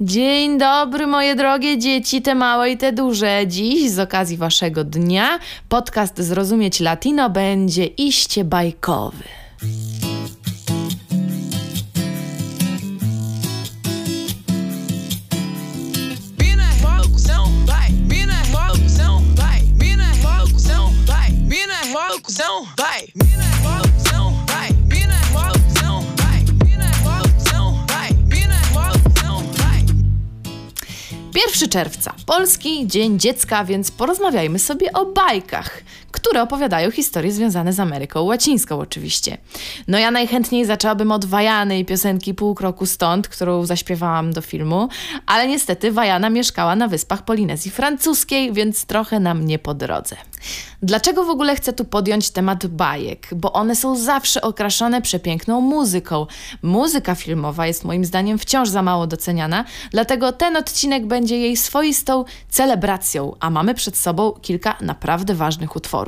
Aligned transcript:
Dzień 0.00 0.58
dobry, 0.58 1.06
moje 1.06 1.34
drogie 1.36 1.78
dzieci, 1.78 2.22
te 2.22 2.34
małe 2.34 2.70
i 2.70 2.76
te 2.76 2.92
duże. 2.92 3.46
Dziś 3.46 3.90
z 3.90 3.98
okazji 3.98 4.36
waszego 4.36 4.84
dnia 4.84 5.38
podcast 5.68 6.18
Zrozumieć 6.18 6.80
Latino 6.80 7.30
będzie 7.30 7.84
iście 7.84 8.44
bajkowy. 8.44 9.24
1 31.46 31.68
czerwca, 31.68 32.14
Polski 32.26 32.86
Dzień 32.86 33.18
Dziecka, 33.18 33.64
więc 33.64 33.90
porozmawiajmy 33.90 34.58
sobie 34.58 34.92
o 34.92 35.06
bajkach, 35.06 35.80
które 36.14 36.42
opowiadają 36.42 36.90
historie 36.90 37.32
związane 37.32 37.72
z 37.72 37.80
Ameryką 37.80 38.22
Łacińską 38.22 38.78
oczywiście. 38.78 39.38
No 39.88 39.98
ja 39.98 40.10
najchętniej 40.10 40.64
zaczęłabym 40.64 41.12
od 41.12 41.24
Wajany 41.24 41.78
i 41.78 41.84
piosenki 41.84 42.34
Pół 42.34 42.54
kroku 42.54 42.86
stąd, 42.86 43.28
którą 43.28 43.66
zaśpiewałam 43.66 44.32
do 44.32 44.40
filmu, 44.40 44.88
ale 45.26 45.48
niestety 45.48 45.92
Wajana 45.92 46.30
mieszkała 46.30 46.76
na 46.76 46.88
wyspach 46.88 47.24
Polinezji 47.24 47.70
Francuskiej, 47.70 48.52
więc 48.52 48.86
trochę 48.86 49.20
nam 49.20 49.46
nie 49.46 49.58
po 49.58 49.74
drodze. 49.74 50.16
Dlaczego 50.82 51.24
w 51.24 51.30
ogóle 51.30 51.56
chcę 51.56 51.72
tu 51.72 51.84
podjąć 51.84 52.30
temat 52.30 52.66
bajek? 52.66 53.28
Bo 53.36 53.52
one 53.52 53.76
są 53.76 53.96
zawsze 53.96 54.42
okraszone 54.42 55.02
przepiękną 55.02 55.60
muzyką. 55.60 56.26
Muzyka 56.62 57.14
filmowa 57.14 57.66
jest 57.66 57.84
moim 57.84 58.04
zdaniem 58.04 58.38
wciąż 58.38 58.68
za 58.68 58.82
mało 58.82 59.06
doceniana, 59.06 59.64
dlatego 59.90 60.32
ten 60.32 60.56
odcinek 60.56 61.06
będzie 61.06 61.38
jej 61.38 61.56
swoistą 61.56 62.24
celebracją, 62.48 63.36
a 63.40 63.50
mamy 63.50 63.74
przed 63.74 63.96
sobą 63.96 64.32
kilka 64.32 64.76
naprawdę 64.80 65.34
ważnych 65.34 65.76
utworów. 65.76 66.03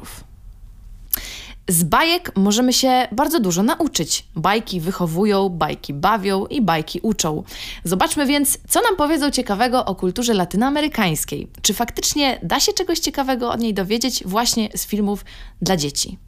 Z 1.68 1.84
bajek 1.84 2.32
możemy 2.36 2.72
się 2.72 3.08
bardzo 3.12 3.40
dużo 3.40 3.62
nauczyć. 3.62 4.26
Bajki 4.36 4.80
wychowują, 4.80 5.48
bajki 5.48 5.94
bawią 5.94 6.46
i 6.46 6.62
bajki 6.62 7.00
uczą. 7.02 7.42
Zobaczmy 7.84 8.26
więc, 8.26 8.58
co 8.68 8.80
nam 8.82 8.96
powiedzą 8.96 9.30
ciekawego 9.30 9.84
o 9.84 9.94
kulturze 9.94 10.34
latynoamerykańskiej. 10.34 11.48
Czy 11.62 11.74
faktycznie 11.74 12.40
da 12.42 12.60
się 12.60 12.72
czegoś 12.72 12.98
ciekawego 12.98 13.50
od 13.50 13.60
niej 13.60 13.74
dowiedzieć 13.74 14.22
właśnie 14.26 14.68
z 14.76 14.86
filmów 14.86 15.24
dla 15.62 15.76
dzieci? 15.76 16.18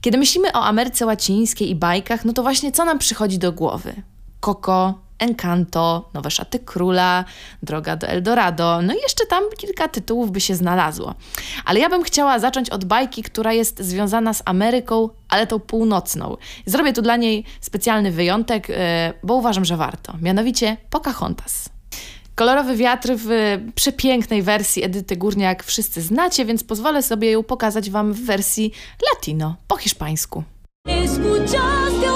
Kiedy 0.00 0.18
myślimy 0.18 0.52
o 0.52 0.64
Ameryce 0.64 1.06
Łacińskiej 1.06 1.70
i 1.70 1.74
bajkach, 1.74 2.24
no 2.24 2.32
to 2.32 2.42
właśnie 2.42 2.72
co 2.72 2.84
nam 2.84 2.98
przychodzi 2.98 3.38
do 3.38 3.52
głowy? 3.52 4.02
Coco, 4.40 4.94
Encanto, 5.20 6.10
Nowe 6.14 6.30
Szaty 6.30 6.58
Króla, 6.58 7.24
Droga 7.62 7.96
do 7.96 8.06
Eldorado, 8.06 8.82
no 8.82 8.94
i 8.94 8.96
jeszcze 8.96 9.26
tam 9.26 9.44
kilka 9.58 9.88
tytułów 9.88 10.30
by 10.30 10.40
się 10.40 10.54
znalazło. 10.54 11.14
Ale 11.64 11.80
ja 11.80 11.88
bym 11.88 12.02
chciała 12.02 12.38
zacząć 12.38 12.70
od 12.70 12.84
bajki, 12.84 13.22
która 13.22 13.52
jest 13.52 13.80
związana 13.80 14.34
z 14.34 14.42
Ameryką, 14.44 15.08
ale 15.28 15.46
tą 15.46 15.58
północną. 15.58 16.36
Zrobię 16.66 16.92
tu 16.92 17.02
dla 17.02 17.16
niej 17.16 17.44
specjalny 17.60 18.10
wyjątek, 18.12 18.68
yy, 18.68 18.76
bo 19.22 19.34
uważam, 19.34 19.64
że 19.64 19.76
warto. 19.76 20.14
Mianowicie 20.22 20.76
Pocahontas. 20.90 21.68
Kolorowy 22.34 22.76
wiatr 22.76 23.12
w 23.16 23.28
przepięknej 23.74 24.42
wersji 24.42 24.84
Edyty 24.84 25.16
Górniak 25.16 25.64
wszyscy 25.64 26.02
znacie, 26.02 26.44
więc 26.44 26.64
pozwolę 26.64 27.02
sobie 27.02 27.30
ją 27.30 27.42
pokazać 27.42 27.90
Wam 27.90 28.12
w 28.12 28.24
wersji 28.24 28.72
latino, 29.14 29.56
po 29.68 29.76
hiszpańsku. 29.76 30.44
¿Escuchaste 30.88 32.10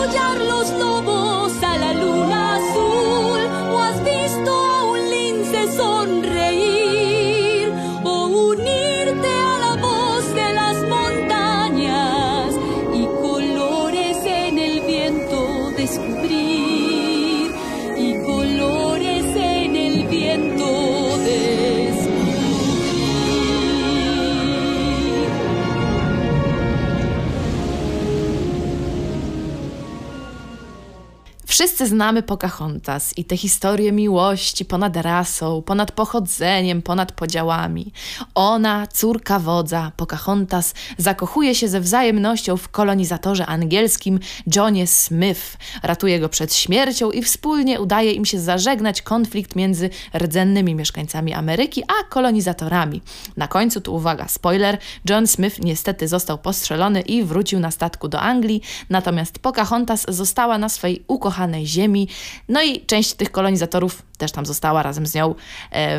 Wszyscy 31.47 31.87
znamy 31.87 32.23
Pocahontas 32.23 33.19
i 33.19 33.25
te 33.25 33.37
historie 33.37 33.93
miłości 33.93 34.65
ponad 34.65 34.97
rasą, 34.97 35.63
ponad 35.63 35.93
pochodzeniem, 35.93 36.83
ponad 36.83 37.13
podziałami. 37.13 37.93
Ona, 38.35 38.87
córka 38.87 39.39
wodza, 39.39 39.93
Pocahontas, 39.97 40.75
zakochuje 40.99 41.55
się 41.55 41.69
ze 41.69 41.81
wzajemnością 41.81 42.57
w 42.57 42.69
kolonizatorze 42.69 43.47
angielskim 43.47 44.21
Johnie 44.57 44.87
Smith. 44.87 45.57
Ratuje 45.83 46.21
go 46.21 46.29
przed 46.29 46.55
śmiercią 46.55 47.11
i 47.11 47.23
wspólnie 47.23 47.81
udaje 47.81 48.13
im 48.13 48.25
się 48.25 48.41
zażegnać 48.41 49.03
konflikt 49.03 49.57
między 49.57 49.91
rdzennymi 50.19 50.75
mieszkańcami 50.75 51.35
Ameryki 51.35 51.83
a 51.83 52.09
kolonizatorami. 52.09 53.03
Na 53.37 53.49
końcu, 53.49 53.81
tu 53.81 53.95
uwaga, 53.95 54.29
spoiler, 54.29 54.79
John 55.11 55.27
Smith 55.27 55.59
niestety 55.61 56.09
został 56.09 56.39
postrzelony 56.39 57.01
i 57.01 57.25
wrócił 57.25 57.61
na 57.61 57.71
statku 57.71 58.09
do 58.09 58.21
Anglii, 58.21 58.63
natomiast 58.91 59.39
Pocahontas 59.39 60.07
została 60.09 60.59
na 60.59 60.69
swej 60.69 61.05
ukochanej 61.09 61.34
ziemi, 61.65 62.09
no 62.49 62.63
i 62.63 62.81
część 62.87 63.15
tych 63.15 63.31
kolonizatorów 63.31 64.03
też 64.19 64.33
tam 64.33 64.47
została 64.47 64.83
razem 64.83 65.07
z 65.07 65.15
nią, 65.15 65.35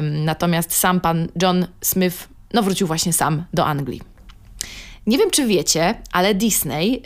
natomiast 0.01 0.73
sam 0.73 1.01
pan 1.01 1.27
John 1.41 1.67
Smith, 1.81 2.27
no 2.53 2.63
wrócił 2.63 2.87
właśnie 2.87 3.13
sam 3.13 3.43
do 3.53 3.65
Anglii. 3.65 4.15
Nie 5.07 5.17
wiem, 5.17 5.31
czy 5.31 5.45
wiecie, 5.45 5.95
ale 6.11 6.35
Disney 6.35 7.01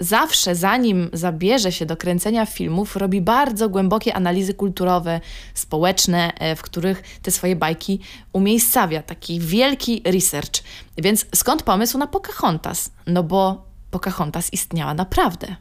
zawsze, 0.00 0.54
zanim 0.54 1.10
zabierze 1.12 1.72
się 1.72 1.86
do 1.86 1.96
kręcenia 1.96 2.46
filmów, 2.46 2.96
robi 2.96 3.20
bardzo 3.20 3.68
głębokie 3.68 4.14
analizy 4.14 4.54
kulturowe, 4.54 5.20
społeczne, 5.54 6.32
e, 6.34 6.56
w 6.56 6.62
których 6.62 7.02
te 7.22 7.30
swoje 7.30 7.56
bajki 7.56 8.00
umiejscawia. 8.32 9.02
Taki 9.02 9.40
wielki 9.40 10.02
research. 10.04 10.62
Więc 10.98 11.26
skąd 11.34 11.62
pomysł 11.62 11.98
na 11.98 12.06
Pocahontas? 12.06 12.90
No 13.06 13.22
bo 13.22 13.64
Pocahontas 13.90 14.52
istniała 14.52 14.94
naprawdę. 14.94 15.56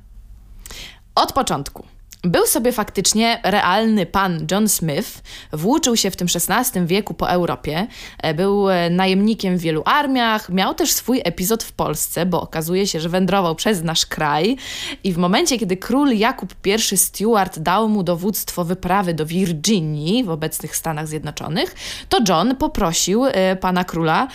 Od 1.16 1.34
początku. 1.34 1.93
Był 2.28 2.48
sobie 2.48 2.72
faktycznie 2.72 3.40
realny 3.44 4.06
pan 4.06 4.48
John 4.52 4.70
Smith, 4.70 5.22
włóczył 5.54 5.98
się 5.98 6.12
w 6.12 6.16
tym 6.16 6.28
XVI 6.50 6.86
wieku 6.86 7.14
po 7.14 7.30
Europie, 7.30 7.88
e, 8.18 8.34
był 8.34 8.70
e, 8.70 8.90
najemnikiem 8.90 9.58
w 9.58 9.62
wielu 9.62 9.82
armiach, 9.86 10.50
miał 10.50 10.74
też 10.74 10.92
swój 10.92 11.22
epizod 11.24 11.64
w 11.64 11.72
Polsce, 11.72 12.26
bo 12.26 12.42
okazuje 12.42 12.88
się, 12.88 13.00
że 13.00 13.10
wędrował 13.10 13.56
przez 13.56 13.84
nasz 13.84 14.06
kraj 14.06 14.58
i 15.04 15.14
w 15.14 15.18
momencie, 15.18 15.60
kiedy 15.60 15.78
król 15.78 16.10
Jakub 16.10 16.54
I 16.66 16.98
Stuart 16.98 17.60
dał 17.60 17.90
mu 17.90 18.04
dowództwo 18.04 18.66
wyprawy 18.66 19.14
do 19.14 19.26
Virginii 19.26 20.24
w 20.24 20.30
obecnych 20.30 20.76
Stanach 20.76 21.08
Zjednoczonych, 21.08 21.76
to 22.10 22.20
John 22.30 22.56
poprosił 22.56 23.26
e, 23.26 23.56
pana 23.56 23.84
króla 23.84 24.28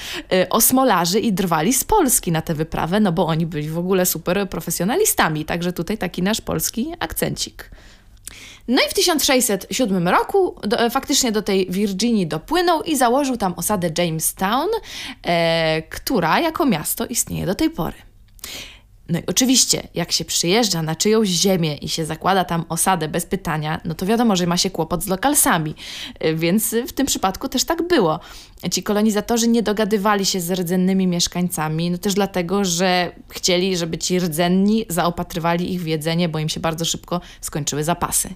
o 0.51 0.61
smolarzy 0.61 1.21
i 1.21 1.33
drwali 1.33 1.73
z 1.73 1.85
Polski 1.85 2.33
na 2.33 2.43
tę 2.43 2.55
wyprawę, 2.55 3.01
no 3.01 3.13
bo 3.13 3.27
oni 3.27 3.47
byli 3.47 3.69
w 3.69 3.79
ogóle 3.79 4.07
super 4.07 4.49
profesjonalistami, 4.49 5.45
także 5.45 5.73
tutaj 5.73 5.99
taki 5.99 6.23
nasz 6.23 6.41
polski 6.41 6.93
akcencik. 7.01 7.78
No 8.69 8.83
i 8.87 8.91
w 8.91 8.95
1607 8.95 10.09
roku 10.09 10.57
do, 10.63 10.81
e, 10.81 10.91
faktycznie 10.91 11.33
do 11.33 11.43
tej 11.43 11.67
Virginii 11.71 12.27
dopłynął 12.27 12.83
i 12.83 12.97
założył 12.97 13.37
tam 13.37 13.55
osadę 13.57 13.91
Jamestown, 13.99 14.69
e, 15.23 15.83
która 15.83 16.41
jako 16.41 16.67
miasto 16.67 17.07
istnieje 17.07 17.47
do 17.47 17.55
tej 17.55 17.71
pory. 17.71 18.08
No 19.09 19.19
i 19.19 19.23
oczywiście, 19.27 19.89
jak 19.95 20.13
się 20.13 20.25
przyjeżdża 20.25 20.83
na 20.83 20.97
czyjąś 20.97 21.29
ziemię 21.29 21.77
i 21.77 21.89
się 21.89 22.05
zakłada 22.05 22.45
tam 22.45 22.65
osadę 22.69 23.09
bez 23.09 23.27
pytania, 23.27 23.81
no 23.85 23.95
to 23.95 24.07
wiadomo, 24.07 24.37
że 24.37 24.47
ma 24.47 24.57
się 24.57 24.71
kłopot 24.71 25.05
z 25.05 25.07
lokalsami. 25.07 25.75
Y, 26.25 26.35
Więc 26.35 26.75
w 26.89 26.93
tym 26.93 27.07
przypadku 27.07 27.49
też 27.49 27.65
tak 27.65 27.89
było. 27.89 28.21
Ci 28.73 28.83
kolonizatorzy 28.83 29.49
nie 29.49 29.63
dogadywali 29.63 30.27
się 30.27 30.41
z 30.41 30.51
rdzennymi 30.51 31.07
mieszkańcami, 31.07 31.91
no 31.91 31.99
też 31.99 32.15
dlatego, 32.15 32.65
że 32.65 33.13
chcieli, 33.29 33.77
żeby 33.77 33.99
ci 33.99 34.19
rdzenni 34.19 34.87
zaopatrywali 34.89 35.75
ich 35.75 35.83
w 35.83 35.87
jedzenie, 35.87 36.29
bo 36.29 36.39
im 36.39 36.49
się 36.49 36.61
bardzo 36.61 36.85
szybko 36.85 37.21
skończyły 37.41 37.85
zapasy. 37.85 38.29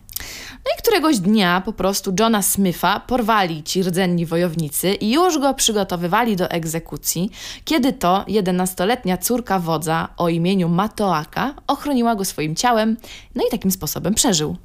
No 0.53 0.71
i 0.75 0.83
któregoś 0.83 1.19
dnia 1.19 1.63
po 1.65 1.73
prostu 1.73 2.15
Johna 2.21 2.43
Smitha 2.43 3.01
porwali 3.01 3.63
ci 3.63 3.83
rdzenni 3.83 4.27
wojownicy 4.27 4.95
i 4.95 5.13
już 5.13 5.39
go 5.39 5.55
przygotowywali 5.55 6.37
do 6.37 6.51
egzekucji, 6.51 7.31
kiedy 7.65 7.93
to 7.93 8.25
11-letnia 8.29 9.17
córka 9.17 9.59
wodza 9.59 10.09
o 10.17 10.29
imieniu 10.29 10.62
Matoaka 10.69 11.55
ochroniła 11.67 12.17
go 12.17 12.25
swoim 12.25 12.57
ciałem, 12.57 12.97
no 13.35 13.45
i 13.49 13.51
takim 13.51 13.71
sposobem 13.71 14.15
przeżył. 14.15 14.57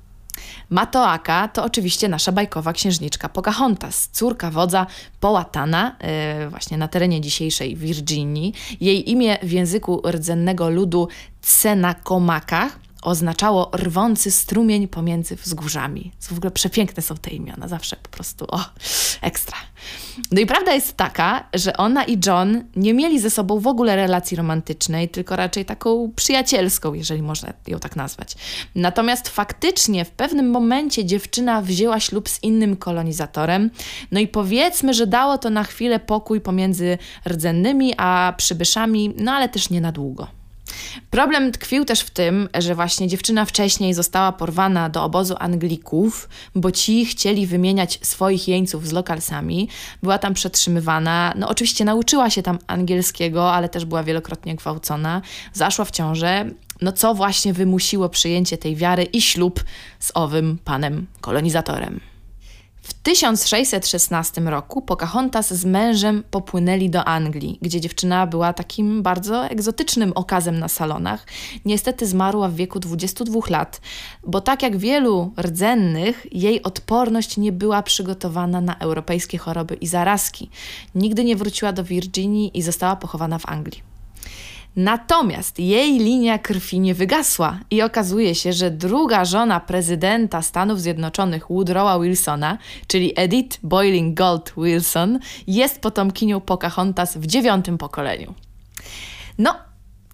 Matoaka 0.69 1.47
to 1.47 1.63
oczywiście 1.63 2.07
nasza 2.07 2.31
bajkowa 2.31 2.73
księżniczka 2.73 3.29
Pocahontas, 3.29 4.09
córka 4.11 4.51
wodza 4.51 4.85
połatana 5.19 5.95
e, 5.99 6.49
właśnie 6.49 6.77
na 6.77 6.87
terenie 6.87 7.21
dzisiejszej 7.21 7.75
Virginii. 7.75 8.53
Jej 8.81 9.11
imię 9.11 9.37
w 9.43 9.51
języku 9.51 10.01
rdzennego 10.11 10.69
ludu 10.69 11.07
Tsenakomaka 11.41 12.69
oznaczało 13.07 13.71
rwący 13.75 14.31
strumień 14.31 14.87
pomiędzy 14.87 15.35
wzgórzami. 15.35 16.11
W 16.21 16.37
ogóle 16.37 16.51
przepiękne 16.51 17.03
są 17.03 17.15
te 17.15 17.31
imiona, 17.31 17.67
zawsze 17.67 17.95
po 17.95 18.09
prostu 18.09 18.45
o, 18.49 18.65
ekstra. 19.21 19.57
No 20.31 20.41
i 20.41 20.45
prawda 20.45 20.73
jest 20.73 20.97
taka, 20.97 21.49
że 21.53 21.77
ona 21.77 22.03
i 22.03 22.19
John 22.25 22.63
nie 22.75 22.93
mieli 22.93 23.19
ze 23.19 23.29
sobą 23.29 23.59
w 23.59 23.67
ogóle 23.67 23.95
relacji 23.95 24.37
romantycznej, 24.37 25.09
tylko 25.09 25.35
raczej 25.35 25.65
taką 25.65 26.11
przyjacielską, 26.15 26.93
jeżeli 26.93 27.21
można 27.21 27.53
ją 27.67 27.79
tak 27.79 27.95
nazwać. 27.95 28.35
Natomiast 28.75 29.29
faktycznie 29.29 30.05
w 30.05 30.11
pewnym 30.11 30.49
momencie 30.49 31.05
dziewczyna 31.05 31.61
wzięła 31.61 31.99
ślub 31.99 32.29
z 32.29 32.43
innym 32.43 32.77
kolonizatorem, 32.77 33.71
no 34.11 34.19
i 34.19 34.27
powiedzmy, 34.27 34.93
że 34.93 35.07
dało 35.07 35.37
to 35.37 35.49
na 35.49 35.63
chwilę 35.63 35.99
pokój 35.99 36.41
pomiędzy 36.41 36.97
rdzennymi 37.29 37.93
a 37.97 38.33
przybyszami, 38.37 39.13
no 39.17 39.31
ale 39.31 39.49
też 39.49 39.69
nie 39.69 39.81
na 39.81 39.91
długo. 39.91 40.36
Problem 41.09 41.51
tkwił 41.51 41.85
też 41.85 41.99
w 42.01 42.09
tym, 42.09 42.49
że 42.59 42.75
właśnie 42.75 43.07
dziewczyna 43.07 43.45
wcześniej 43.45 43.93
została 43.93 44.31
porwana 44.31 44.89
do 44.89 45.03
obozu 45.03 45.35
Anglików, 45.39 46.29
bo 46.55 46.71
ci 46.71 47.05
chcieli 47.05 47.47
wymieniać 47.47 47.99
swoich 48.01 48.47
jeńców 48.47 48.87
z 48.87 48.91
lokalsami. 48.91 49.69
Była 50.03 50.17
tam 50.17 50.33
przetrzymywana. 50.33 51.33
No 51.35 51.49
oczywiście 51.49 51.85
nauczyła 51.85 52.29
się 52.29 52.43
tam 52.43 52.59
angielskiego, 52.67 53.53
ale 53.53 53.69
też 53.69 53.85
była 53.85 54.03
wielokrotnie 54.03 54.55
gwałcona. 54.55 55.21
Zaszła 55.53 55.85
w 55.85 55.91
ciążę, 55.91 56.45
no 56.81 56.91
co 56.91 57.13
właśnie 57.13 57.53
wymusiło 57.53 58.09
przyjęcie 58.09 58.57
tej 58.57 58.75
wiary 58.75 59.03
i 59.03 59.21
ślub 59.21 59.63
z 59.99 60.11
owym 60.13 60.57
panem 60.63 61.07
kolonizatorem. 61.21 61.99
W 63.07 63.09
1616 63.09 64.41
roku 64.41 64.81
Pocahontas 64.81 65.53
z 65.53 65.65
mężem 65.65 66.23
popłynęli 66.31 66.89
do 66.89 67.05
Anglii, 67.05 67.59
gdzie 67.61 67.81
dziewczyna 67.81 68.27
była 68.27 68.53
takim 68.53 69.03
bardzo 69.03 69.45
egzotycznym 69.45 70.11
okazem 70.15 70.59
na 70.59 70.67
salonach. 70.67 71.27
Niestety 71.65 72.07
zmarła 72.07 72.49
w 72.49 72.55
wieku 72.55 72.79
22 72.79 73.39
lat, 73.49 73.81
bo 74.23 74.41
tak 74.41 74.63
jak 74.63 74.77
wielu 74.77 75.33
rdzennych, 75.41 76.27
jej 76.31 76.63
odporność 76.63 77.37
nie 77.37 77.51
była 77.51 77.83
przygotowana 77.83 78.61
na 78.61 78.77
europejskie 78.77 79.37
choroby 79.37 79.75
i 79.75 79.87
zarazki. 79.87 80.49
Nigdy 80.95 81.23
nie 81.23 81.35
wróciła 81.35 81.73
do 81.73 81.83
Virginii 81.83 82.57
i 82.57 82.61
została 82.61 82.95
pochowana 82.95 83.39
w 83.39 83.45
Anglii. 83.45 83.81
Natomiast 84.77 85.59
jej 85.59 85.99
linia 85.99 86.39
krwi 86.39 86.79
nie 86.79 86.95
wygasła 86.95 87.59
i 87.71 87.81
okazuje 87.81 88.35
się, 88.35 88.53
że 88.53 88.71
druga 88.71 89.25
żona 89.25 89.59
prezydenta 89.59 90.41
Stanów 90.41 90.81
Zjednoczonych 90.81 91.47
Woodrowa 91.49 91.99
Wilsona, 91.99 92.57
czyli 92.87 93.13
Edith 93.15 93.59
Boiling 93.63 94.17
Gold 94.17 94.53
Wilson, 94.57 95.19
jest 95.47 95.81
potomkinią 95.81 96.41
Pocahontas 96.41 97.17
w 97.17 97.25
dziewiątym 97.25 97.77
pokoleniu. 97.77 98.33
No, 99.37 99.55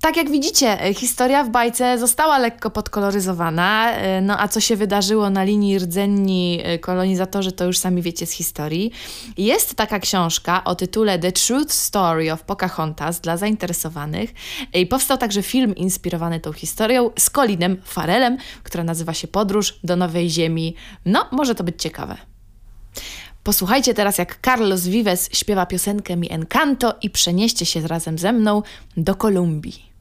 tak 0.03 0.17
jak 0.17 0.31
widzicie, 0.31 0.81
e, 0.81 0.93
historia 0.93 1.43
w 1.43 1.49
bajce 1.49 1.97
została 1.97 2.37
lekko 2.37 2.69
podkoloryzowana, 2.69 3.91
e, 3.91 4.21
no 4.21 4.39
a 4.39 4.47
co 4.47 4.59
się 4.59 4.75
wydarzyło 4.75 5.29
na 5.29 5.43
linii 5.43 5.79
rdzenni 5.79 6.61
e, 6.63 6.79
kolonizatorzy, 6.79 7.51
to 7.51 7.65
już 7.65 7.77
sami 7.77 8.01
wiecie 8.01 8.25
z 8.25 8.31
historii. 8.31 8.91
Jest 9.37 9.75
taka 9.75 9.99
książka 9.99 10.63
o 10.63 10.75
tytule 10.75 11.19
The 11.19 11.31
Truth 11.31 11.73
Story 11.73 12.31
of 12.31 12.43
Pocahontas 12.43 13.19
dla 13.19 13.37
zainteresowanych 13.37 14.29
i 14.73 14.85
powstał 14.85 15.17
także 15.17 15.43
film 15.43 15.75
inspirowany 15.75 16.39
tą 16.39 16.53
historią 16.53 17.09
z 17.19 17.29
Colinem 17.29 17.77
Farelem, 17.83 18.37
która 18.63 18.83
nazywa 18.83 19.13
się 19.13 19.27
Podróż 19.27 19.79
do 19.83 19.95
Nowej 19.95 20.29
Ziemi. 20.29 20.75
No, 21.05 21.25
może 21.31 21.55
to 21.55 21.63
być 21.63 21.81
ciekawe. 21.81 22.17
Posłuchajcie 23.43 23.93
teraz, 23.93 24.17
jak 24.17 24.39
Carlos 24.45 24.87
Vives 24.87 25.29
śpiewa 25.33 25.65
piosenkę 25.65 26.15
Mi 26.15 26.31
Encanto 26.31 26.95
i 27.01 27.09
przenieście 27.09 27.65
się 27.65 27.87
razem 27.87 28.17
ze 28.17 28.33
mną 28.33 28.61
do 28.97 29.15
Kolumbii. 29.15 29.92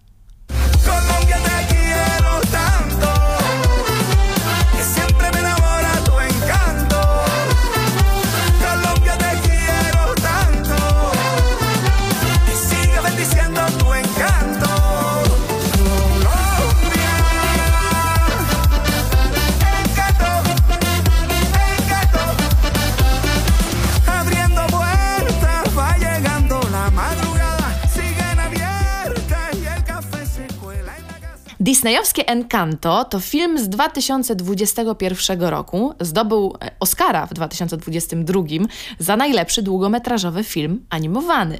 Disneyowskie 31.72 32.28
Encanto 32.28 33.04
to 33.04 33.20
film 33.20 33.58
z 33.58 33.68
2021 33.68 35.40
roku. 35.40 35.94
Zdobył 36.00 36.54
e, 36.60 36.70
Oscara 36.80 37.26
w 37.26 37.34
2022 37.34 38.42
za 38.98 39.16
najlepszy 39.16 39.62
długometrażowy 39.62 40.44
film 40.44 40.86
animowany. 40.90 41.58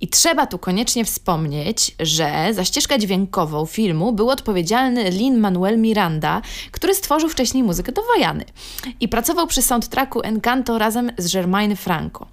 I 0.00 0.08
trzeba 0.08 0.46
tu 0.46 0.58
koniecznie 0.58 1.04
wspomnieć, 1.04 1.94
że 2.00 2.48
za 2.52 2.64
ścieżkę 2.64 2.98
dźwiękową 2.98 3.66
filmu 3.66 4.12
był 4.12 4.30
odpowiedzialny 4.30 5.10
Lin-Manuel 5.10 5.78
Miranda, 5.78 6.42
który 6.70 6.94
stworzył 6.94 7.28
wcześniej 7.28 7.62
muzykę 7.62 7.92
do 7.92 8.02
Wajany. 8.02 8.44
I 9.00 9.08
pracował 9.08 9.46
przy 9.46 9.62
soundtracku 9.62 10.20
Encanto 10.22 10.78
razem 10.78 11.12
z 11.18 11.32
Germaine 11.32 11.76
Franco. 11.76 12.26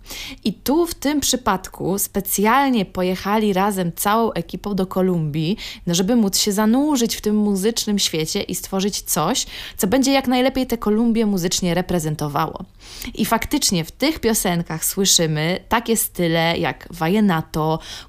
I 0.44 0.54
tu 0.54 0.86
w 0.86 0.96
tym 0.96 1.20
przypadku 1.20 2.00
specjalnie 2.00 2.86
pojechali 2.86 3.54
razem 3.54 3.92
całą 3.96 4.32
ekipą 4.32 4.76
do 4.76 4.86
Kolumbii, 4.86 5.58
no 5.88 5.96
żeby 5.96 6.16
móc 6.16 6.38
się 6.38 6.52
zanurzyć 6.52 7.16
w 7.16 7.22
tym 7.22 7.36
muzycznym 7.36 8.00
świecie 8.00 8.42
i 8.42 8.56
stworzyć 8.56 9.02
coś, 9.02 9.46
co 9.78 9.88
będzie 9.88 10.12
jak 10.12 10.28
najlepiej 10.28 10.68
tę 10.68 10.78
Kolumbię 10.78 11.26
muzycznie 11.26 11.74
reprezentowało. 11.74 12.66
I 13.14 13.26
faktycznie 13.26 13.86
w 13.86 13.92
tych 13.92 14.20
piosenkach 14.20 14.86
słyszymy 14.86 15.60
takie 15.70 15.98
style 15.98 16.58
jak 16.58 16.88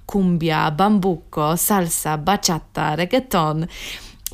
cumbia, 0.06 0.70
bambuco, 0.70 1.56
salsa, 1.56 2.18
bachata, 2.18 2.96
reggaeton. 2.96 3.66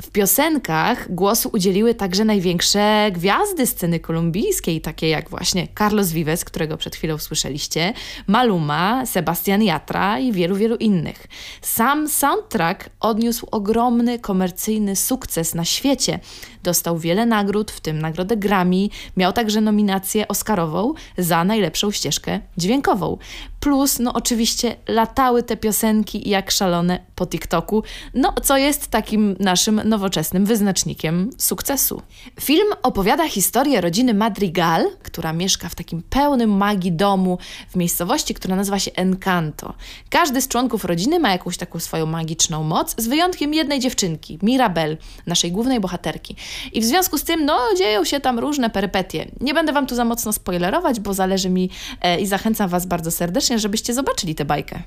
W 0.01 0.11
piosenkach 0.11 1.13
głosu 1.13 1.49
udzieliły 1.53 1.93
także 1.93 2.25
największe 2.25 3.11
gwiazdy 3.11 3.65
sceny 3.65 3.99
kolumbijskiej, 3.99 4.81
takie 4.81 5.09
jak 5.09 5.29
właśnie 5.29 5.67
Carlos 5.79 6.11
Vives, 6.11 6.45
którego 6.45 6.77
przed 6.77 6.95
chwilą 6.95 7.17
słyszeliście, 7.17 7.93
Maluma, 8.27 9.05
Sebastian 9.05 9.61
Yatra 9.61 10.19
i 10.19 10.31
wielu, 10.31 10.55
wielu 10.55 10.75
innych. 10.75 11.27
Sam 11.61 12.09
soundtrack 12.09 12.89
odniósł 12.99 13.47
ogromny 13.51 14.19
komercyjny 14.19 14.95
sukces 14.95 15.55
na 15.55 15.65
świecie. 15.65 16.19
Dostał 16.63 16.97
wiele 16.97 17.25
nagród, 17.25 17.71
w 17.71 17.79
tym 17.81 17.99
nagrodę 17.99 18.37
Grammy, 18.37 18.87
miał 19.17 19.33
także 19.33 19.61
nominację 19.61 20.27
Oscarową 20.27 20.93
za 21.17 21.43
najlepszą 21.43 21.91
ścieżkę 21.91 22.39
dźwiękową. 22.57 23.17
Plus, 23.65 23.99
no 23.99 24.13
oczywiście, 24.13 24.75
latały 24.87 25.43
te 25.43 25.57
piosenki 25.57 26.29
jak 26.29 26.51
szalone 26.51 26.99
po 27.15 27.27
TikToku, 27.27 27.83
no 28.13 28.33
co 28.43 28.57
jest 28.57 28.87
takim 28.87 29.35
naszym 29.39 29.81
nowoczesnym 29.85 30.45
wyznacznikiem 30.45 31.29
sukcesu. 31.37 32.01
Film 32.41 32.67
opowiada 32.83 33.29
historię 33.29 33.81
rodziny 33.81 34.13
Madrigal, 34.13 34.85
która 35.03 35.33
mieszka 35.33 35.69
w 35.69 35.75
takim 35.75 36.03
pełnym 36.09 36.49
magii 36.49 36.91
domu 36.91 37.37
w 37.69 37.75
miejscowości, 37.75 38.33
która 38.33 38.55
nazywa 38.55 38.79
się 38.79 38.91
Encanto. 38.95 39.73
Każdy 40.09 40.41
z 40.41 40.47
członków 40.47 40.85
rodziny 40.85 41.19
ma 41.19 41.31
jakąś 41.31 41.57
taką 41.57 41.79
swoją 41.79 42.05
magiczną 42.05 42.63
moc, 42.63 42.95
z 42.97 43.07
wyjątkiem 43.07 43.53
jednej 43.53 43.79
dziewczynki, 43.79 44.39
Mirabel, 44.41 44.97
naszej 45.27 45.51
głównej 45.51 45.79
bohaterki. 45.79 46.35
I 46.73 46.81
w 46.81 46.85
związku 46.85 47.17
z 47.17 47.23
tym, 47.23 47.45
no, 47.45 47.59
dzieją 47.77 48.03
się 48.03 48.19
tam 48.19 48.39
różne 48.39 48.69
perypetie. 48.69 49.31
Nie 49.41 49.53
będę 49.53 49.73
Wam 49.73 49.87
tu 49.87 49.95
za 49.95 50.05
mocno 50.05 50.33
spoilerować, 50.33 50.99
bo 50.99 51.13
zależy 51.13 51.49
mi 51.49 51.69
e, 52.01 52.19
i 52.21 52.27
zachęcam 52.27 52.69
Was 52.69 52.85
bardzo 52.85 53.11
serdecznie, 53.11 53.54
żebyście 53.59 53.93
zobaczyli 53.93 54.35
tę 54.35 54.45
bajkę. 54.45 54.83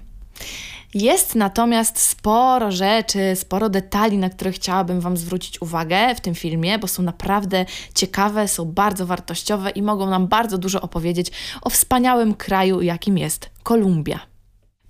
Jest 0.94 1.34
natomiast 1.34 1.98
sporo 1.98 2.72
rzeczy, 2.72 3.18
sporo 3.34 3.68
detali, 3.68 4.18
na 4.18 4.30
które 4.30 4.52
chciałabym 4.52 5.00
Wam 5.00 5.16
zwrócić 5.16 5.62
uwagę 5.62 6.14
w 6.14 6.20
tym 6.20 6.34
filmie, 6.34 6.78
bo 6.78 6.88
są 6.88 7.02
naprawdę 7.02 7.66
ciekawe, 7.94 8.48
są 8.48 8.64
bardzo 8.64 9.06
wartościowe 9.06 9.70
i 9.70 9.82
mogą 9.82 10.10
nam 10.10 10.28
bardzo 10.28 10.58
dużo 10.58 10.80
opowiedzieć 10.80 11.30
o 11.62 11.70
wspaniałym 11.70 12.34
kraju, 12.34 12.82
jakim 12.82 13.18
jest 13.18 13.50
Kolumbia. 13.62 14.27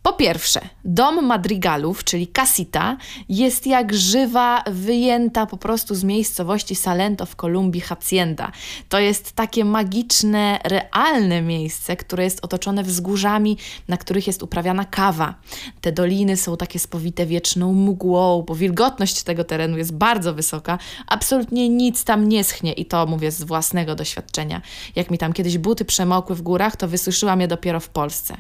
Po 0.09 0.13
pierwsze, 0.13 0.61
dom 0.85 1.27
Madrigalów, 1.27 2.05
czyli 2.05 2.27
Casita, 2.27 2.97
jest 3.29 3.67
jak 3.67 3.95
żywa, 3.95 4.65
wyjęta 4.67 5.47
po 5.47 5.57
prostu 5.57 5.95
z 5.95 6.05
miejscowości 6.05 6.75
Salento 6.75 7.27
w 7.27 7.37
Kolumbii 7.37 7.81
Hacienda. 7.81 8.53
To 8.89 8.99
jest 8.99 9.33
takie 9.33 9.65
magiczne, 9.65 10.61
realne 10.65 11.43
miejsce, 11.43 11.97
które 11.97 12.25
jest 12.25 12.45
otoczone 12.45 12.83
wzgórzami, 12.83 13.57
na 13.89 13.97
których 13.97 14.27
jest 14.27 14.43
uprawiana 14.43 14.85
kawa. 14.85 15.35
Te 15.81 15.93
doliny 15.93 16.37
są 16.37 16.57
takie 16.57 16.79
spowite 16.79 17.27
wieczną 17.27 17.73
mgłą, 17.73 18.43
bo 18.43 18.55
wilgotność 18.55 19.23
tego 19.23 19.45
terenu 19.45 19.79
jest 19.79 19.95
bardzo 19.95 20.35
wysoka. 20.35 20.79
Absolutnie 21.07 21.69
nic 21.69 22.05
tam 22.05 22.29
nie 22.29 22.45
schnie 22.45 22.73
i 22.73 22.87
to 22.87 23.07
mówię 23.07 23.31
z 23.31 23.43
własnego 23.43 23.95
doświadczenia. 23.95 24.63
Jak 24.97 25.11
mi 25.11 25.19
tam 25.19 25.33
kiedyś 25.33 25.59
buty 25.59 25.85
przemokły 25.85 26.37
w 26.37 26.43
górach, 26.43 26.77
to 26.77 26.89
wysuszyłam 26.89 27.41
je 27.41 27.49
dopiero 27.49 27.81
w 27.81 27.89
Polsce. 27.89 28.37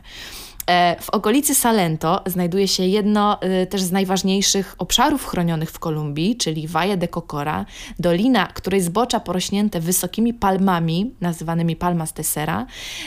E, 0.68 0.96
W 1.00 1.10
okolicy 1.10 1.54
Salento 1.54 2.22
znajduje 2.26 2.68
się 2.68 2.82
jedno 2.82 3.42
e, 3.42 3.66
też 3.66 3.82
z 3.82 3.92
najważniejszych 3.92 4.74
obszarów 4.78 5.26
chronionych 5.26 5.70
w 5.70 5.78
Kolumbii, 5.78 6.36
czyli 6.36 6.68
Valle 6.68 6.96
de 6.96 7.08
Cocora, 7.08 7.66
dolina, 7.98 8.46
której 8.46 8.80
zbocza 8.80 9.20
porośnięte 9.20 9.80
wysokimi 9.80 10.34
palmami, 10.34 11.14
nazywanymi 11.20 11.76
palmas 11.76 12.12
de 12.12 12.24
sera. 12.24 12.66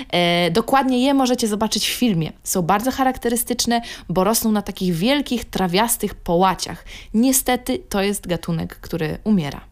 E, 0.10 0.52
Dokładnie 0.52 1.04
je 1.06 1.14
możecie 1.14 1.48
zobaczyć 1.48 1.90
w 1.90 1.94
filmie. 1.94 2.32
Są 2.44 2.62
bardzo 2.62 2.92
charakterystyczne, 2.92 3.82
bo 4.10 4.24
rosną 4.24 4.52
na 4.52 4.62
takich 4.62 4.94
wielkich, 4.94 5.46
trawiastych 5.46 6.16
połaciach. 6.16 6.86
Niestety 7.14 7.80
to 7.90 8.02
jest 8.02 8.28
gatunek, 8.28 8.76
który 8.76 9.18
umiera. 9.24 9.71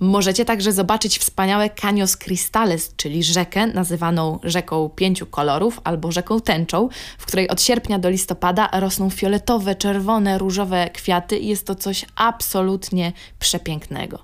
Możecie 0.00 0.44
także 0.44 0.72
zobaczyć 0.72 1.18
wspaniałe 1.18 1.70
Caños 1.70 2.16
Cristales, 2.16 2.94
czyli 2.96 3.22
rzekę 3.22 3.66
nazywaną 3.66 4.38
rzeką 4.42 4.88
pięciu 4.88 5.26
kolorów 5.26 5.80
albo 5.84 6.12
rzeką 6.12 6.40
tęczą, 6.40 6.88
w 7.18 7.26
której 7.26 7.48
od 7.48 7.62
sierpnia 7.62 7.98
do 7.98 8.10
listopada 8.10 8.68
rosną 8.72 9.10
fioletowe, 9.10 9.74
czerwone, 9.74 10.38
różowe 10.38 10.90
kwiaty 10.90 11.38
i 11.38 11.48
jest 11.48 11.66
to 11.66 11.74
coś 11.74 12.06
absolutnie 12.16 13.12
przepięknego. 13.38 14.18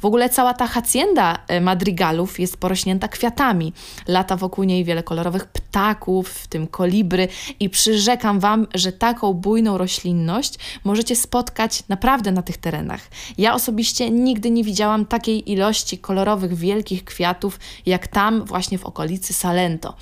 W 0.00 0.04
ogóle 0.04 0.28
cała 0.28 0.54
ta 0.54 0.66
hacienda 0.66 1.38
e, 1.48 1.60
madrigalów 1.60 2.40
jest 2.40 2.56
porośnięta 2.56 3.08
kwiatami. 3.08 3.72
Lata 4.08 4.36
wokół 4.36 4.64
niej 4.64 4.84
wiele 4.84 5.02
kolorowych 5.02 5.46
ptaków, 5.46 6.28
w 6.28 6.46
tym 6.46 6.66
kolibry 6.66 7.28
i 7.60 7.70
przyrzekam 7.70 8.40
Wam, 8.40 8.66
że 8.74 8.92
taką 8.92 9.32
bujną 9.32 9.78
roślinność 9.78 10.54
możecie 10.84 11.16
spotkać 11.16 11.82
naprawdę 11.88 12.32
na 12.32 12.42
tych 12.42 12.56
terenach. 12.56 13.00
Ja 13.38 13.54
osobiście 13.54 14.10
nigdy 14.10 14.50
nie 14.50 14.64
widziałam 14.64 15.06
takiej 15.06 15.52
ilości 15.52 15.98
kolorowych, 15.98 16.54
wielkich 16.54 17.04
kwiatów, 17.04 17.60
jak 17.86 18.06
tam 18.06 18.44
właśnie 18.44 18.78
w 18.78 18.84
okolicy 18.84 19.32
Salento. 19.32 19.94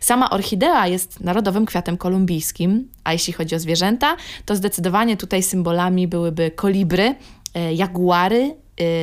Sama 0.00 0.30
orchidea 0.30 0.86
jest 0.86 1.20
narodowym 1.20 1.66
kwiatem 1.66 1.96
kolumbijskim, 1.96 2.88
a 3.04 3.12
jeśli 3.12 3.32
chodzi 3.32 3.54
o 3.54 3.58
zwierzęta, 3.58 4.16
to 4.44 4.56
zdecydowanie 4.56 5.16
tutaj 5.16 5.42
symbolami 5.42 6.08
byłyby 6.08 6.50
kolibry, 6.50 7.14
e, 7.54 7.74
jaguary, 7.74 8.54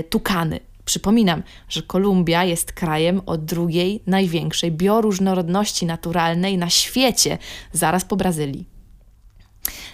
tukany. 0.09 0.59
Przypominam, 0.85 1.43
że 1.69 1.81
Kolumbia 1.81 2.43
jest 2.43 2.71
krajem 2.71 3.21
o 3.25 3.37
drugiej 3.37 4.03
największej 4.07 4.71
bioróżnorodności 4.71 5.85
naturalnej 5.85 6.57
na 6.57 6.69
świecie, 6.69 7.37
zaraz 7.73 8.05
po 8.05 8.15
Brazylii. 8.15 8.76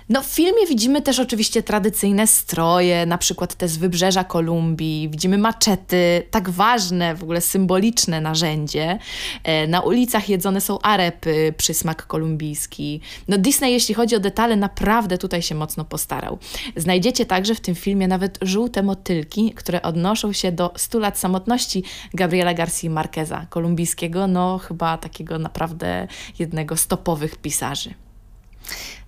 No, 0.10 0.22
w 0.22 0.26
filmie 0.26 0.68
widzimy 0.70 1.02
też 1.02 1.20
oczywiście 1.20 1.64
tradycyjne 1.64 2.28
stroje, 2.28 3.06
na 3.06 3.18
przykład 3.18 3.56
te 3.56 3.68
z 3.68 3.78
wybrzeża 3.78 4.24
Kolumbii. 4.24 5.10
Widzimy 5.10 5.38
maczety, 5.38 6.28
tak 6.32 6.50
ważne, 6.50 7.16
w 7.16 7.24
ogóle 7.24 7.42
symboliczne 7.42 8.22
narzędzie. 8.22 9.00
E, 9.44 9.68
Na 9.68 9.82
ulicach 9.82 10.30
jedzone 10.30 10.62
są 10.62 10.80
arepy, 10.82 11.54
przysmak 11.58 12.08
kolumbijski. 12.08 13.02
No, 13.28 13.38
Disney, 13.38 13.72
jeśli 13.72 13.96
chodzi 13.96 14.16
o 14.16 14.20
detale, 14.20 14.56
naprawdę 14.56 15.18
tutaj 15.18 15.42
się 15.42 15.56
mocno 15.56 15.86
postarał. 15.86 16.38
Znajdziecie 16.76 17.26
także 17.26 17.56
w 17.56 17.62
tym 17.62 17.76
filmie 17.76 18.08
nawet 18.08 18.38
żółte 18.42 18.84
motylki, 18.84 19.52
które 19.56 19.82
odnoszą 19.82 20.34
się 20.34 20.52
do 20.52 20.74
100 20.78 21.00
lat 21.00 21.20
samotności 21.20 21.84
Gabriela 22.14 22.54
Garcia 22.54 22.90
Marqueza, 22.90 23.46
kolumbijskiego, 23.50 24.28
no 24.28 24.58
chyba 24.58 24.98
takiego 24.98 25.40
naprawdę 25.40 26.08
jednego 26.40 26.78
z 26.78 26.88
topowych 26.88 27.36
pisarzy. 27.36 28.03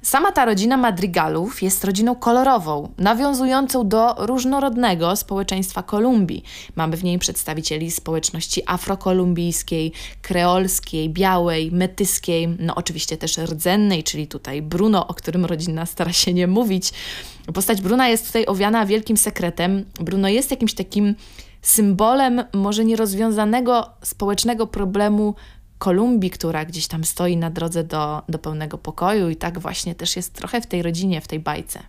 Sama 0.01 0.31
ta 0.31 0.45
rodzina 0.45 0.77
Madrigalów 0.77 1.61
jest 1.63 1.85
rodziną 1.85 2.15
kolorową, 2.15 2.93
nawiązującą 2.97 3.87
do 3.87 4.15
różnorodnego 4.17 5.15
społeczeństwa 5.15 5.83
Kolumbii. 5.83 6.43
Mamy 6.75 6.97
w 6.97 7.03
niej 7.03 7.19
przedstawicieli 7.19 7.91
społeczności 7.91 8.61
afrokolumbijskiej, 8.65 9.91
kreolskiej, 10.21 11.09
białej, 11.09 11.71
metyskiej, 11.71 12.47
no 12.59 12.75
oczywiście 12.75 13.17
też 13.17 13.37
rdzennej, 13.37 14.03
czyli 14.03 14.27
tutaj 14.27 14.61
Bruno, 14.61 15.07
o 15.07 15.13
którym 15.13 15.45
rodzina 15.45 15.85
stara 15.85 16.13
się 16.13 16.33
nie 16.33 16.47
mówić. 16.47 16.93
Postać 17.53 17.81
Bruna 17.81 18.07
jest 18.07 18.27
tutaj 18.27 18.45
owiana 18.45 18.85
wielkim 18.85 19.17
sekretem. 19.17 19.85
Bruno 19.99 20.27
jest 20.29 20.51
jakimś 20.51 20.73
takim 20.73 21.15
symbolem 21.61 22.43
może 22.53 22.85
nierozwiązanego 22.85 23.89
społecznego 24.01 24.67
problemu 24.67 25.35
Kolumbii, 25.85 26.29
która 26.29 26.65
gdzieś 26.65 26.87
tam 26.87 27.03
stoi 27.03 27.37
na 27.37 27.49
drodze 27.49 27.83
do, 27.83 28.21
do 28.29 28.39
pełnego 28.39 28.77
pokoju, 28.77 29.29
i 29.29 29.35
tak 29.35 29.59
właśnie 29.59 29.95
też 29.95 30.15
jest 30.15 30.33
trochę 30.33 30.61
w 30.61 30.67
tej 30.67 30.81
rodzinie, 30.81 31.21
w 31.21 31.27
tej 31.27 31.39
bajce. 31.39 31.79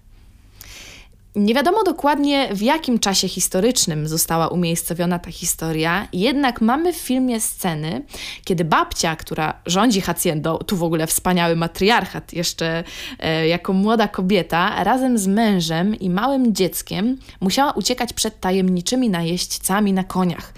Nie 1.37 1.55
wiadomo 1.55 1.83
dokładnie 1.85 2.49
w 2.55 2.63
jakim 2.63 2.99
czasie 2.99 3.29
historycznym 3.29 4.09
została 4.09 4.49
umiejscowiona 4.49 5.19
ta 5.19 5.31
historia, 5.31 6.09
jednak 6.13 6.61
mamy 6.61 6.93
w 6.93 6.97
filmie 6.97 7.41
sceny, 7.41 8.05
kiedy 8.45 8.65
babcia, 8.65 9.17
która 9.17 9.55
rządzi 9.67 10.01
haciendą, 10.01 10.59
tu 10.59 10.77
w 10.77 10.83
ogóle 10.83 11.07
wspaniały 11.07 11.57
matriarchat, 11.57 12.33
jeszcze 12.33 12.85
e, 13.19 13.49
jako 13.49 13.73
młoda 13.73 14.09
kobieta, 14.09 14.85
razem 14.85 15.19
z 15.19 15.27
mężem 15.27 15.95
i 15.95 16.11
małym 16.11 16.55
dzieckiem 16.55 17.19
musiała 17.41 17.73
uciekać 17.73 18.13
przed 18.13 18.41
tajemniczymi 18.41 19.11
najeźdźcami 19.11 19.93
na 19.93 20.05
koniach. 20.05 20.53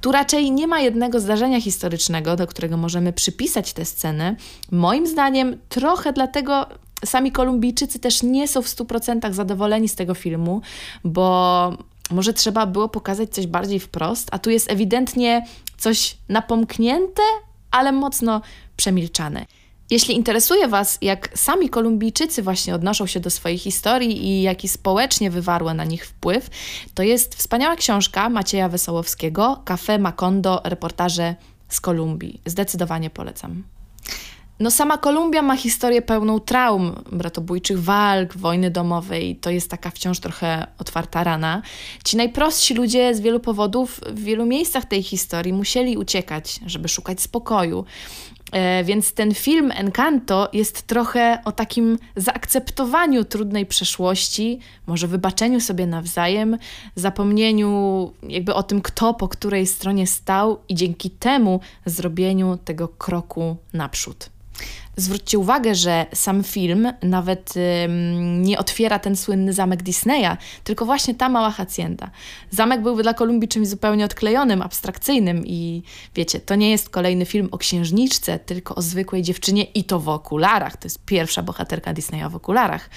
Tu 0.00 0.12
raczej 0.12 0.50
nie 0.50 0.66
ma 0.66 0.80
jednego 0.80 1.20
zdarzenia 1.20 1.60
historycznego, 1.60 2.36
do 2.36 2.46
którego 2.46 2.76
możemy 2.76 3.12
przypisać 3.12 3.72
tę 3.72 3.84
scenę. 3.84 4.36
Moim 4.70 5.06
zdaniem 5.06 5.56
trochę 5.68 6.12
dlatego 6.12 6.66
sami 7.04 7.32
Kolumbijczycy 7.32 7.98
też 7.98 8.22
nie 8.22 8.48
są 8.48 8.62
w 8.62 8.66
100% 8.66 9.32
zadowoleni 9.32 9.88
z 9.88 9.94
tego 9.94 10.14
filmu, 10.14 10.60
bo 11.04 11.72
może 12.10 12.32
trzeba 12.32 12.66
było 12.66 12.88
pokazać 12.88 13.30
coś 13.30 13.46
bardziej 13.46 13.80
wprost, 13.80 14.28
a 14.32 14.38
tu 14.38 14.50
jest 14.50 14.70
ewidentnie 14.70 15.46
coś 15.78 16.16
napomknięte, 16.28 17.22
ale 17.70 17.92
mocno 17.92 18.40
przemilczane. 18.76 19.46
Jeśli 19.90 20.14
interesuje 20.14 20.68
Was, 20.68 20.98
jak 21.02 21.28
sami 21.34 21.68
Kolumbijczycy 21.68 22.42
właśnie 22.42 22.74
odnoszą 22.74 23.06
się 23.06 23.20
do 23.20 23.30
swojej 23.30 23.58
historii 23.58 24.26
i 24.26 24.42
jaki 24.42 24.68
społecznie 24.68 25.30
wywarła 25.30 25.74
na 25.74 25.84
nich 25.84 26.06
wpływ, 26.06 26.50
to 26.94 27.02
jest 27.02 27.34
wspaniała 27.34 27.76
książka 27.76 28.28
Macieja 28.28 28.68
Wesołowskiego, 28.68 29.62
Café 29.64 29.98
Macondo, 29.98 30.60
reportaże 30.64 31.34
z 31.68 31.80
Kolumbii. 31.80 32.40
Zdecydowanie 32.46 33.10
polecam. 33.10 33.75
No 34.60 34.70
sama 34.70 34.98
Kolumbia 34.98 35.42
ma 35.42 35.56
historię 35.56 36.02
pełną 36.02 36.40
traum, 36.40 37.02
bratobójczych 37.12 37.82
walk, 37.82 38.36
wojny 38.36 38.70
domowej. 38.70 39.36
To 39.36 39.50
jest 39.50 39.70
taka 39.70 39.90
wciąż 39.90 40.20
trochę 40.20 40.66
otwarta 40.78 41.24
rana. 41.24 41.62
Ci 42.04 42.16
najprostsi 42.16 42.74
ludzie 42.74 43.14
z 43.14 43.20
wielu 43.20 43.40
powodów 43.40 44.00
w 44.06 44.24
wielu 44.24 44.46
miejscach 44.46 44.84
tej 44.84 45.02
historii 45.02 45.52
musieli 45.52 45.96
uciekać, 45.96 46.60
żeby 46.66 46.88
szukać 46.88 47.20
spokoju. 47.20 47.84
E, 48.52 48.84
Więc 48.84 49.12
ten 49.12 49.34
film 49.34 49.72
Encanto 49.74 50.48
jest 50.52 50.82
trochę 50.82 51.38
o 51.44 51.52
takim 51.52 51.98
zaakceptowaniu 52.16 53.24
trudnej 53.24 53.66
przeszłości, 53.66 54.58
może 54.86 55.06
wybaczeniu 55.08 55.60
sobie 55.60 55.86
nawzajem, 55.86 56.58
zapomnieniu 56.94 58.12
jakby 58.22 58.54
o 58.54 58.62
tym, 58.62 58.82
kto 58.82 59.14
po 59.14 59.28
której 59.28 59.66
stronie 59.66 60.06
stał 60.06 60.58
i 60.68 60.74
dzięki 60.74 61.10
temu 61.10 61.60
zrobieniu 61.86 62.58
tego 62.64 62.88
kroku 62.88 63.56
naprzód. 63.72 64.35
Zwróćcie 64.98 65.38
uwagę, 65.38 65.74
że 65.74 66.06
sam 66.14 66.44
film 66.44 66.92
nawet 67.02 67.54
ym, 67.84 68.42
nie 68.42 68.58
otwiera 68.58 68.98
ten 68.98 69.16
słynny 69.16 69.52
zamek 69.52 69.82
Disneya, 69.82 70.36
tylko 70.64 70.84
właśnie 70.84 71.14
ta 71.14 71.28
mała 71.28 71.50
hacienda. 71.50 72.10
Zamek 72.50 72.82
byłby 72.82 73.02
dla 73.02 73.14
Kolumbii 73.14 73.48
czymś 73.48 73.68
zupełnie 73.68 74.04
odklejonym, 74.04 74.62
abstrakcyjnym 74.62 75.46
i 75.46 75.82
wiecie, 76.14 76.40
to 76.40 76.54
nie 76.54 76.70
jest 76.70 76.90
kolejny 76.90 77.26
film 77.26 77.48
o 77.50 77.58
księżniczce, 77.58 78.38
tylko 78.38 78.74
o 78.74 78.82
zwykłej 78.82 79.22
dziewczynie 79.22 79.64
i 79.64 79.84
to 79.84 80.00
w 80.00 80.08
okularach. 80.08 80.76
To 80.76 80.86
jest 80.86 81.04
pierwsza 81.04 81.42
bohaterka 81.42 81.92
Disneya 81.92 82.30
w 82.30 82.36
okularach, 82.36 82.90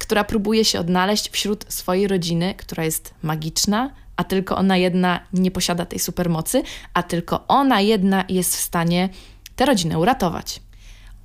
która 0.00 0.24
próbuje 0.24 0.64
się 0.64 0.80
odnaleźć 0.80 1.30
wśród 1.30 1.64
swojej 1.68 2.08
rodziny, 2.08 2.54
która 2.56 2.84
jest 2.84 3.14
magiczna, 3.22 3.90
a 4.16 4.24
tylko 4.24 4.56
ona 4.56 4.76
jedna 4.76 5.20
nie 5.32 5.50
posiada 5.50 5.86
tej 5.86 5.98
supermocy, 5.98 6.62
a 6.94 7.02
tylko 7.02 7.46
ona 7.46 7.80
jedna 7.80 8.24
jest 8.28 8.56
w 8.56 8.60
stanie 8.60 9.08
tę 9.56 9.66
rodzinę 9.66 9.98
uratować. 9.98 10.63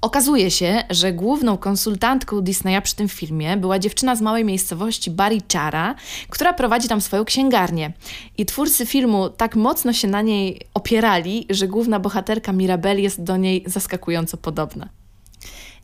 Okazuje 0.01 0.51
się, 0.51 0.83
że 0.89 1.13
główną 1.13 1.57
konsultantką 1.57 2.41
Disneya 2.41 2.81
przy 2.81 2.95
tym 2.95 3.09
filmie 3.09 3.57
była 3.57 3.79
dziewczyna 3.79 4.15
z 4.15 4.21
małej 4.21 4.45
miejscowości 4.45 5.11
Barichara, 5.11 5.95
która 6.29 6.53
prowadzi 6.53 6.87
tam 6.87 7.01
swoją 7.01 7.25
księgarnię. 7.25 7.93
I 8.37 8.45
twórcy 8.45 8.85
filmu 8.85 9.29
tak 9.29 9.55
mocno 9.55 9.93
się 9.93 10.07
na 10.07 10.21
niej 10.21 10.61
opierali, 10.73 11.45
że 11.49 11.67
główna 11.67 11.99
bohaterka 11.99 12.53
Mirabel 12.53 13.01
jest 13.01 13.23
do 13.23 13.37
niej 13.37 13.63
zaskakująco 13.65 14.37
podobna. 14.37 14.89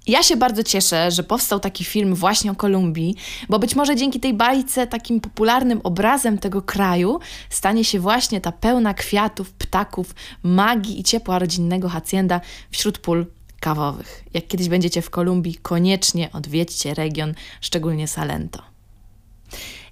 Ja 0.08 0.24
się 0.24 0.36
bardzo 0.36 0.64
cieszę, 0.64 1.12
że 1.12 1.24
powstał 1.24 1.60
taki 1.60 1.84
film 1.84 2.16
właśnie 2.16 2.52
o 2.52 2.56
Kolumbii, 2.56 3.16
bo 3.50 3.60
być 3.60 3.76
może 3.76 3.96
dzięki 3.96 4.20
tej 4.20 4.34
bajce 4.34 4.88
takim 4.88 5.22
popularnym 5.22 5.82
obrazem 5.84 6.38
tego 6.38 6.62
kraju 6.62 7.20
stanie 7.50 7.84
się 7.84 8.00
właśnie 8.00 8.42
ta 8.42 8.52
pełna 8.52 8.94
kwiatów, 8.94 9.54
ptaków, 9.54 10.16
magii 10.44 11.00
i 11.00 11.04
ciepła 11.04 11.40
rodzinnego 11.40 11.90
hacienda 11.90 12.42
wśród 12.72 12.98
pól 12.98 13.26
kawowych. 13.66 14.24
Jak 14.34 14.48
kiedyś 14.48 14.70
będziecie 14.70 15.02
w 15.02 15.10
Kolumbii, 15.10 15.56
koniecznie 15.56 16.32
odwiedźcie 16.32 16.94
region, 16.94 17.34
szczególnie 17.62 18.08
Salento. 18.08 18.62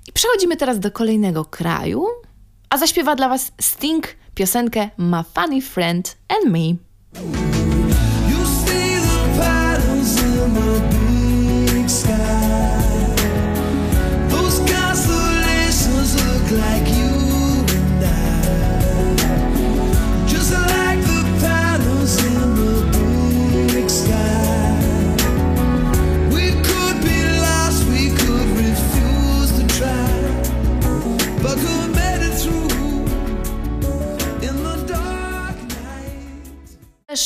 I 0.08 0.12
przechodzimy 0.12 0.58
teraz 0.58 0.80
do 0.80 0.92
kolejnego 0.92 1.46
kraju, 1.46 2.06
a 2.70 2.78
zaśpiewa 2.78 3.16
dla 3.16 3.30
Was 3.30 3.52
Sting 3.62 4.08
piosenkę 4.36 4.90
My 4.98 5.24
Funny 5.34 5.62
Friend 5.62 6.18
and 6.30 6.54
Me. 6.54 7.53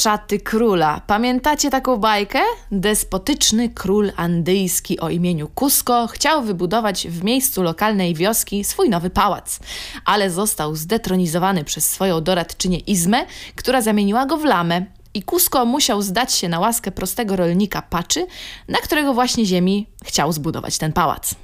Szaty 0.08 0.40
króla. 0.40 1.02
Pamiętacie 1.08 1.70
taką 1.70 1.98
bajkę? 1.98 2.40
Despotyczny 2.72 3.70
król 3.70 4.12
andyjski 4.16 5.00
o 5.00 5.10
imieniu 5.10 5.50
Cusco 5.56 6.08
chciał 6.08 6.44
wybudować 6.44 7.08
w 7.08 7.24
miejscu 7.24 7.64
lokalnej 7.64 8.16
wioski 8.16 8.64
swój 8.64 8.90
nowy 8.90 9.10
pałac, 9.10 9.60
ale 10.06 10.30
został 10.30 10.76
zdetronizowany 10.76 11.64
przez 11.64 11.92
swoją 11.92 12.22
doradczynię 12.22 12.78
Izmę, 12.78 13.26
która 13.56 13.82
zamieniła 13.82 14.26
go 14.26 14.38
w 14.38 14.46
lamę. 14.46 14.86
I 15.14 15.24
Cusco 15.24 15.66
musiał 15.66 16.02
zdać 16.02 16.34
się 16.34 16.50
na 16.50 16.60
łaskę 16.60 16.92
prostego 16.92 17.36
rolnika 17.36 17.82
Paczy, 17.82 18.28
na 18.68 18.78
którego 18.78 19.14
właśnie 19.14 19.46
ziemi 19.46 19.88
chciał 20.06 20.32
zbudować 20.32 20.78
ten 20.78 20.94
pałac. 20.94 21.36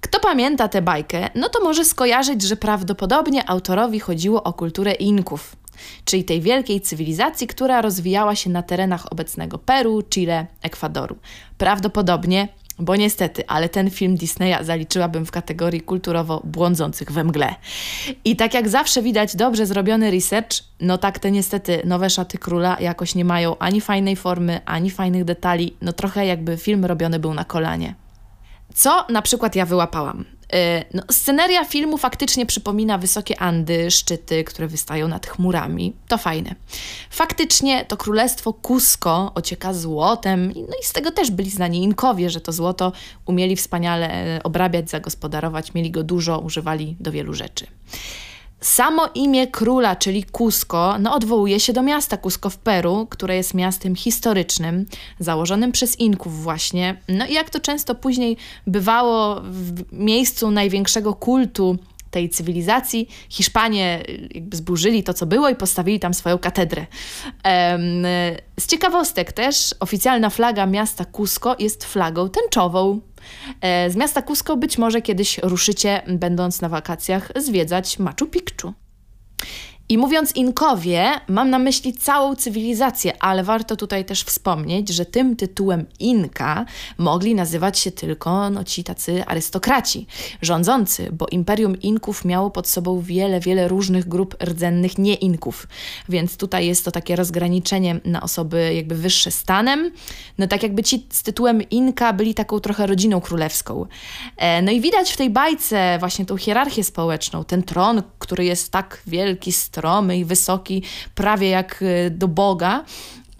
Kto 0.00 0.20
pamięta 0.20 0.68
tę 0.68 0.82
bajkę, 0.82 1.30
no 1.34 1.48
to 1.48 1.64
może 1.64 1.84
skojarzyć, 1.84 2.42
że 2.42 2.56
prawdopodobnie 2.56 3.50
autorowi 3.50 4.00
chodziło 4.00 4.42
o 4.42 4.52
kulturę 4.52 4.92
Inków, 4.92 5.56
czyli 6.04 6.24
tej 6.24 6.40
wielkiej 6.40 6.80
cywilizacji, 6.80 7.46
która 7.46 7.82
rozwijała 7.82 8.36
się 8.36 8.50
na 8.50 8.62
terenach 8.62 9.12
obecnego 9.12 9.58
Peru, 9.58 10.02
Chile, 10.02 10.46
Ekwadoru. 10.62 11.16
Prawdopodobnie, 11.58 12.48
bo 12.78 12.96
niestety, 12.96 13.46
ale 13.46 13.68
ten 13.68 13.90
film 13.90 14.16
Disneya 14.16 14.64
zaliczyłabym 14.64 15.26
w 15.26 15.30
kategorii 15.30 15.80
kulturowo 15.80 16.40
błądzących 16.44 17.12
we 17.12 17.24
mgle. 17.24 17.54
I 18.24 18.36
tak 18.36 18.54
jak 18.54 18.68
zawsze 18.68 19.02
widać 19.02 19.36
dobrze 19.36 19.66
zrobiony 19.66 20.10
research, 20.10 20.50
no 20.80 20.98
tak 20.98 21.18
te 21.18 21.30
niestety 21.30 21.82
nowe 21.84 22.10
szaty 22.10 22.38
króla 22.38 22.76
jakoś 22.80 23.14
nie 23.14 23.24
mają 23.24 23.58
ani 23.58 23.80
fajnej 23.80 24.16
formy, 24.16 24.60
ani 24.64 24.90
fajnych 24.90 25.24
detali, 25.24 25.76
no 25.82 25.92
trochę 25.92 26.26
jakby 26.26 26.56
film 26.56 26.84
robiony 26.84 27.18
był 27.18 27.34
na 27.34 27.44
kolanie. 27.44 27.94
Co 28.74 29.06
na 29.08 29.22
przykład 29.22 29.56
ja 29.56 29.66
wyłapałam? 29.66 30.24
Yy, 30.52 30.58
No, 30.94 31.02
sceneria 31.10 31.64
filmu 31.64 31.98
faktycznie 31.98 32.46
przypomina 32.46 32.98
wysokie 32.98 33.40
Andy, 33.40 33.90
szczyty, 33.90 34.44
które 34.44 34.68
wystają 34.68 35.08
nad 35.08 35.26
chmurami. 35.26 35.92
To 36.08 36.18
fajne. 36.18 36.54
Faktycznie 37.10 37.84
to 37.84 37.96
królestwo 37.96 38.52
Cusco 38.52 39.32
ocieka 39.34 39.74
złotem, 39.74 40.52
no 40.56 40.76
i 40.82 40.84
z 40.84 40.92
tego 40.92 41.10
też 41.10 41.30
byli 41.30 41.50
znani 41.50 41.82
Inkowie, 41.82 42.30
że 42.30 42.40
to 42.40 42.52
złoto 42.52 42.92
umieli 43.26 43.56
wspaniale 43.56 44.36
e, 44.36 44.42
obrabiać, 44.42 44.90
zagospodarować, 44.90 45.74
mieli 45.74 45.90
go 45.90 46.02
dużo, 46.02 46.38
używali 46.38 46.96
do 47.00 47.12
wielu 47.12 47.34
rzeczy. 47.34 47.66
Samo 48.62 49.08
imię 49.14 49.46
króla, 49.46 49.96
czyli 49.96 50.24
Cusco, 50.24 50.98
no 50.98 51.14
odwołuje 51.14 51.60
się 51.60 51.72
do 51.72 51.82
miasta 51.82 52.16
Cusco 52.16 52.50
w 52.50 52.56
Peru, 52.56 53.06
które 53.10 53.36
jest 53.36 53.54
miastem 53.54 53.96
historycznym, 53.96 54.86
założonym 55.18 55.72
przez 55.72 56.00
Inków 56.00 56.42
właśnie. 56.42 56.96
No 57.08 57.26
i 57.26 57.32
jak 57.32 57.50
to 57.50 57.60
często 57.60 57.94
później 57.94 58.36
bywało 58.66 59.40
w 59.44 59.92
miejscu 59.92 60.50
największego 60.50 61.14
kultu 61.14 61.78
tej 62.12 62.30
cywilizacji, 62.30 63.08
Hiszpanie 63.28 64.02
y, 64.08 64.28
jakby 64.34 64.56
zburzyli 64.56 65.02
to, 65.02 65.14
co 65.14 65.26
było 65.26 65.48
i 65.48 65.56
postawili 65.56 66.00
tam 66.00 66.14
swoją 66.14 66.38
katedrę. 66.38 66.86
Z 68.60 68.66
ciekawostek 68.66 69.32
też 69.32 69.74
oficjalna 69.80 70.30
flaga 70.30 70.66
miasta 70.66 71.04
Cusco 71.04 71.56
jest 71.58 71.84
flagą 71.84 72.28
tęczową. 72.28 73.00
E, 73.60 73.90
Z 73.90 73.96
miasta 73.96 74.22
Cusco 74.22 74.56
być 74.56 74.78
może 74.78 75.02
kiedyś 75.02 75.38
ruszycie, 75.38 76.02
będąc 76.08 76.60
na 76.60 76.68
wakacjach, 76.68 77.32
zwiedzać 77.36 77.98
Machu 77.98 78.26
Picchu. 78.26 78.72
I 79.92 79.98
mówiąc 79.98 80.36
Inkowie, 80.36 81.10
mam 81.28 81.50
na 81.50 81.58
myśli 81.58 81.92
całą 81.92 82.36
cywilizację, 82.36 83.22
ale 83.22 83.44
warto 83.44 83.76
tutaj 83.76 84.04
też 84.04 84.22
wspomnieć, 84.22 84.88
że 84.88 85.06
tym 85.06 85.36
tytułem 85.36 85.86
Inka 86.00 86.64
mogli 86.98 87.34
nazywać 87.34 87.78
się 87.78 87.90
tylko 87.90 88.50
no, 88.50 88.64
ci 88.64 88.84
tacy 88.84 89.24
arystokraci, 89.26 90.06
rządzący, 90.42 91.08
bo 91.12 91.26
imperium 91.26 91.80
Inków 91.80 92.24
miało 92.24 92.50
pod 92.50 92.68
sobą 92.68 93.00
wiele, 93.00 93.40
wiele 93.40 93.68
różnych 93.68 94.08
grup 94.08 94.36
rdzennych 94.44 94.98
nie-Inków. 94.98 95.66
Więc 96.08 96.36
tutaj 96.36 96.66
jest 96.66 96.84
to 96.84 96.90
takie 96.90 97.16
rozgraniczenie 97.16 98.00
na 98.04 98.22
osoby 98.22 98.74
jakby 98.74 98.94
wyższe 98.94 99.30
stanem. 99.30 99.90
No 100.38 100.46
tak 100.46 100.62
jakby 100.62 100.82
ci 100.82 101.06
z 101.10 101.22
tytułem 101.22 101.62
Inka 101.70 102.12
byli 102.12 102.34
taką 102.34 102.60
trochę 102.60 102.86
rodziną 102.86 103.20
królewską. 103.20 103.86
E, 104.36 104.62
No 104.62 104.72
i 104.72 104.80
widać 104.80 105.12
w 105.12 105.16
tej 105.16 105.30
bajce 105.30 105.96
właśnie 106.00 106.26
tą 106.26 106.36
hierarchię 106.36 106.84
społeczną, 106.84 107.44
ten 107.44 107.62
tron, 107.62 108.02
który 108.18 108.44
jest 108.44 108.70
tak 108.70 109.02
wielki, 109.06 109.52
stromy 109.82 110.18
i 110.18 110.24
wysoki, 110.24 110.82
prawie 111.14 111.48
jak 111.48 111.82
y, 111.82 112.10
do 112.10 112.28
Boga. 112.28 112.84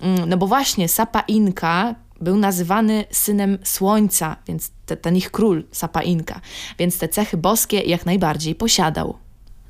Mm, 0.00 0.28
No 0.28 0.36
bo 0.36 0.46
właśnie 0.46 0.88
Sapa 0.88 1.20
Inka 1.20 1.94
był 2.20 2.36
nazywany 2.36 3.04
synem 3.10 3.58
słońca, 3.64 4.36
więc 4.48 4.70
te, 4.86 4.96
ten 4.96 5.16
ich 5.16 5.30
król, 5.30 5.64
Sapa 5.72 6.02
Inka, 6.02 6.40
więc 6.78 6.98
te 6.98 7.08
cechy 7.08 7.36
boskie 7.36 7.80
jak 7.80 8.06
najbardziej 8.06 8.54
posiadał. 8.54 9.14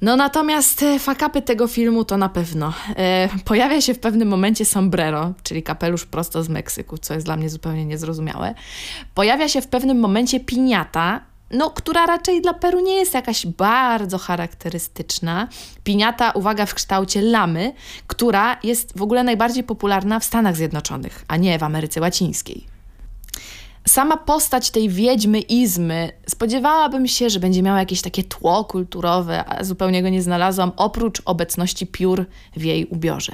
No 0.03 0.17
natomiast 0.17 0.83
e, 0.83 0.99
fakapy 0.99 1.43
tego 1.43 1.69
filmu 1.69 2.05
to 2.05 2.17
na 2.17 2.29
pewno. 2.29 2.73
E, 2.97 3.29
pojawia 3.45 3.81
się 3.81 3.95
w 3.95 3.99
pewnym 3.99 4.29
momencie 4.29 4.65
sombrero, 4.65 5.33
czyli 5.43 5.63
kapelusz 5.63 6.05
prosto 6.07 6.43
z 6.43 6.49
Meksyku, 6.49 6.99
co 6.99 7.15
jest 7.15 7.27
dla 7.27 7.37
mnie 7.37 7.51
zupełnie 7.51 7.85
niezrozumiałe. 7.87 8.55
Pojawia 9.15 9.49
się 9.49 9.61
w 9.61 9.67
pewnym 9.67 10.01
momencie 10.01 10.41
piniata, 10.41 11.21
no, 11.53 11.71
która 11.71 12.07
raczej 12.07 12.43
dla 12.43 12.55
Peru 12.55 12.81
nie 12.81 12.95
jest 12.95 13.15
jakaś 13.15 13.47
bardzo 13.47 14.19
charakterystyczna. 14.19 15.49
Piniata, 15.85 16.31
uwaga, 16.31 16.67
w 16.67 16.75
kształcie 16.75 17.23
lamy, 17.23 17.73
która 18.07 18.57
jest 18.63 18.99
w 18.99 19.03
ogóle 19.03 19.25
najbardziej 19.25 19.65
popularna 19.65 20.21
w 20.21 20.25
Stanach 20.25 20.57
Zjednoczonych, 20.57 21.25
a 21.29 21.37
nie 21.37 21.59
w 21.59 21.63
Ameryce 21.63 22.01
Łacińskiej. 22.01 22.67
Sama 23.89 24.17
postać 24.17 24.71
tej 24.71 24.89
wiedźmy 24.89 25.41
Izmy 25.41 26.13
spodziewałabym 26.29 27.09
się, 27.09 27.31
że 27.31 27.41
będzie 27.41 27.63
miała 27.63 27.79
jakieś 27.79 28.03
takie 28.03 28.25
tło 28.25 28.65
kulturowe, 28.65 29.45
a 29.45 29.65
zupełnie 29.65 30.03
go 30.03 30.09
nie 30.09 30.23
znalazłam, 30.23 30.73
oprócz 30.77 31.23
obecności 31.25 31.87
piór 31.87 32.27
w 32.57 32.65
jej 32.65 32.87
ubiorze. 32.87 33.33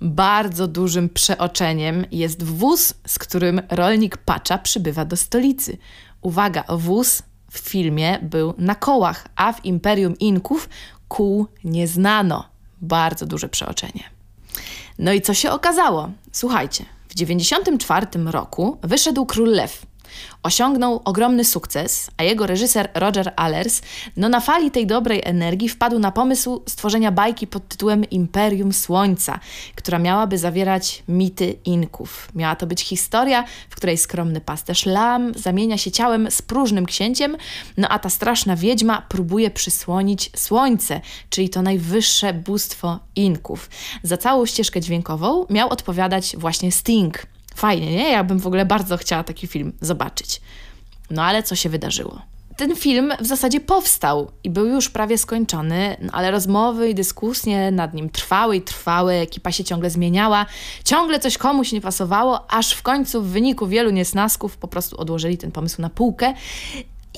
Bardzo 0.00 0.68
dużym 0.68 1.08
przeoczeniem 1.08 2.06
jest 2.10 2.42
wóz, 2.42 2.94
z 3.06 3.18
którym 3.18 3.62
rolnik 3.70 4.16
Pacza 4.16 4.58
przybywa 4.58 5.04
do 5.04 5.16
stolicy. 5.16 5.78
Uwaga, 6.22 6.64
wóz 6.68 7.22
w 7.50 7.58
filmie 7.58 8.18
był 8.22 8.54
na 8.58 8.74
kołach, 8.74 9.26
a 9.36 9.52
w 9.52 9.64
Imperium 9.64 10.18
Inków 10.18 10.68
kół 11.08 11.46
nie 11.64 11.88
znano. 11.88 12.44
Bardzo 12.80 13.26
duże 13.26 13.48
przeoczenie. 13.48 14.04
No 14.98 15.12
i 15.12 15.20
co 15.20 15.34
się 15.34 15.50
okazało? 15.50 16.10
Słuchajcie, 16.32 16.84
w 17.08 17.14
94 17.14 18.06
roku 18.26 18.78
wyszedł 18.82 19.26
Król 19.26 19.50
Lew. 19.50 19.86
Osiągnął 20.42 21.02
ogromny 21.04 21.44
sukces, 21.44 22.10
a 22.16 22.22
jego 22.22 22.46
reżyser 22.46 22.90
Roger 22.94 23.32
Allers 23.36 23.82
no 24.16 24.28
na 24.28 24.40
fali 24.40 24.70
tej 24.70 24.86
dobrej 24.86 25.20
energii 25.24 25.68
wpadł 25.68 25.98
na 25.98 26.12
pomysł 26.12 26.62
stworzenia 26.68 27.12
bajki 27.12 27.46
pod 27.46 27.68
tytułem 27.68 28.10
Imperium 28.10 28.72
Słońca, 28.72 29.40
która 29.74 29.98
miałaby 29.98 30.38
zawierać 30.38 31.02
mity 31.08 31.56
Inków. 31.64 32.28
Miała 32.34 32.56
to 32.56 32.66
być 32.66 32.82
historia, 32.82 33.44
w 33.70 33.76
której 33.76 33.98
skromny 33.98 34.40
pasterz 34.40 34.86
Lam 34.86 35.32
zamienia 35.34 35.78
się 35.78 35.90
ciałem 35.90 36.30
z 36.30 36.42
próżnym 36.42 36.86
księciem, 36.86 37.36
no 37.76 37.88
a 37.88 37.98
ta 37.98 38.10
straszna 38.10 38.56
wiedźma 38.56 39.02
próbuje 39.08 39.50
przysłonić 39.50 40.30
słońce, 40.36 41.00
czyli 41.30 41.48
to 41.48 41.62
najwyższe 41.62 42.34
bóstwo 42.34 42.98
Inków. 43.16 43.70
Za 44.02 44.16
całą 44.16 44.46
ścieżkę 44.46 44.80
dźwiękową 44.80 45.46
miał 45.50 45.68
odpowiadać 45.68 46.36
właśnie 46.36 46.72
Sting. 46.72 47.26
Fajnie, 47.60 47.90
nie? 47.90 48.10
Ja 48.10 48.24
bym 48.24 48.38
w 48.38 48.46
ogóle 48.46 48.66
bardzo 48.66 48.96
chciała 48.96 49.24
taki 49.24 49.46
film 49.46 49.72
zobaczyć. 49.80 50.40
No 51.10 51.24
ale 51.24 51.42
co 51.42 51.56
się 51.56 51.68
wydarzyło? 51.68 52.22
Ten 52.56 52.76
film 52.76 53.12
w 53.20 53.26
zasadzie 53.26 53.60
powstał 53.60 54.30
i 54.44 54.50
był 54.50 54.66
już 54.66 54.88
prawie 54.88 55.18
skończony, 55.18 55.96
no 56.00 56.12
ale 56.12 56.30
rozmowy 56.30 56.88
i 56.88 56.94
dyskusje 56.94 57.70
nad 57.70 57.94
nim 57.94 58.10
trwały 58.10 58.56
i 58.56 58.62
trwały, 58.62 59.14
ekipa 59.14 59.52
się 59.52 59.64
ciągle 59.64 59.90
zmieniała, 59.90 60.46
ciągle 60.84 61.20
coś 61.20 61.38
komuś 61.38 61.72
nie 61.72 61.80
pasowało, 61.80 62.50
aż 62.50 62.72
w 62.72 62.82
końcu 62.82 63.22
w 63.22 63.26
wyniku 63.26 63.66
wielu 63.66 63.90
niesnasków 63.90 64.56
po 64.56 64.68
prostu 64.68 64.96
odłożyli 64.96 65.38
ten 65.38 65.52
pomysł 65.52 65.82
na 65.82 65.90
półkę 65.90 66.34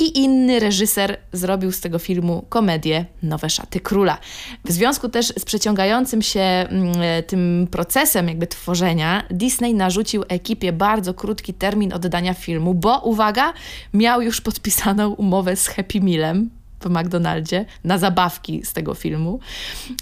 i 0.00 0.18
inny 0.18 0.60
reżyser 0.60 1.16
zrobił 1.32 1.72
z 1.72 1.80
tego 1.80 1.98
filmu 1.98 2.44
komedię 2.48 3.06
Nowe 3.22 3.50
Szaty 3.50 3.80
Króla. 3.80 4.18
W 4.64 4.72
związku 4.72 5.08
też 5.08 5.26
z 5.26 5.44
przeciągającym 5.44 6.22
się 6.22 6.40
mm, 6.40 6.92
e, 7.00 7.22
tym 7.22 7.68
procesem 7.70 8.28
jakby 8.28 8.46
tworzenia, 8.46 9.22
Disney 9.30 9.74
narzucił 9.74 10.24
ekipie 10.28 10.72
bardzo 10.72 11.14
krótki 11.14 11.54
termin 11.54 11.92
oddania 11.92 12.34
filmu, 12.34 12.74
bo 12.74 12.98
uwaga, 12.98 13.52
miał 13.94 14.22
już 14.22 14.40
podpisaną 14.40 15.10
umowę 15.10 15.56
z 15.56 15.68
Happy 15.68 16.00
Mealem 16.00 16.61
w 16.88 16.92
McDonaldzie 16.92 17.64
na 17.84 17.98
zabawki 17.98 18.64
z 18.64 18.72
tego 18.72 18.94
filmu. 18.94 19.40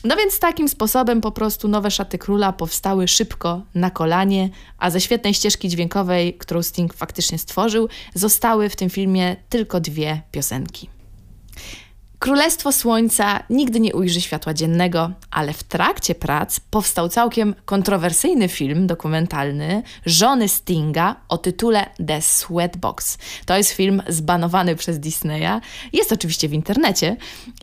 No 0.04 0.16
więc 0.16 0.38
takim 0.38 0.68
sposobem 0.68 1.20
po 1.20 1.32
prostu 1.32 1.68
nowe 1.68 1.90
szaty 1.90 2.18
króla 2.18 2.52
powstały 2.52 3.08
szybko 3.08 3.62
na 3.74 3.90
kolanie, 3.90 4.48
a 4.78 4.90
ze 4.90 5.00
świetnej 5.00 5.34
ścieżki 5.34 5.68
dźwiękowej, 5.68 6.34
którą 6.34 6.62
Sting 6.62 6.94
faktycznie 6.94 7.38
stworzył, 7.38 7.88
zostały 8.14 8.68
w 8.68 8.76
tym 8.76 8.90
filmie 8.90 9.36
tylko 9.48 9.80
dwie 9.80 10.22
piosenki. 10.30 10.88
Królestwo 12.20 12.72
Słońca 12.72 13.42
nigdy 13.50 13.80
nie 13.80 13.94
ujrzy 13.94 14.20
światła 14.20 14.54
dziennego, 14.54 15.10
ale 15.30 15.52
w 15.52 15.62
trakcie 15.62 16.14
prac 16.14 16.60
powstał 16.60 17.08
całkiem 17.08 17.54
kontrowersyjny 17.64 18.48
film 18.48 18.86
dokumentalny 18.86 19.82
żony 20.06 20.48
Stinga 20.48 21.16
o 21.28 21.38
tytule 21.38 21.86
The 22.06 22.22
Sweatbox. 22.22 23.18
To 23.46 23.56
jest 23.56 23.70
film 23.70 24.02
zbanowany 24.08 24.76
przez 24.76 24.98
Disneya. 25.00 25.60
Jest 25.92 26.12
oczywiście 26.12 26.48
w 26.48 26.52
internecie 26.52 27.16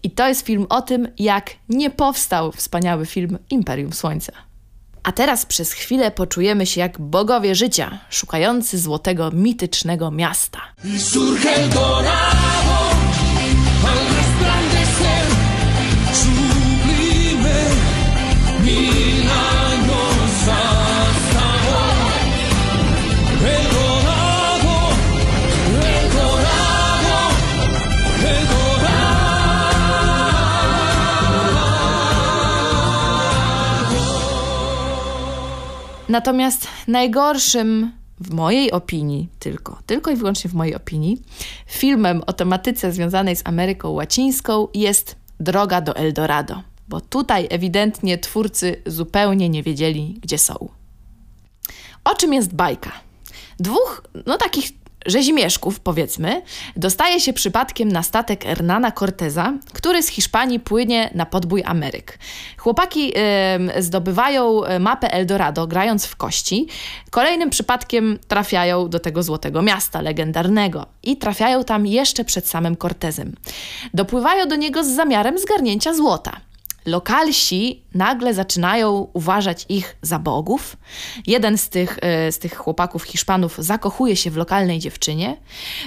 i 0.04 0.12
to 0.12 0.28
jest 0.28 0.46
film 0.46 0.65
o 0.70 0.82
tym, 0.82 1.08
jak 1.20 1.52
nie 1.70 1.89
powstał 1.89 2.52
wspaniały 2.52 3.06
film 3.06 3.38
Imperium 3.50 3.93
Słońca. 3.93 4.34
A 5.04 5.12
teraz 5.12 5.46
przez 5.46 5.72
chwilę 5.72 6.12
poczujemy 6.12 6.65
się 6.65 6.82
jak 6.82 7.02
bogowie 7.02 7.56
życia, 7.56 8.00
szukający 8.10 8.80
złotego, 8.80 9.32
mitycznego 9.32 10.12
miasta. 10.12 10.60
Natomiast 36.10 36.67
najgorszym, 36.88 37.91
w 38.20 38.34
mojej 38.34 38.72
opinii 38.72 39.30
tylko, 39.39 39.80
tylko 39.86 40.12
i 40.12 40.15
wyłącznie 40.15 40.50
w 40.50 40.54
mojej 40.54 40.76
opinii, 40.76 41.22
filmem 41.67 42.22
o 42.28 42.34
tematyce 42.34 42.91
związanej 42.91 43.36
z 43.36 43.41
Ameryką 43.46 43.89
Łacińską 43.89 44.67
jest 44.74 45.15
Droga 45.39 45.82
do 45.82 45.96
Eldorado, 45.96 46.62
bo 46.88 47.02
tutaj 47.02 47.48
ewidentnie 47.50 48.17
twórcy 48.17 48.82
zupełnie 48.86 49.50
nie 49.50 49.63
wiedzieli, 49.63 50.20
gdzie 50.22 50.38
są. 50.38 50.70
O 52.04 52.15
czym 52.15 52.34
jest 52.34 52.56
bajka? 52.56 52.91
Dwóch, 53.60 54.04
no 54.26 54.38
takich 54.38 54.72
rzezimieszków, 55.08 55.80
powiedzmy, 55.80 56.41
dostaje 56.76 57.20
się 57.20 57.34
przypadkiem 57.34 57.91
na 57.91 58.04
statek 58.04 58.46
Hernana 58.46 58.91
Corteza, 58.91 59.54
który 59.74 60.04
z 60.04 60.08
Hiszpanii 60.08 60.60
płynie 60.60 61.10
na 61.15 61.26
podbój 61.26 61.63
Ameryk. 61.65 62.20
Chłopaki 62.58 63.12
em, 63.15 63.72
zdobywają 63.80 64.63
e, 64.63 64.80
mapę 64.80 65.13
Eldorado, 65.13 65.67
grając 65.67 66.06
w 66.06 66.15
kości. 66.15 66.67
Kolejnym 67.10 67.50
przypadkiem 67.50 68.20
trafiają 68.28 68.89
do 68.89 69.00
tego 69.00 69.24
złotego 69.24 69.62
miasta 69.62 70.02
legendarnego 70.02 70.86
i 71.04 71.17
trafiają 71.17 71.63
tam 71.63 71.86
jeszcze 71.86 72.24
przed 72.24 72.48
samym 72.48 72.78
Cortezem. 72.78 73.36
Dopływają 73.93 74.48
do 74.48 74.56
niego 74.56 74.84
z 74.84 74.88
zamiarem 74.88 75.38
zgarnięcia 75.39 75.93
złota 75.93 76.48
lokalsi 76.88 77.82
nagle 77.93 78.34
zaczynają 78.34 79.08
uważać 79.13 79.65
ich 79.69 79.95
za 80.02 80.19
bogów. 80.19 80.78
Jeden 81.28 81.58
z 81.58 81.69
tych, 81.69 82.00
e, 82.02 82.32
z 82.32 82.39
tych 82.39 82.58
chłopaków 82.58 83.04
Hiszpanów 83.04 83.58
zakochuje 83.58 84.15
się 84.15 84.32
w 84.32 84.38
lokalnej 84.38 84.80
dziewczynie. 84.80 85.38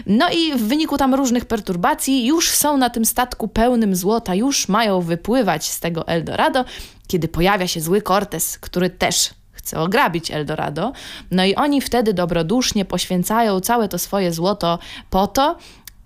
No 0.06 0.30
i 0.30 0.52
w 0.52 0.62
wyniku 0.62 0.98
tam 0.98 1.14
różnych 1.14 1.44
perturbacji 1.44 2.26
już 2.26 2.50
są 2.50 2.76
na 2.76 2.90
tym 2.90 3.04
statku 3.04 3.48
pełnym 3.48 3.96
złota, 3.96 4.34
już 4.34 4.68
mają 4.68 5.00
wypływać 5.00 5.68
z 5.68 5.80
tego 5.80 6.06
Eldorado, 6.06 6.64
kiedy 7.06 7.28
pojawia 7.28 7.66
się 7.66 7.80
zły 7.80 8.02
Cortez, 8.02 8.58
który 8.58 8.90
też 8.90 9.30
chce 9.52 9.80
ograbić 9.80 10.30
Eldorado. 10.30 10.92
No 11.30 11.44
i 11.44 11.54
oni 11.54 11.80
wtedy 11.80 12.14
dobrodusznie 12.14 12.84
poświęcają 12.84 13.60
całe 13.60 13.88
to 13.88 13.98
swoje 13.98 14.32
złoto 14.32 14.78
po 15.10 15.26
to, 15.26 15.56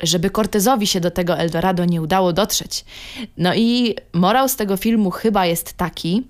żeby 0.03 0.31
Cortezowi 0.31 0.87
się 0.87 1.01
do 1.01 1.11
tego 1.11 1.39
Eldorado 1.39 1.85
nie 1.85 2.03
udało 2.03 2.33
dotrzeć. 2.33 2.85
No 3.39 3.55
i 3.55 3.97
morał 4.13 4.49
z 4.49 4.57
tego 4.57 4.77
filmu 4.77 5.11
chyba 5.11 5.47
jest 5.47 5.73
taki, 5.73 6.23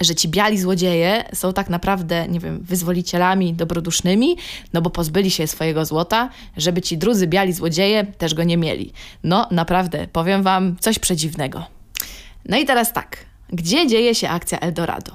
że 0.00 0.14
ci 0.14 0.28
biali 0.28 0.58
złodzieje 0.58 1.24
są 1.34 1.52
tak 1.52 1.70
naprawdę, 1.70 2.28
nie 2.28 2.40
wiem, 2.40 2.60
wyzwolicielami 2.60 3.54
dobrodusznymi, 3.54 4.36
no 4.72 4.82
bo 4.82 4.90
pozbyli 4.90 5.30
się 5.30 5.46
swojego 5.46 5.84
złota, 5.84 6.30
żeby 6.56 6.82
ci 6.82 6.98
drudzy 6.98 7.26
biali 7.26 7.52
złodzieje 7.52 8.04
też 8.04 8.34
go 8.34 8.44
nie 8.44 8.56
mieli. 8.56 8.92
No 9.24 9.48
naprawdę, 9.50 10.08
powiem 10.12 10.42
wam 10.42 10.76
coś 10.80 10.98
przedziwnego. 10.98 11.66
No 12.44 12.56
i 12.56 12.64
teraz 12.64 12.92
tak, 12.92 13.16
gdzie 13.48 13.86
dzieje 13.86 14.14
się 14.14 14.28
akcja 14.28 14.60
Eldorado? 14.60 15.12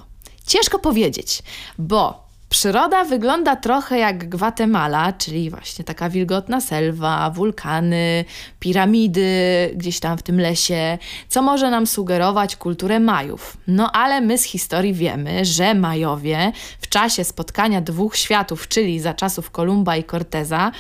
Ciężko 0.48 0.80
powiedzieć, 0.80 1.44
bo 1.78 2.29
Przyroda 2.50 3.06
wygląda 3.06 3.56
trochę 3.56 3.98
jak 4.00 4.30
Gwatemala, 4.30 5.14
czyli 5.14 5.50
właśnie 5.50 5.86
taka 5.86 6.10
wilgotna 6.10 6.62
selwa, 6.62 7.30
wulkany, 7.30 8.26
piramidy 8.60 9.30
gdzieś 9.76 10.00
tam 10.00 10.18
w 10.18 10.24
tym 10.24 10.40
lesie, 10.40 10.98
co 11.28 11.42
może 11.42 11.70
nam 11.70 11.88
sugerować 11.88 12.56
kulturę 12.56 13.00
Majów. 13.00 13.58
No 13.68 13.92
ale 13.92 14.22
my 14.22 14.38
z 14.38 14.44
historii 14.44 14.94
wiemy, 14.94 15.46
że 15.46 15.74
Majowie 15.74 16.52
w 16.82 16.90
czasie 16.90 17.24
spotkania 17.24 17.82
dwóch 17.82 18.16
światów, 18.16 18.68
czyli 18.68 19.00
za 19.00 19.14
czasów 19.14 19.52
Kolumba 19.52 19.98
i 19.98 20.04
Corteza, 20.04 20.72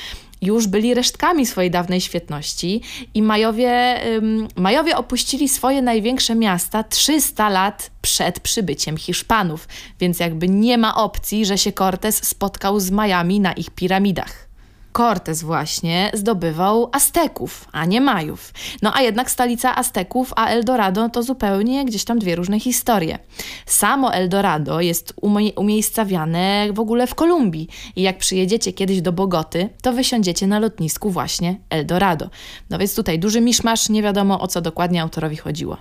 już 0.41 0.67
byli 0.67 0.93
resztkami 0.93 1.45
swojej 1.45 1.71
dawnej 1.71 2.01
świetności 2.01 2.81
i 3.13 3.21
Majowie, 3.21 4.01
Majowie 4.55 4.97
opuścili 4.97 5.49
swoje 5.49 5.81
największe 5.81 6.35
miasta 6.35 6.83
300 6.83 7.49
lat 7.49 7.91
przed 8.01 8.39
przybyciem 8.39 8.97
Hiszpanów, 8.97 9.67
więc 9.99 10.19
jakby 10.19 10.49
nie 10.49 10.77
ma 10.77 10.95
opcji, 10.95 11.45
że 11.45 11.57
się 11.57 11.71
Cortez 11.71 12.27
spotkał 12.27 12.79
z 12.79 12.91
Majami 12.91 13.39
na 13.39 13.53
ich 13.53 13.69
piramidach. 13.69 14.48
Cortez 14.93 15.43
właśnie 15.43 16.11
zdobywał 16.13 16.89
Azteków, 16.91 17.67
a 17.71 17.85
nie 17.85 18.01
Majów. 18.01 18.53
No 18.81 18.91
a 18.95 19.01
jednak 19.01 19.31
stolica 19.31 19.75
Azteków, 19.75 20.33
a 20.35 20.47
Eldorado 20.47 21.09
to 21.09 21.23
zupełnie 21.23 21.85
gdzieś 21.85 22.03
tam 22.03 22.19
dwie 22.19 22.35
różne 22.35 22.59
historie. 22.59 23.19
Samo 23.65 24.13
Eldorado 24.13 24.81
jest 24.81 25.13
umie- 25.21 25.53
umiejscawiane 25.55 26.67
w 26.73 26.79
ogóle 26.79 27.07
w 27.07 27.15
Kolumbii 27.15 27.67
i 27.95 28.01
jak 28.01 28.17
przyjedziecie 28.17 28.73
kiedyś 28.73 29.01
do 29.01 29.11
Bogoty, 29.11 29.69
to 29.81 29.93
wysiądziecie 29.93 30.47
na 30.47 30.59
lotnisku 30.59 31.09
właśnie 31.09 31.55
Eldorado. 31.69 32.29
No 32.69 32.77
więc 32.77 32.95
tutaj 32.95 33.19
duży 33.19 33.41
miszmasz, 33.41 33.89
nie 33.89 34.03
wiadomo 34.03 34.39
o 34.41 34.47
co 34.47 34.61
dokładnie 34.61 35.01
autorowi 35.01 35.37
chodziło. 35.37 35.77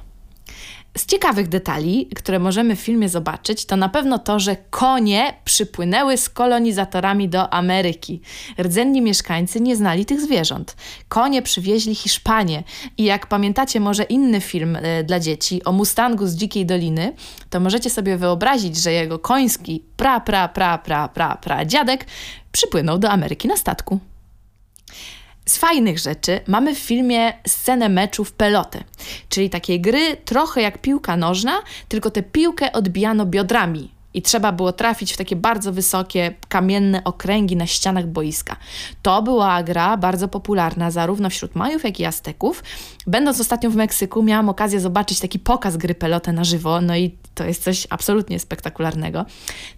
Z 0.96 1.06
ciekawych 1.06 1.48
detali, 1.48 2.08
które 2.16 2.38
możemy 2.38 2.76
w 2.76 2.80
filmie 2.80 3.08
zobaczyć, 3.08 3.66
to 3.66 3.76
na 3.76 3.88
pewno 3.88 4.18
to, 4.18 4.40
że 4.40 4.56
konie 4.70 5.34
przypłynęły 5.44 6.16
z 6.16 6.28
kolonizatorami 6.28 7.28
do 7.28 7.54
Ameryki. 7.54 8.20
Rdzenni 8.62 9.02
mieszkańcy 9.02 9.60
nie 9.60 9.76
znali 9.76 10.06
tych 10.06 10.20
zwierząt. 10.20 10.76
Konie 11.08 11.42
przywieźli 11.42 11.94
Hiszpanie 11.94 12.62
i 12.98 13.04
jak 13.04 13.26
pamiętacie 13.26 13.80
może 13.80 14.02
inny 14.02 14.40
film 14.40 14.76
e, 14.76 15.04
dla 15.04 15.20
dzieci 15.20 15.64
o 15.64 15.72
Mustangu 15.72 16.26
z 16.26 16.34
Dzikiej 16.34 16.66
Doliny, 16.66 17.14
to 17.50 17.60
możecie 17.60 17.90
sobie 17.90 18.16
wyobrazić, 18.16 18.76
że 18.76 18.92
jego 18.92 19.18
koński 19.18 19.84
pra, 19.96 20.20
pra, 20.20 20.48
pra, 20.48 20.78
pra, 20.78 21.08
pra, 21.08 21.36
pra 21.36 21.64
dziadek 21.64 22.06
przypłynął 22.52 22.98
do 22.98 23.10
Ameryki 23.10 23.48
na 23.48 23.56
statku. 23.56 24.00
Z 25.48 25.56
fajnych 25.56 25.98
rzeczy 25.98 26.40
mamy 26.46 26.74
w 26.74 26.78
filmie 26.78 27.32
scenę 27.46 27.88
meczu 27.88 28.24
w 28.24 28.32
pelotę, 28.32 28.84
czyli 29.28 29.50
takiej 29.50 29.80
gry 29.80 30.16
trochę 30.24 30.62
jak 30.62 30.78
piłka 30.78 31.16
nożna, 31.16 31.62
tylko 31.88 32.10
tę 32.10 32.22
piłkę 32.22 32.72
odbijano 32.72 33.26
biodrami 33.26 33.90
i 34.14 34.22
trzeba 34.22 34.52
było 34.52 34.72
trafić 34.72 35.12
w 35.12 35.16
takie 35.16 35.36
bardzo 35.36 35.72
wysokie, 35.72 36.34
kamienne 36.48 37.04
okręgi 37.04 37.56
na 37.56 37.66
ścianach 37.66 38.06
boiska. 38.06 38.56
To 39.02 39.22
była 39.22 39.62
gra 39.62 39.96
bardzo 39.96 40.28
popularna 40.28 40.90
zarówno 40.90 41.30
wśród 41.30 41.54
Majów, 41.54 41.84
jak 41.84 42.00
i 42.00 42.04
Azteków. 42.04 42.62
Będąc 43.08 43.40
ostatnio 43.40 43.70
w 43.70 43.76
Meksyku, 43.76 44.22
miałam 44.22 44.48
okazję 44.48 44.80
zobaczyć 44.80 45.20
taki 45.20 45.38
pokaz 45.38 45.76
gry 45.76 45.94
pelotę 45.94 46.32
na 46.32 46.44
żywo, 46.44 46.80
no 46.80 46.96
i 46.96 47.16
to 47.34 47.44
jest 47.44 47.62
coś 47.62 47.86
absolutnie 47.90 48.38
spektakularnego. 48.38 49.24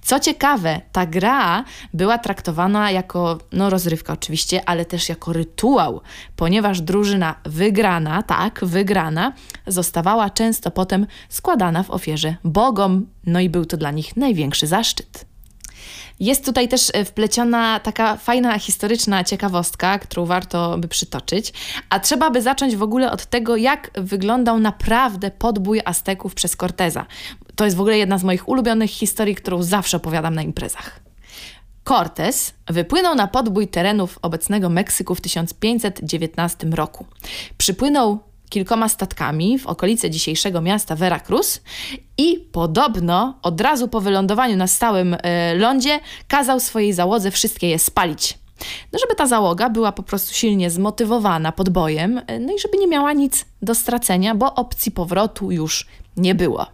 Co 0.03 0.21
ciekawe, 0.21 0.81
ta 0.93 1.07
gra 1.07 1.65
była 1.95 2.19
traktowana 2.19 2.91
jako, 2.91 3.39
no 3.53 3.71
rozrywka 3.71 4.13
oczywiście, 4.13 4.69
ale 4.69 4.85
też 4.85 5.09
jako 5.09 5.33
rytuał, 5.33 6.01
ponieważ 6.37 6.81
drużyna 6.81 7.35
wygrana, 7.45 8.23
tak, 8.23 8.61
wygrana, 8.63 9.33
zostawała 9.67 10.31
często 10.31 10.71
potem 10.71 11.07
składana 11.29 11.83
w 11.83 11.91
ofierze 11.91 12.37
bogom, 12.45 13.07
no 13.27 13.41
i 13.41 13.49
był 13.49 13.65
to 13.65 13.77
dla 13.77 13.91
nich 13.91 14.17
największy 14.17 14.67
zaszczyt. 14.67 15.30
Jest 16.21 16.45
tutaj 16.45 16.69
też 16.69 16.91
e, 16.95 17.05
wpleciona 17.05 17.81
taka 17.81 18.17
fajna 18.17 18.59
historyczna 18.59 19.25
ciekawostka, 19.25 19.99
którą 19.99 20.27
warto 20.27 20.79
by 20.79 20.89
przytoczyć, 20.89 21.53
a 21.91 22.01
trzeba 22.01 22.31
by 22.31 22.43
zacząć 22.43 22.77
w 22.77 22.83
ogóle 22.83 23.11
od 23.11 23.27
tego, 23.27 23.57
jak 23.57 23.91
wyglądał 23.95 24.61
naprawdę 24.61 25.31
podbój 25.31 25.81
Azteków 25.85 26.35
przez 26.35 26.57
Corteza. 26.57 27.07
To 27.57 27.65
jest 27.65 27.77
w 27.77 27.81
ogóle 27.81 27.99
jedna 27.99 28.19
z 28.19 28.25
moich 28.25 28.49
ulubionych 28.49 28.91
historii, 28.91 29.35
którą 29.35 29.63
zawsze 29.63 29.97
opowiadam 29.97 30.35
na 30.35 30.43
imprezach. 30.43 31.01
Cortez 31.85 32.53
wypłynął 32.69 33.15
na 33.15 33.27
podbój 33.27 33.69
terenów 33.69 34.19
obecnego 34.23 34.69
Meksyku 34.69 35.15
w 35.15 35.21
1519 35.21 36.67
roku. 36.67 37.07
Przypłynął 37.59 38.30
kilkoma 38.51 38.89
statkami 38.89 39.59
w 39.59 39.67
okolice 39.67 40.11
dzisiejszego 40.11 40.61
miasta 40.61 40.97
Veracruz 40.97 41.61
i 42.19 42.37
podobno 42.53 43.39
od 43.43 43.61
razu 43.61 43.89
po 43.89 44.01
wylądowaniu 44.01 44.57
na 44.57 44.67
stałym 44.67 45.17
e, 45.23 45.55
lądzie 45.55 46.01
kazał 46.29 46.61
swojej 46.61 46.93
załodze 46.93 47.31
wszystkie 47.31 47.69
je 47.69 47.79
spalić. 47.79 48.39
No, 48.93 48.99
żeby 48.99 49.15
ta 49.15 49.27
załoga 49.27 49.71
była 49.71 49.93
po 49.93 50.03
prostu 50.03 50.35
silnie 50.35 50.71
zmotywowana 50.71 51.53
podbojem, 51.53 52.21
e, 52.27 52.39
no 52.39 52.55
i 52.55 52.59
żeby 52.59 52.79
nie 52.79 52.87
miała 52.87 53.13
nic 53.13 53.45
do 53.63 53.75
stracenia, 53.75 54.35
bo 54.35 54.55
opcji 54.55 54.93
powrotu 54.93 55.51
już 55.51 55.87
nie 56.17 56.35
było. 56.35 56.67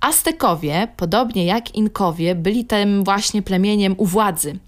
Aztekowie, 0.00 0.88
podobnie 0.96 1.46
jak 1.46 1.74
Inkowie, 1.74 2.34
byli 2.34 2.64
tym 2.64 3.04
właśnie 3.04 3.42
plemieniem 3.42 3.94
u 3.98 4.06
władzy, 4.06 4.58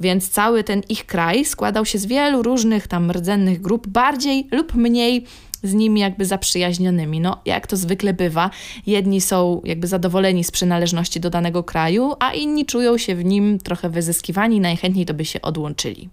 więc 0.00 0.28
cały 0.28 0.64
ten 0.64 0.82
ich 0.88 1.06
kraj 1.06 1.44
składał 1.44 1.86
się 1.86 1.98
z 1.98 2.06
wielu 2.06 2.42
różnych 2.42 2.88
tam 2.88 3.10
rdzennych 3.10 3.60
grup, 3.60 3.86
bardziej 3.86 4.48
lub 4.52 4.74
mniej 4.74 5.26
z 5.64 5.74
nimi 5.74 6.00
jakby 6.00 6.24
zaprzyjaźnionymi. 6.24 7.20
No, 7.20 7.40
jak 7.44 7.66
to 7.66 7.76
zwykle 7.76 8.12
bywa, 8.12 8.50
jedni 8.86 9.20
są 9.20 9.60
jakby 9.64 9.86
zadowoleni 9.86 10.44
z 10.44 10.50
przynależności 10.50 11.20
do 11.20 11.30
danego 11.30 11.62
kraju, 11.62 12.12
a 12.20 12.32
inni 12.32 12.66
czują 12.66 12.98
się 12.98 13.14
w 13.14 13.24
nim 13.24 13.58
trochę 13.58 13.90
wyzyskiwani 13.90 14.60
najchętniej 14.60 15.06
to 15.06 15.14
by 15.14 15.24
się 15.24 15.42
odłączyli. 15.42 16.08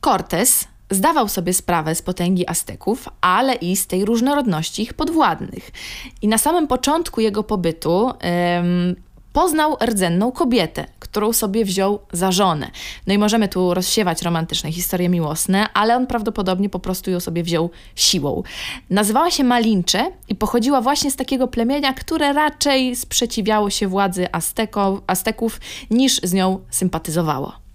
Cortés 0.00 0.68
zdawał 0.90 1.28
sobie 1.28 1.54
sprawę 1.54 1.94
z 1.94 2.02
potęgi 2.02 2.50
Azteków, 2.50 3.08
ale 3.20 3.54
i 3.54 3.76
z 3.76 3.86
tej 3.86 4.04
różnorodności 4.04 4.82
ich 4.82 4.94
podwładnych. 4.94 5.70
I 6.22 6.28
na 6.28 6.38
samym 6.38 6.66
początku 6.66 7.20
jego 7.20 7.42
pobytu 7.42 8.12
em, 8.18 8.96
poznał 9.36 9.76
rdzenną 9.86 10.32
kobietę, 10.32 10.84
którą 10.98 11.32
sobie 11.32 11.64
wziął 11.64 11.98
za 12.12 12.32
żonę. 12.32 12.70
No 13.06 13.14
i 13.14 13.18
możemy 13.18 13.48
tu 13.48 13.74
rozsiewać 13.74 14.22
romantyczne 14.22 14.72
historie 14.72 15.08
miłosne, 15.08 15.72
ale 15.74 15.96
on 15.96 16.06
prawdopodobnie 16.06 16.68
po 16.68 16.78
prostu 16.78 17.10
ją 17.10 17.20
sobie 17.20 17.42
wziął 17.42 17.70
siłą. 17.96 18.42
Nazywała 18.90 19.30
się 19.30 19.44
Malincze 19.44 20.12
i 20.28 20.34
pochodziła 20.34 20.80
właśnie 20.80 21.10
z 21.10 21.16
takiego 21.16 21.48
plemienia, 21.48 21.92
które 21.92 22.32
raczej 22.32 22.96
sprzeciwiało 22.96 23.70
się 23.70 23.88
władzy 23.88 24.26
Azteko, 24.32 25.02
Azteków 25.06 25.60
niż 25.90 26.20
z 26.22 26.32
nią 26.32 26.60
sympatyzowało. 26.70 27.65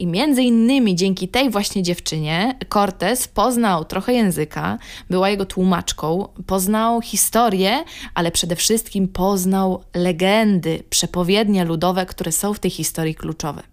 I 0.00 0.06
między 0.06 0.42
innymi 0.42 0.94
dzięki 0.94 1.28
tej 1.28 1.50
właśnie 1.50 1.82
dziewczynie 1.82 2.58
Cortez 2.68 3.28
poznał 3.28 3.84
trochę 3.84 4.12
języka, 4.12 4.78
była 5.10 5.30
jego 5.30 5.46
tłumaczką, 5.46 6.28
poznał 6.46 7.00
historię, 7.00 7.84
ale 8.14 8.32
przede 8.32 8.56
wszystkim 8.56 9.08
poznał 9.08 9.84
legendy, 9.94 10.82
przepowiednie 10.90 11.64
ludowe, 11.64 12.06
które 12.06 12.32
są 12.32 12.54
w 12.54 12.58
tej 12.58 12.70
historii 12.70 13.14
kluczowe. 13.14 13.69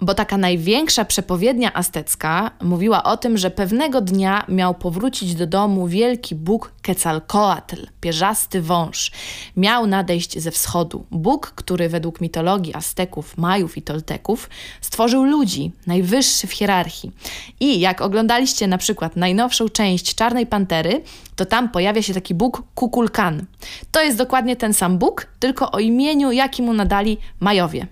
Bo 0.00 0.14
taka 0.14 0.38
największa 0.38 1.04
przepowiednia 1.04 1.74
aztecka 1.74 2.50
mówiła 2.62 3.04
o 3.04 3.16
tym, 3.16 3.38
że 3.38 3.50
pewnego 3.50 4.00
dnia 4.00 4.44
miał 4.48 4.74
powrócić 4.74 5.34
do 5.34 5.46
domu 5.46 5.86
wielki 5.86 6.34
Bóg 6.34 6.72
Quetzalcoatl, 6.84 7.86
pierzasty 8.00 8.62
wąż. 8.62 9.10
Miał 9.56 9.86
nadejść 9.86 10.38
ze 10.38 10.50
wschodu. 10.50 11.06
Bóg, 11.10 11.52
który 11.54 11.88
według 11.88 12.20
mitologii 12.20 12.74
Azteków, 12.74 13.38
Majów 13.38 13.76
i 13.76 13.82
Tolteków 13.82 14.50
stworzył 14.80 15.24
ludzi, 15.24 15.72
najwyższy 15.86 16.46
w 16.46 16.52
hierarchii. 16.52 17.12
I 17.60 17.80
jak 17.80 18.00
oglądaliście 18.00 18.66
na 18.66 18.78
przykład 18.78 19.16
najnowszą 19.16 19.68
część 19.68 20.14
Czarnej 20.14 20.46
Pantery, 20.46 21.02
to 21.36 21.46
tam 21.46 21.68
pojawia 21.68 22.02
się 22.02 22.14
taki 22.14 22.34
Bóg 22.34 22.62
Kukulkan. 22.74 23.44
To 23.90 24.02
jest 24.02 24.18
dokładnie 24.18 24.56
ten 24.56 24.74
sam 24.74 24.98
Bóg, 24.98 25.26
tylko 25.38 25.70
o 25.70 25.78
imieniu, 25.78 26.32
jaki 26.32 26.62
mu 26.62 26.72
nadali 26.72 27.18
Majowie. 27.40 27.86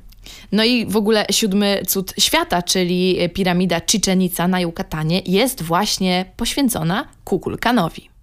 No 0.52 0.64
i 0.64 0.86
w 0.86 0.96
ogóle 0.96 1.26
siódmy 1.30 1.82
cud 1.86 2.14
świata, 2.18 2.62
czyli 2.62 3.18
piramida 3.34 3.80
Chichen 3.90 4.18
na 4.48 4.60
Yucatanie, 4.60 5.22
jest 5.26 5.62
właśnie 5.62 6.24
poświęcona 6.36 7.08
Kukulkanowi. 7.24 8.14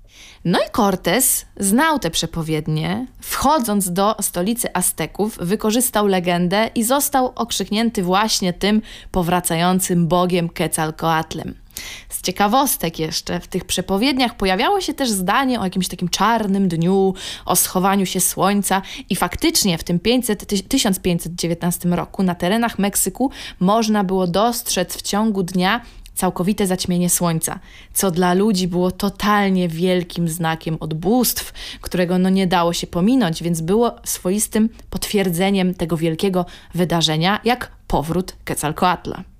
No 0.45 0.59
i 0.59 0.71
Cortés 0.71 1.45
znał 1.59 1.99
te 1.99 2.09
przepowiednie. 2.09 3.07
Wchodząc 3.19 3.93
do 3.93 4.15
stolicy 4.21 4.75
Azteków, 4.75 5.37
wykorzystał 5.41 6.07
legendę 6.07 6.69
i 6.75 6.83
został 6.83 7.31
okrzyknięty 7.35 8.03
właśnie 8.03 8.53
tym 8.53 8.81
powracającym 9.11 10.07
bogiem 10.07 10.49
Quetzalcoatlem. 10.49 11.60
Z 12.09 12.21
ciekawostek 12.21 12.99
jeszcze, 12.99 13.39
w 13.39 13.47
tych 13.47 13.65
przepowiedniach 13.65 14.37
pojawiało 14.37 14.81
się 14.81 14.93
też 14.93 15.09
zdanie 15.09 15.59
o 15.59 15.63
jakimś 15.63 15.87
takim 15.87 16.09
czarnym 16.09 16.67
dniu, 16.67 17.13
o 17.45 17.55
schowaniu 17.55 18.05
się 18.05 18.19
słońca 18.19 18.81
i 19.09 19.15
faktycznie 19.15 19.77
w 19.77 19.83
tym 19.83 19.99
500, 19.99 20.67
1519 20.67 21.89
roku 21.89 22.23
na 22.23 22.35
terenach 22.35 22.79
Meksyku 22.79 23.31
można 23.59 24.03
było 24.03 24.27
dostrzec 24.27 24.97
w 24.97 25.01
ciągu 25.01 25.43
dnia 25.43 25.81
całkowite 26.15 26.67
zaćmienie 26.67 27.09
słońca, 27.09 27.59
co 27.93 28.11
dla 28.11 28.33
ludzi 28.33 28.67
było 28.67 28.91
totalnie 28.91 29.67
wielkim 29.67 30.29
znakiem 30.29 30.77
od 30.79 30.93
bóstw, 30.93 31.53
którego 31.81 32.17
no 32.17 32.29
nie 32.29 32.47
dało 32.47 32.73
się 32.73 32.87
pominąć, 32.87 33.43
więc 33.43 33.61
było 33.61 33.95
swoistym 34.03 34.69
potwierdzeniem 34.89 35.73
tego 35.73 35.97
wielkiego 35.97 36.45
wydarzenia, 36.75 37.39
jak 37.43 37.71
powrót 37.87 38.35
Quetzalcoatla. 38.45 39.30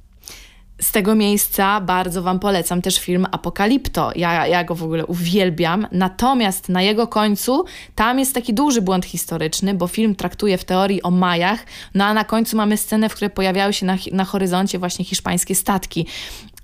Z 0.82 0.92
tego 0.92 1.16
miejsca 1.16 1.82
bardzo 1.82 2.22
Wam 2.22 2.40
polecam 2.40 2.82
też 2.82 3.00
film 3.00 3.28
Apokalipto. 3.32 4.12
Ja, 4.16 4.48
ja 4.48 4.64
go 4.64 4.76
w 4.76 4.84
ogóle 4.84 5.06
uwielbiam. 5.06 5.88
Natomiast 5.92 6.70
na 6.70 6.82
jego 6.82 7.08
końcu 7.08 7.66
tam 7.96 8.20
jest 8.20 8.36
taki 8.36 8.54
duży 8.54 8.82
błąd 8.82 9.06
historyczny, 9.06 9.74
bo 9.74 9.88
film 9.88 10.16
traktuje 10.16 10.58
w 10.58 10.64
teorii 10.64 11.04
o 11.04 11.12
Majach, 11.12 11.66
no 11.96 12.06
a 12.06 12.14
na 12.14 12.24
końcu 12.24 12.58
mamy 12.58 12.78
scenę, 12.78 13.10
w 13.10 13.16
której 13.16 13.30
pojawiały 13.30 13.74
się 13.74 13.86
na, 13.86 13.98
na 14.12 14.26
horyzoncie 14.26 14.80
właśnie 14.80 15.06
hiszpańskie 15.06 15.56
statki. 15.56 16.06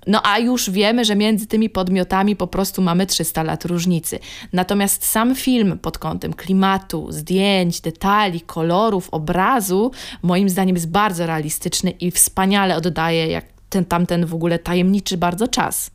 No 0.06 0.20
a 0.24 0.38
już 0.38 0.70
wiemy, 0.70 1.04
że 1.04 1.16
między 1.16 1.46
tymi 1.46 1.70
podmiotami 1.70 2.36
po 2.36 2.46
prostu 2.46 2.82
mamy 2.82 3.06
300 3.06 3.42
lat 3.42 3.64
różnicy. 3.64 4.18
Natomiast 4.52 5.06
sam 5.06 5.34
film 5.34 5.78
pod 5.78 5.98
kątem 5.98 6.32
klimatu, 6.32 7.06
zdjęć, 7.12 7.80
detali, 7.80 8.40
kolorów, 8.40 9.08
obrazu, 9.10 9.90
moim 10.22 10.48
zdaniem 10.48 10.76
jest 10.76 10.90
bardzo 10.90 11.26
realistyczny 11.26 11.90
i 11.90 12.10
wspaniale 12.10 12.76
oddaje 12.76 13.26
jak 13.26 13.57
ten 13.70 13.84
tamten 13.84 14.26
w 14.26 14.34
ogóle 14.34 14.58
tajemniczy 14.58 15.16
bardzo 15.16 15.48
czas. 15.48 15.90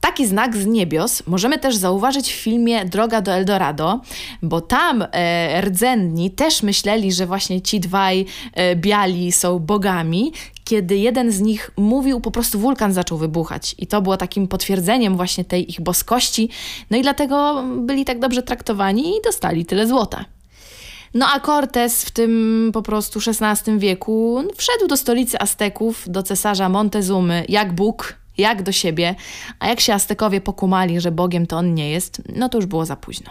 Taki 0.00 0.26
znak 0.26 0.56
z 0.56 0.66
niebios 0.66 1.22
możemy 1.26 1.58
też 1.58 1.76
zauważyć 1.76 2.32
w 2.32 2.36
filmie 2.36 2.84
Droga 2.84 3.20
do 3.20 3.32
Eldorado, 3.32 4.00
bo 4.42 4.60
tam 4.60 5.04
e, 5.12 5.60
rdzenni 5.60 6.30
też 6.30 6.62
myśleli, 6.62 7.12
że 7.12 7.26
właśnie 7.26 7.60
ci 7.60 7.80
dwaj 7.80 8.26
e, 8.54 8.76
biali 8.76 9.32
są 9.32 9.58
bogami, 9.58 10.32
kiedy 10.64 10.96
jeden 10.96 11.32
z 11.32 11.40
nich 11.40 11.70
mówił, 11.76 12.20
po 12.20 12.30
prostu 12.30 12.58
wulkan 12.58 12.92
zaczął 12.92 13.18
wybuchać. 13.18 13.74
I 13.78 13.86
to 13.86 14.02
było 14.02 14.16
takim 14.16 14.48
potwierdzeniem 14.48 15.16
właśnie 15.16 15.44
tej 15.44 15.70
ich 15.70 15.80
boskości. 15.80 16.48
No 16.90 16.96
i 16.96 17.02
dlatego 17.02 17.64
byli 17.76 18.04
tak 18.04 18.18
dobrze 18.18 18.42
traktowani 18.42 19.08
i 19.16 19.22
dostali 19.24 19.66
tyle 19.66 19.86
złota. 19.86 20.24
No 21.18 21.26
a 21.26 21.40
Cortés 21.40 22.04
w 22.04 22.10
tym 22.10 22.70
po 22.72 22.82
prostu 22.82 23.20
XVI 23.26 23.78
wieku 23.78 24.42
wszedł 24.56 24.86
do 24.86 24.96
stolicy 24.96 25.40
Azteków, 25.40 26.04
do 26.08 26.22
cesarza 26.22 26.68
Montezumy, 26.68 27.44
jak 27.48 27.72
Bóg, 27.72 28.14
jak 28.38 28.62
do 28.62 28.72
siebie, 28.72 29.14
a 29.58 29.68
jak 29.68 29.80
się 29.80 29.94
Aztekowie 29.94 30.40
pokumali, 30.40 31.00
że 31.00 31.12
Bogiem 31.12 31.46
to 31.46 31.56
on 31.56 31.74
nie 31.74 31.90
jest, 31.90 32.22
no 32.36 32.48
to 32.48 32.58
już 32.58 32.66
było 32.66 32.86
za 32.86 32.96
późno. 32.96 33.30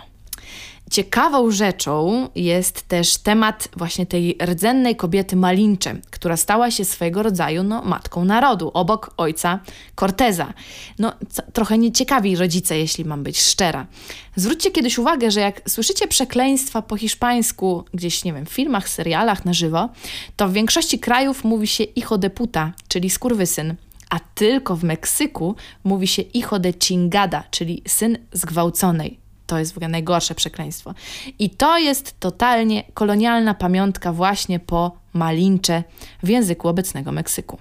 Ciekawą 0.91 1.51
rzeczą 1.51 2.27
jest 2.35 2.81
też 2.81 3.17
temat 3.17 3.67
właśnie 3.77 4.05
tej 4.05 4.37
rdzennej 4.45 4.95
kobiety 4.95 5.35
Malincze, 5.35 5.95
która 6.09 6.37
stała 6.37 6.71
się 6.71 6.85
swojego 6.85 7.23
rodzaju 7.23 7.63
no, 7.63 7.81
matką 7.81 8.25
narodu, 8.25 8.71
obok 8.73 9.13
ojca 9.17 9.59
Corteza. 9.95 10.53
No, 10.99 11.13
co, 11.29 11.41
trochę 11.53 11.77
nieciekawi 11.77 12.35
rodzice, 12.35 12.77
jeśli 12.77 13.05
mam 13.05 13.23
być 13.23 13.41
szczera. 13.41 13.87
Zwróćcie 14.35 14.71
kiedyś 14.71 14.97
uwagę, 14.97 15.31
że 15.31 15.39
jak 15.39 15.69
słyszycie 15.69 16.07
przekleństwa 16.07 16.81
po 16.81 16.97
hiszpańsku 16.97 17.83
gdzieś, 17.93 18.23
nie 18.23 18.33
wiem, 18.33 18.45
w 18.45 18.49
filmach, 18.49 18.89
serialach 18.89 19.45
na 19.45 19.53
żywo, 19.53 19.89
to 20.35 20.47
w 20.47 20.53
większości 20.53 20.99
krajów 20.99 21.43
mówi 21.43 21.67
się 21.67 21.83
hijo 21.95 22.17
de 22.17 22.29
puta, 22.29 22.71
czyli 22.87 23.09
skurwysyn, 23.09 23.75
a 24.09 24.19
tylko 24.19 24.75
w 24.75 24.83
Meksyku 24.83 25.55
mówi 25.83 26.07
się 26.07 26.23
hijo 26.23 26.59
de 26.59 26.73
chingada, 26.83 27.43
czyli 27.51 27.81
syn 27.87 28.17
zgwałconej. 28.31 29.26
To 29.47 29.59
jest 29.59 29.73
w 29.73 29.77
ogóle 29.77 29.89
najgorsze 29.89 30.35
przekleństwo. 30.35 30.93
I 31.39 31.49
to 31.49 31.77
jest 31.77 32.19
totalnie 32.19 32.83
kolonialna 32.93 33.53
pamiątka 33.53 34.13
właśnie 34.13 34.59
po 34.59 34.91
Malincze 35.13 35.83
w 36.23 36.29
języku 36.29 36.67
obecnego 36.67 37.11
Meksyku. 37.11 37.57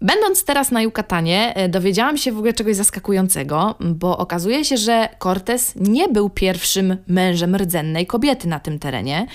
Będąc 0.00 0.44
teraz 0.44 0.70
na 0.70 0.82
Yucatanie, 0.82 1.56
e, 1.56 1.68
dowiedziałam 1.68 2.16
się 2.16 2.32
w 2.32 2.38
ogóle 2.38 2.52
czegoś 2.52 2.76
zaskakującego, 2.76 3.74
bo 3.80 4.18
okazuje 4.18 4.64
się, 4.64 4.76
że 4.76 5.08
Cortés 5.18 5.72
nie 5.76 6.08
był 6.08 6.30
pierwszym 6.30 6.96
mężem 7.08 7.56
rdzennej 7.56 8.06
kobiety 8.06 8.48
na 8.48 8.60
tym 8.60 8.78
terenie, 8.78 9.26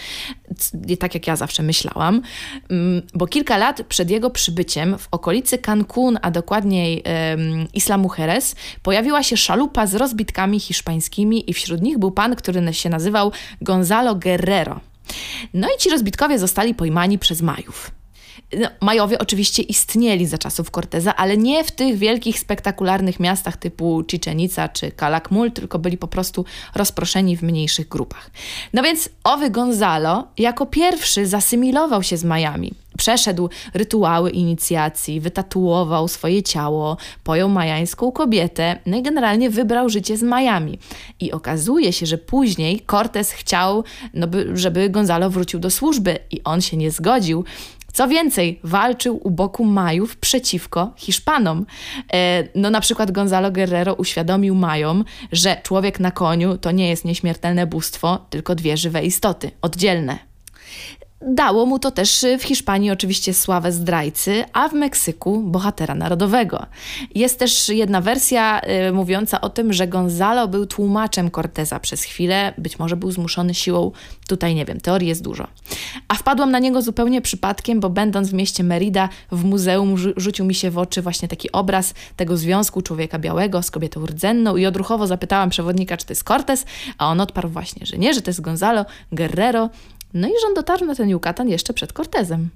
tak 0.99 1.13
jak 1.13 1.27
ja 1.27 1.35
zawsze 1.35 1.63
myślałam, 1.63 2.21
mm, 2.69 3.01
bo 3.13 3.27
kilka 3.27 3.57
lat 3.57 3.81
przed 3.89 4.09
jego 4.09 4.29
przybyciem 4.29 4.97
w 4.97 5.07
okolicy 5.11 5.57
Cancún, 5.57 6.17
a 6.21 6.31
dokładniej 6.31 7.01
em, 7.03 7.67
Isla 7.73 7.97
Mujeres, 7.97 8.55
pojawiła 8.83 9.23
się 9.23 9.37
szalupa 9.37 9.87
z 9.87 9.95
rozbitkami 9.95 10.59
hiszpańskimi 10.59 11.49
i 11.49 11.53
wśród 11.53 11.81
nich 11.81 11.97
był 11.97 12.11
pan, 12.11 12.35
który 12.35 12.73
się 12.73 12.89
nazywał 12.89 13.31
Gonzalo 13.61 14.15
Guerrero. 14.15 14.79
No 15.53 15.67
i 15.75 15.79
ci 15.79 15.89
rozbitkowie 15.89 16.39
zostali 16.39 16.75
pojmani 16.75 17.19
przez 17.19 17.41
Majów. 17.41 18.00
No, 18.59 18.67
Majowie 18.81 19.19
oczywiście 19.19 19.63
istnieli 19.63 20.25
za 20.25 20.37
czasów 20.37 20.71
Corteza, 20.71 21.15
ale 21.15 21.37
nie 21.37 21.63
w 21.63 21.71
tych 21.71 21.97
wielkich, 21.97 22.39
spektakularnych 22.39 23.19
miastach 23.19 23.57
typu 23.57 24.03
Chichen 24.11 24.39
Itza 24.39 24.69
czy 24.69 24.91
Calakmul, 24.91 25.51
tylko 25.51 25.79
byli 25.79 25.97
po 25.97 26.07
prostu 26.07 26.45
rozproszeni 26.75 27.37
w 27.37 27.43
mniejszych 27.43 27.87
grupach. 27.87 28.31
No 28.73 28.83
więc 28.83 29.09
owy 29.23 29.49
Gonzalo 29.49 30.27
jako 30.37 30.65
pierwszy 30.65 31.27
zasymilował 31.27 32.03
się 32.03 32.17
z 32.17 32.23
Majami. 32.23 32.73
Przeszedł 32.97 33.49
rytuały 33.73 34.31
inicjacji, 34.31 35.19
wytatuował 35.19 36.07
swoje 36.07 36.43
ciało, 36.43 36.97
pojął 37.23 37.49
majańską 37.49 38.11
kobietę, 38.11 38.79
no 38.85 38.97
i 38.97 39.01
generalnie 39.01 39.49
wybrał 39.49 39.89
życie 39.89 40.17
z 40.17 40.23
Majami. 40.23 40.79
I 41.19 41.31
okazuje 41.31 41.93
się, 41.93 42.05
że 42.05 42.17
później 42.17 42.83
Cortez 42.91 43.31
chciał, 43.31 43.83
no 44.13 44.27
by, 44.27 44.57
żeby 44.57 44.89
Gonzalo 44.89 45.29
wrócił 45.29 45.59
do 45.59 45.69
służby 45.69 46.19
i 46.31 46.43
on 46.43 46.61
się 46.61 46.77
nie 46.77 46.91
zgodził, 46.91 47.45
Co 47.93 48.07
więcej, 48.07 48.59
walczył 48.63 49.19
u 49.23 49.31
boku 49.31 49.65
Majów 49.65 50.17
przeciwko 50.17 50.93
Hiszpanom. 50.97 51.65
E, 52.13 52.43
no 52.55 52.69
na 52.69 52.81
przykład 52.81 53.11
Gonzalo 53.11 53.51
Guerrero 53.51 53.93
uświadomił 53.93 54.55
Majom, 54.55 55.05
że 55.31 55.61
człowiek 55.63 55.99
na 55.99 56.11
koniu 56.11 56.57
to 56.57 56.71
nie 56.71 56.89
jest 56.89 57.05
nieśmiertelne 57.05 57.67
bóstwo, 57.67 58.25
tylko 58.29 58.55
dwie 58.55 58.77
żywe 58.77 59.03
istoty, 59.03 59.51
oddzielne. 59.61 60.31
Dało 61.27 61.65
mu 61.65 61.79
to 61.79 61.91
też 61.91 62.25
w 62.39 62.43
Hiszpanii 62.43 62.91
oczywiście 62.91 63.33
sławę 63.33 63.71
zdrajcy, 63.71 64.43
a 64.53 64.69
w 64.69 64.73
Meksyku 64.73 65.39
bohatera 65.39 65.95
narodowego. 65.95 66.65
Jest 67.15 67.39
też 67.39 67.69
jedna 67.69 68.01
wersja 68.01 68.61
y, 68.87 68.91
mówiąca 68.91 69.41
o 69.41 69.49
tym, 69.49 69.73
że 69.73 69.87
Gonzalo 69.87 70.47
był 70.47 70.65
tłumaczem 70.65 71.31
Corteza 71.31 71.79
przez 71.79 72.03
chwilę, 72.03 72.53
być 72.57 72.79
może 72.79 72.95
był 72.95 73.11
zmuszony 73.11 73.53
siłą, 73.53 73.91
tutaj 74.27 74.55
nie 74.55 74.65
wiem, 74.65 74.79
teorii 74.81 75.07
jest 75.09 75.23
dużo. 75.23 75.47
A 76.07 76.15
wpadłam 76.15 76.51
na 76.51 76.59
niego 76.59 76.81
zupełnie 76.81 77.21
przypadkiem, 77.21 77.79
bo 77.79 77.89
będąc 77.89 78.29
w 78.29 78.33
mieście 78.33 78.63
Merida 78.63 79.09
w 79.31 79.43
muzeum 79.43 79.95
rzu- 79.95 80.13
rzucił 80.17 80.45
mi 80.45 80.55
się 80.55 80.71
w 80.71 80.77
oczy 80.77 81.01
właśnie 81.01 81.27
taki 81.27 81.51
obraz 81.51 81.93
tego 82.15 82.37
związku 82.37 82.81
człowieka 82.81 83.19
białego 83.19 83.63
z 83.63 83.71
kobietą 83.71 84.05
rdzenną 84.05 84.55
i 84.55 84.65
odruchowo 84.65 85.07
zapytałam 85.07 85.49
przewodnika, 85.49 85.97
czy 85.97 86.05
to 86.05 86.11
jest 86.11 86.23
Cortez, 86.23 86.65
a 86.97 87.07
on 87.07 87.21
odparł 87.21 87.49
właśnie, 87.49 87.85
że 87.85 87.97
nie, 87.97 88.13
że 88.13 88.21
to 88.21 88.29
jest 88.29 88.41
Gonzalo 88.41 88.85
Guerrero, 89.11 89.69
no 90.13 90.27
i 90.27 90.31
on 90.47 90.53
dotarł 90.53 90.85
na 90.85 90.95
ten 90.95 91.09
Yucatan 91.09 91.49
jeszcze 91.49 91.73
przed 91.73 91.93
Cortezem. 91.93 92.49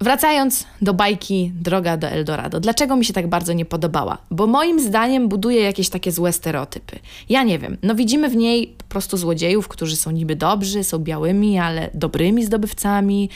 Wracając 0.00 0.66
do 0.82 0.94
bajki 0.94 1.52
Droga 1.54 1.96
do 1.96 2.08
Eldorado. 2.08 2.60
Dlaczego 2.60 2.96
mi 2.96 3.04
się 3.04 3.12
tak 3.12 3.28
bardzo 3.28 3.52
nie 3.52 3.64
podobała? 3.64 4.18
Bo 4.30 4.46
moim 4.46 4.80
zdaniem 4.80 5.28
buduje 5.28 5.60
jakieś 5.60 5.88
takie 5.88 6.12
złe 6.12 6.32
stereotypy. 6.32 6.98
Ja 7.28 7.42
nie 7.42 7.58
wiem, 7.58 7.76
no 7.82 7.94
widzimy 7.94 8.28
w 8.28 8.36
niej 8.36 8.66
po 8.78 8.84
prostu 8.84 9.16
złodziejów, 9.16 9.68
którzy 9.68 9.96
są 9.96 10.10
niby 10.10 10.36
dobrzy, 10.36 10.84
są 10.84 10.98
białymi, 10.98 11.58
ale 11.58 11.90
dobrymi 11.94 12.44
zdobywcami. 12.44 13.30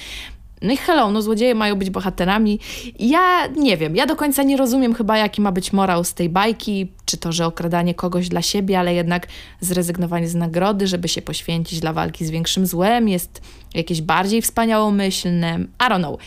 No 0.62 0.72
i 0.72 0.76
hello, 0.76 1.10
no 1.10 1.22
złodzieje 1.22 1.54
mają 1.54 1.76
być 1.76 1.90
bohaterami. 1.90 2.60
Ja 2.98 3.46
nie 3.56 3.76
wiem, 3.76 3.96
ja 3.96 4.06
do 4.06 4.16
końca 4.16 4.42
nie 4.42 4.56
rozumiem 4.56 4.94
chyba, 4.94 5.18
jaki 5.18 5.40
ma 5.40 5.52
być 5.52 5.72
morał 5.72 6.04
z 6.04 6.14
tej 6.14 6.28
bajki, 6.28 6.92
czy 7.12 7.18
to, 7.18 7.32
że 7.32 7.46
okradanie 7.46 7.94
kogoś 7.94 8.28
dla 8.28 8.42
siebie, 8.42 8.78
ale 8.78 8.94
jednak 8.94 9.26
zrezygnowanie 9.60 10.28
z 10.28 10.34
nagrody, 10.34 10.86
żeby 10.86 11.08
się 11.08 11.22
poświęcić 11.22 11.80
dla 11.80 11.92
walki 11.92 12.26
z 12.26 12.30
większym 12.30 12.66
złem, 12.66 13.08
jest 13.08 13.40
jakieś 13.74 14.02
bardziej 14.02 14.42
wspaniałomyślne. 14.42 15.58
I 15.60 15.84
don't 15.84 15.98
know. 15.98 16.20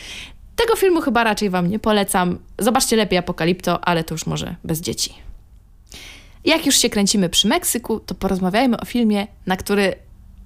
Tego 0.56 0.76
filmu 0.76 1.00
chyba 1.00 1.24
raczej 1.24 1.50
Wam 1.50 1.70
nie 1.70 1.78
polecam. 1.78 2.38
Zobaczcie 2.58 2.96
lepiej 2.96 3.18
Apokalipto, 3.18 3.84
ale 3.84 4.04
to 4.04 4.14
już 4.14 4.26
może 4.26 4.54
bez 4.64 4.80
dzieci. 4.80 5.14
Jak 6.44 6.66
już 6.66 6.76
się 6.76 6.90
kręcimy 6.90 7.28
przy 7.28 7.48
Meksyku, 7.48 8.00
to 8.00 8.14
porozmawiajmy 8.14 8.80
o 8.80 8.84
filmie, 8.84 9.26
na 9.46 9.56
który 9.56 9.94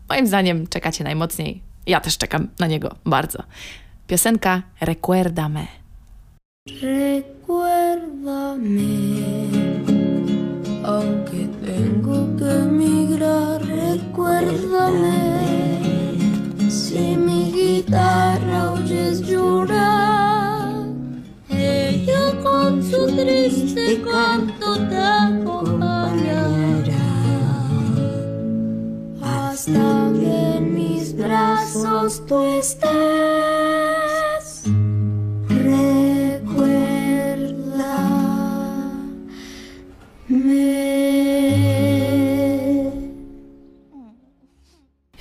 moim 0.08 0.26
zdaniem 0.26 0.66
czekacie 0.66 1.04
najmocniej. 1.04 1.62
Ja 1.86 2.00
też 2.00 2.18
czekam 2.18 2.48
na 2.58 2.66
niego 2.66 2.94
bardzo. 3.04 3.42
Piosenka 4.06 4.62
Recuérdame. 4.80 5.66
Recuérdame, 6.82 7.80
aunque 10.84 11.48
tengo 11.64 12.36
que 12.36 12.50
emigrar, 12.50 13.62
recuérdame. 13.64 15.10
Si 16.68 17.16
mi 17.16 17.52
guitarra 17.52 18.72
oyes 18.72 19.20
llorar, 19.20 20.86
ella 21.48 22.32
con 22.42 22.82
su 22.82 23.06
triste 23.16 24.02
canto 24.02 24.78
te 24.88 24.96
acompañará. 24.96 26.70
Hasta 29.22 30.12
que 30.18 30.56
en 30.56 30.74
mis 30.74 31.16
brazos 31.16 32.24
tú 32.26 32.42
estés. 32.42 33.99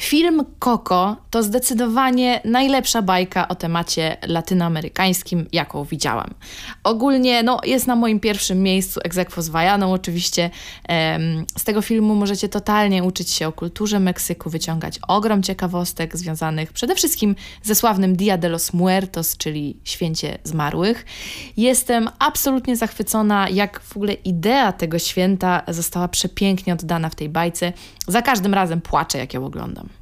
Film 0.10 0.45
Coco 0.60 1.15
to 1.30 1.43
zdecydowanie 1.43 2.41
najlepsza 2.45 3.02
bajka 3.02 3.48
o 3.48 3.56
temacie 3.56 4.17
latynoamerykańskim, 4.28 5.48
jaką 5.54 5.84
widziałam. 5.84 6.34
Ogólnie 6.84 7.43
no, 7.43 7.60
jest 7.63 7.88
na 7.88 7.95
moim 7.95 8.19
pierwszym 8.19 8.63
miejscu 8.63 9.00
egzekwo 9.04 9.41
z 9.41 9.50
Wajaną 9.50 9.93
oczywiście. 9.93 10.50
Em, 10.88 11.45
z 11.58 11.63
tego 11.63 11.82
filmu 11.82 12.15
możecie 12.15 12.50
totalnie 12.50 13.04
uczyć 13.04 13.30
się 13.30 13.48
o 13.48 13.52
kulturze 13.52 14.00
Meksyku, 14.00 14.50
wyciągać 14.50 15.00
ogrom 15.08 15.43
ciekawostek 15.43 16.17
związanych 16.17 16.74
przede 16.74 16.95
wszystkim 16.95 17.36
ze 17.63 17.76
sławnym 17.76 18.15
Dia 18.15 18.38
de 18.38 18.50
los 18.50 18.74
Muertos, 18.74 19.38
czyli 19.38 19.80
święcie 19.84 20.38
zmarłych. 20.43 21.06
Jestem 21.58 22.10
absolutnie 22.19 22.76
zachwycona, 22.76 23.50
jak 23.50 23.80
w 23.80 23.95
ogóle 23.95 24.13
idea 24.13 24.72
tego 24.72 25.00
święta 25.00 25.62
została 25.67 26.08
przepięknie 26.08 26.74
oddana 26.74 27.10
w 27.10 27.15
tej 27.15 27.30
bajce. 27.30 27.74
Za 28.08 28.22
każdym 28.22 28.54
razem 28.54 28.82
płaczę, 28.82 29.17
jak 29.17 29.34
ją 29.34 29.45
oglądam. 29.45 29.98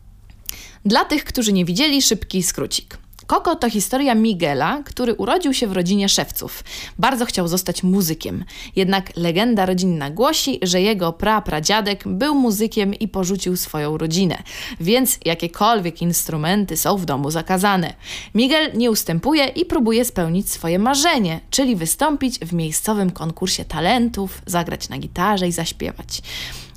Dla 0.88 1.06
tych, 1.06 1.24
którzy 1.24 1.54
nie 1.54 1.66
widzieli, 1.66 2.02
szybki 2.02 2.44
skrócik. 2.44 2.98
Coco 3.28 3.56
to 3.56 3.70
historia 3.70 4.16
Miguela, 4.16 4.84
który 4.86 5.14
urodził 5.14 5.54
się 5.54 5.68
w 5.68 5.72
rodzinie 5.72 6.10
szewców. 6.10 6.64
Bardzo 7.00 7.26
chciał 7.26 7.48
zostać 7.48 7.84
muzykiem. 7.84 8.46
Jednak 8.76 9.18
legenda 9.18 9.66
rodzinna 9.66 10.12
głosi, 10.12 10.60
że 10.62 10.82
jego 10.82 11.14
prapradziadek 11.14 12.04
był 12.08 12.36
muzykiem 12.36 12.94
i 12.94 13.08
porzucił 13.08 13.58
swoją 13.58 13.98
rodzinę. 13.98 14.44
Więc 14.80 15.20
jakiekolwiek 15.26 16.02
instrumenty 16.02 16.78
są 16.78 16.98
w 16.98 17.06
domu 17.06 17.32
zakazane. 17.32 17.94
Miguel 18.36 18.72
nie 18.74 18.92
ustępuje 18.92 19.46
i 19.46 19.66
próbuje 19.66 20.06
spełnić 20.06 20.50
swoje 20.52 20.80
marzenie, 20.80 21.40
czyli 21.50 21.76
wystąpić 21.76 22.40
w 22.40 22.54
miejscowym 22.54 23.12
konkursie 23.12 23.66
talentów, 23.66 24.42
zagrać 24.46 24.90
na 24.90 24.98
gitarze 24.98 25.48
i 25.48 25.52
zaśpiewać. 25.52 26.22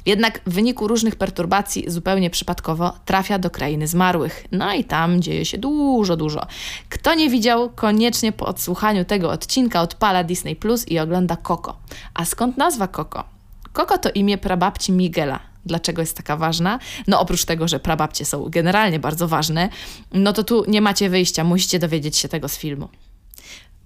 Jednak 0.06 0.40
w 0.46 0.52
wyniku 0.52 0.88
różnych 0.88 1.16
perturbacji 1.16 1.84
zupełnie 1.90 2.30
przypadkowo 2.30 2.92
trafia 3.04 3.38
do 3.38 3.50
krainy 3.50 3.86
zmarłych. 3.86 4.46
No 4.52 4.74
i 4.74 4.84
tam 4.84 5.22
dzieje 5.22 5.44
się 5.44 5.58
dużo, 5.58 6.16
dużo. 6.16 6.46
Kto 6.88 7.14
nie 7.14 7.30
widział, 7.30 7.70
koniecznie 7.70 8.32
po 8.32 8.46
odsłuchaniu 8.46 9.04
tego 9.04 9.30
odcinka 9.30 9.80
odpala 9.80 10.24
Disney 10.24 10.56
Plus 10.56 10.88
i 10.88 10.98
ogląda 10.98 11.36
Coco. 11.36 11.76
A 12.14 12.24
skąd 12.24 12.56
nazwa 12.56 12.88
Coco? 12.88 13.24
Coco 13.72 13.98
to 13.98 14.10
imię 14.10 14.38
prababci 14.38 14.92
Miguela. 14.92 15.40
Dlaczego 15.66 16.02
jest 16.02 16.16
taka 16.16 16.36
ważna? 16.36 16.78
No 17.06 17.20
oprócz 17.20 17.44
tego, 17.44 17.68
że 17.68 17.80
prababcie 17.80 18.24
są 18.24 18.48
generalnie 18.48 18.98
bardzo 18.98 19.28
ważne, 19.28 19.68
no 20.12 20.32
to 20.32 20.44
tu 20.44 20.64
nie 20.68 20.80
macie 20.80 21.10
wyjścia, 21.10 21.44
musicie 21.44 21.78
dowiedzieć 21.78 22.16
się 22.16 22.28
tego 22.28 22.48
z 22.48 22.58
filmu. 22.58 22.88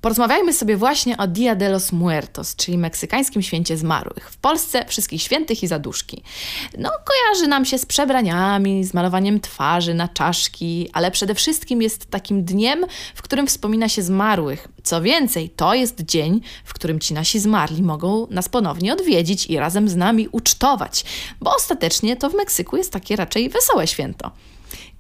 Porozmawiajmy 0.05 0.53
sobie 0.53 0.77
właśnie 0.77 1.17
o 1.17 1.27
Dia 1.27 1.55
de 1.55 1.69
los 1.69 1.93
Muertos, 1.93 2.57
czyli 2.57 2.79
meksykańskim 2.79 3.43
święcie 3.43 3.77
zmarłych. 3.77 4.31
W 4.31 4.37
Polsce 4.37 4.85
wszystkich 4.89 5.23
świętych 5.23 5.63
i 5.63 5.67
zaduszki. 5.67 6.23
No, 6.79 6.91
kojarzy 7.05 7.47
nam 7.47 7.65
się 7.65 7.79
z 7.79 7.87
przebraniami, 7.87 8.85
z 8.85 8.95
malowaniem 8.95 9.41
twarzy 9.41 9.95
na 9.95 10.09
czaszki, 10.09 10.91
ale 10.93 11.11
przede 11.11 11.35
wszystkim 11.35 11.83
jest 11.83 12.07
takim 12.07 12.45
dniem, 12.45 12.87
w 13.15 13.23
którym 13.23 13.47
wspomina 13.47 13.89
się 13.89 14.03
zmarłych. 14.03 14.69
Co 14.83 15.03
więcej, 15.03 15.51
to 15.51 15.75
jest 15.75 16.01
dzień, 16.01 16.41
w 16.65 16.75
którym 16.75 17.01
ci 17.01 17.15
nasi 17.15 17.39
zmarli 17.39 17.83
mogą 17.83 18.27
nas 18.31 18.49
ponownie 18.49 18.93
odwiedzić 18.93 19.47
i 19.47 19.59
razem 19.59 19.89
z 19.89 19.97
nami 19.97 20.29
ucztować, 20.33 21.05
bo 21.41 21.55
ostatecznie 21.57 22.17
to 22.17 22.31
w 22.31 22.35
Meksyku 22.35 22.77
jest 22.77 22.93
takie 22.93 23.17
raczej 23.17 23.49
wesołe 23.49 23.87
święto. 23.87 24.31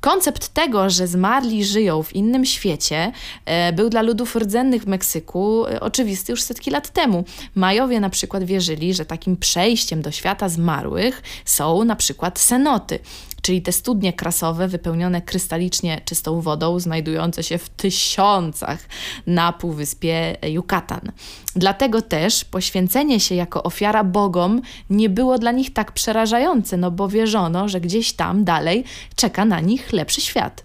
Koncept 0.00 0.48
tego, 0.48 0.90
że 0.90 1.06
zmarli 1.06 1.64
żyją 1.64 2.02
w 2.02 2.14
innym 2.14 2.44
świecie, 2.44 3.12
e, 3.44 3.72
był 3.72 3.90
dla 3.90 4.02
ludów 4.02 4.36
rdzennych 4.36 4.82
w 4.82 4.86
Meksyku 4.86 5.66
e, 5.66 5.80
oczywisty 5.80 6.32
już 6.32 6.42
setki 6.42 6.70
lat 6.70 6.90
temu. 6.90 7.24
Majowie 7.54 8.00
na 8.00 8.10
przykład 8.10 8.44
wierzyli, 8.44 8.94
że 8.94 9.04
takim 9.04 9.36
przejściem 9.36 10.02
do 10.02 10.10
świata 10.10 10.48
zmarłych 10.48 11.22
są 11.44 11.84
na 11.84 11.96
przykład 11.96 12.38
senoty, 12.38 12.98
czyli 13.44 13.62
te 13.62 13.72
studnie 13.72 14.12
krasowe 14.12 14.68
wypełnione 14.68 15.22
krystalicznie 15.22 16.00
czystą 16.04 16.40
wodą, 16.40 16.80
znajdujące 16.80 17.42
się 17.42 17.58
w 17.58 17.68
tysiącach 17.68 18.78
na 19.26 19.52
półwyspie 19.52 20.36
Yucatan. 20.42 21.12
Dlatego 21.56 22.02
też 22.02 22.44
poświęcenie 22.44 23.20
się 23.20 23.34
jako 23.34 23.62
ofiara 23.62 24.04
bogom 24.04 24.62
nie 24.90 25.08
było 25.08 25.38
dla 25.38 25.52
nich 25.52 25.72
tak 25.72 25.92
przerażające, 25.92 26.76
no 26.76 26.90
bo 26.90 27.08
wierzono, 27.08 27.68
że 27.68 27.80
gdzieś 27.80 28.12
tam 28.12 28.44
dalej 28.44 28.84
czeka 29.16 29.44
na 29.44 29.60
nich 29.60 29.92
lepszy 29.92 30.20
świat. 30.20 30.64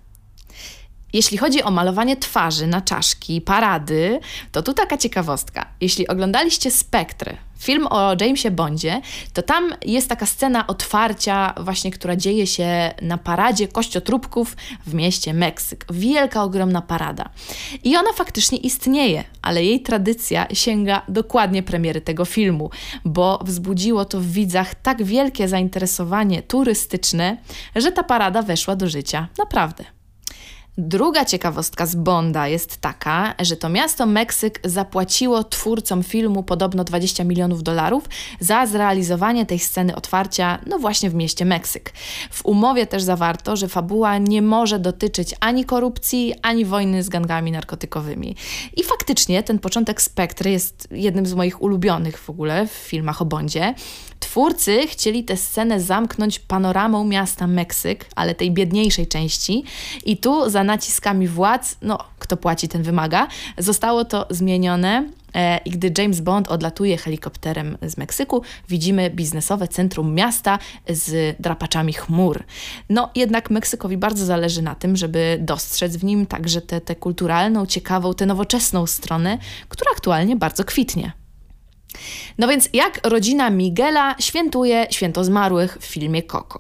Jeśli 1.13 1.38
chodzi 1.38 1.63
o 1.63 1.71
malowanie 1.71 2.17
twarzy 2.17 2.67
na 2.67 2.82
czaszki, 2.82 3.41
parady, 3.41 4.19
to 4.51 4.63
tu 4.63 4.73
taka 4.73 4.97
ciekawostka. 4.97 5.65
Jeśli 5.82 6.07
oglądaliście 6.07 6.71
Spektry, 6.71 7.38
film 7.60 7.88
o 7.89 8.16
Jamesie 8.22 8.51
Bondzie, 8.51 9.01
to 9.34 9.41
tam 9.41 9.74
jest 9.86 10.10
taka 10.10 10.26
scena 10.26 10.68
otwarcia, 10.68 11.53
właśnie, 11.57 11.91
która 11.91 12.16
dzieje 12.16 12.47
się 12.47 12.93
na 13.01 13.18
paradzie 13.18 13.68
kościotrupków 13.68 14.57
w 14.86 14.93
mieście 14.93 15.34
Meksyk. 15.34 15.86
Wielka, 15.89 16.43
ogromna 16.43 16.82
parada. 16.82 17.30
I 17.84 17.97
ona 17.97 18.14
faktycznie 18.14 18.57
istnieje, 18.57 19.24
ale 19.41 19.64
jej 19.64 19.82
tradycja 19.82 20.47
sięga 20.53 21.01
dokładnie 21.07 21.64
premiery 21.64 22.01
tego 22.01 22.26
filmu, 22.26 22.70
bo 23.05 23.39
wzbudziło 23.43 24.05
to 24.05 24.20
w 24.20 24.26
widzach 24.26 24.76
tak 24.76 25.03
wielkie 25.03 25.47
zainteresowanie 25.47 26.41
turystyczne, 26.41 27.38
że 27.76 27.91
ta 27.91 28.03
parada 28.03 28.41
weszła 28.41 28.76
do 28.76 28.89
życia. 28.89 29.28
Naprawdę. 29.38 29.99
Druga 30.82 31.25
ciekawostka 31.25 31.86
z 31.86 31.95
Bonda 31.95 32.47
jest 32.47 32.77
taka, 32.77 33.36
że 33.39 33.55
to 33.55 33.69
miasto 33.69 34.05
Meksyk 34.05 34.59
zapłaciło 34.63 35.43
twórcom 35.43 36.03
filmu 36.03 36.43
podobno 36.43 36.84
20 36.84 37.23
milionów 37.23 37.63
dolarów 37.63 38.03
za 38.39 38.65
zrealizowanie 38.65 39.45
tej 39.45 39.59
sceny 39.59 39.95
otwarcia, 39.95 40.59
no 40.65 40.80
właśnie 40.80 41.09
w 41.09 41.13
mieście 41.13 41.45
Meksyk. 41.45 41.93
W 42.32 42.45
umowie 42.45 42.88
też 42.88 43.03
zawarto, 43.03 43.55
że 43.55 43.67
fabuła 43.67 44.17
nie 44.17 44.41
może 44.41 44.80
dotyczyć 44.80 45.36
ani 45.39 45.65
korupcji, 45.65 46.34
ani 46.41 46.65
wojny 46.65 47.03
z 47.03 47.09
gangami 47.09 47.51
narkotykowymi. 47.51 48.36
I 48.77 48.84
faktycznie 48.84 49.43
ten 49.43 49.59
początek 49.59 50.01
Spektry 50.01 50.51
jest 50.51 50.88
jednym 50.91 51.25
z 51.25 51.34
moich 51.34 51.61
ulubionych 51.61 52.19
w 52.19 52.30
ogóle 52.30 52.67
w 52.67 52.71
filmach 52.71 53.21
o 53.21 53.25
Bondzie. 53.25 53.73
Twórcy 54.19 54.88
chcieli 54.88 55.23
tę 55.23 55.38
scenę 55.38 55.82
zamknąć 55.82 56.39
panoramą 56.39 57.05
miasta 57.05 57.47
Meksyk, 57.47 58.05
ale 58.15 58.36
tej 58.36 58.51
biedniejszej 58.51 59.07
części. 59.07 59.63
I 60.05 60.17
tu 60.17 60.49
za 60.49 60.63
naciskami 60.70 61.28
władz, 61.28 61.78
no 61.82 61.97
kto 62.20 62.38
płaci, 62.38 62.67
ten 62.67 62.84
wymaga, 62.84 63.28
zostało 63.57 64.05
to 64.05 64.28
zmienione. 64.30 65.09
E, 65.34 65.57
I 65.57 65.70
gdy 65.70 66.01
James 66.01 66.22
Bond 66.22 66.47
odlatuje 66.47 66.97
helikopterem 66.97 67.78
z 67.82 67.97
Meksyku, 67.97 68.41
widzimy 68.70 69.09
biznesowe 69.09 69.67
centrum 69.67 70.13
miasta 70.13 70.59
z 70.89 71.36
drapaczami 71.39 71.93
chmur. 71.93 72.43
No 72.89 73.09
jednak 73.15 73.49
Meksykowi 73.49 73.97
bardzo 73.97 74.26
zależy 74.26 74.61
na 74.61 74.76
tym, 74.76 74.95
żeby 74.95 75.38
dostrzec 75.41 75.97
w 75.97 76.03
nim 76.03 76.26
także 76.26 76.61
tę 76.61 76.82
tę 76.82 76.95
kulturalną, 76.95 77.65
ciekawą, 77.65 78.13
tę 78.13 78.26
nowoczesną 78.26 78.88
stronę, 78.88 79.38
która 79.70 79.91
aktualnie 79.91 80.36
bardzo 80.36 80.63
kwitnie. 80.63 81.18
No 82.38 82.48
więc 82.48 82.70
jak 82.74 83.08
rodzina 83.08 83.50
Miguela 83.50 84.16
świętuje 84.20 84.88
święto 84.90 85.24
zmarłych 85.24 85.78
w 85.82 85.86
filmie 85.86 86.24
Coco? 86.24 86.60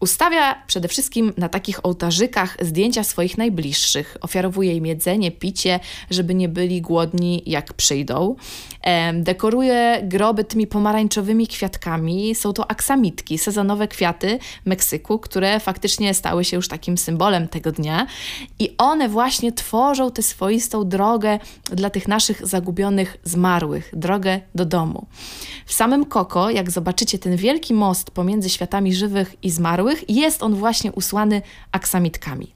Ustawia 0.00 0.62
przede 0.66 0.88
wszystkim 0.88 1.32
na 1.36 1.48
takich 1.48 1.86
ołtarzykach 1.86 2.56
zdjęcia 2.60 3.04
swoich 3.04 3.38
najbliższych, 3.38 4.16
ofiarowuje 4.20 4.74
im 4.74 4.86
jedzenie, 4.86 5.30
picie, 5.30 5.80
żeby 6.10 6.34
nie 6.34 6.48
byli 6.48 6.82
głodni 6.82 7.42
jak 7.46 7.72
przyjdą. 7.72 8.36
Dekoruje 9.14 10.00
groby 10.02 10.44
tymi 10.44 10.66
pomarańczowymi 10.66 11.46
kwiatkami. 11.46 12.34
Są 12.34 12.52
to 12.52 12.70
aksamitki, 12.70 13.38
sezonowe 13.38 13.88
kwiaty 13.88 14.38
Meksyku, 14.64 15.18
które 15.18 15.60
faktycznie 15.60 16.14
stały 16.14 16.44
się 16.44 16.56
już 16.56 16.68
takim 16.68 16.98
symbolem 16.98 17.48
tego 17.48 17.72
dnia. 17.72 18.06
I 18.58 18.74
one 18.78 19.08
właśnie 19.08 19.52
tworzą 19.52 20.10
tę 20.10 20.22
swoistą 20.22 20.88
drogę 20.88 21.38
dla 21.64 21.90
tych 21.90 22.08
naszych 22.08 22.46
zagubionych 22.46 23.16
zmarłych, 23.24 23.90
drogę 23.92 24.40
do 24.54 24.64
domu. 24.64 25.06
W 25.66 25.72
samym 25.72 26.04
Koko, 26.04 26.50
jak 26.50 26.70
zobaczycie 26.70 27.18
ten 27.18 27.36
wielki 27.36 27.74
most 27.74 28.10
pomiędzy 28.10 28.48
światami 28.48 28.94
żywych 28.94 29.36
i 29.42 29.50
zmarłych, 29.50 30.10
jest 30.10 30.42
on 30.42 30.54
właśnie 30.54 30.92
usłany 30.92 31.42
aksamitkami. 31.72 32.55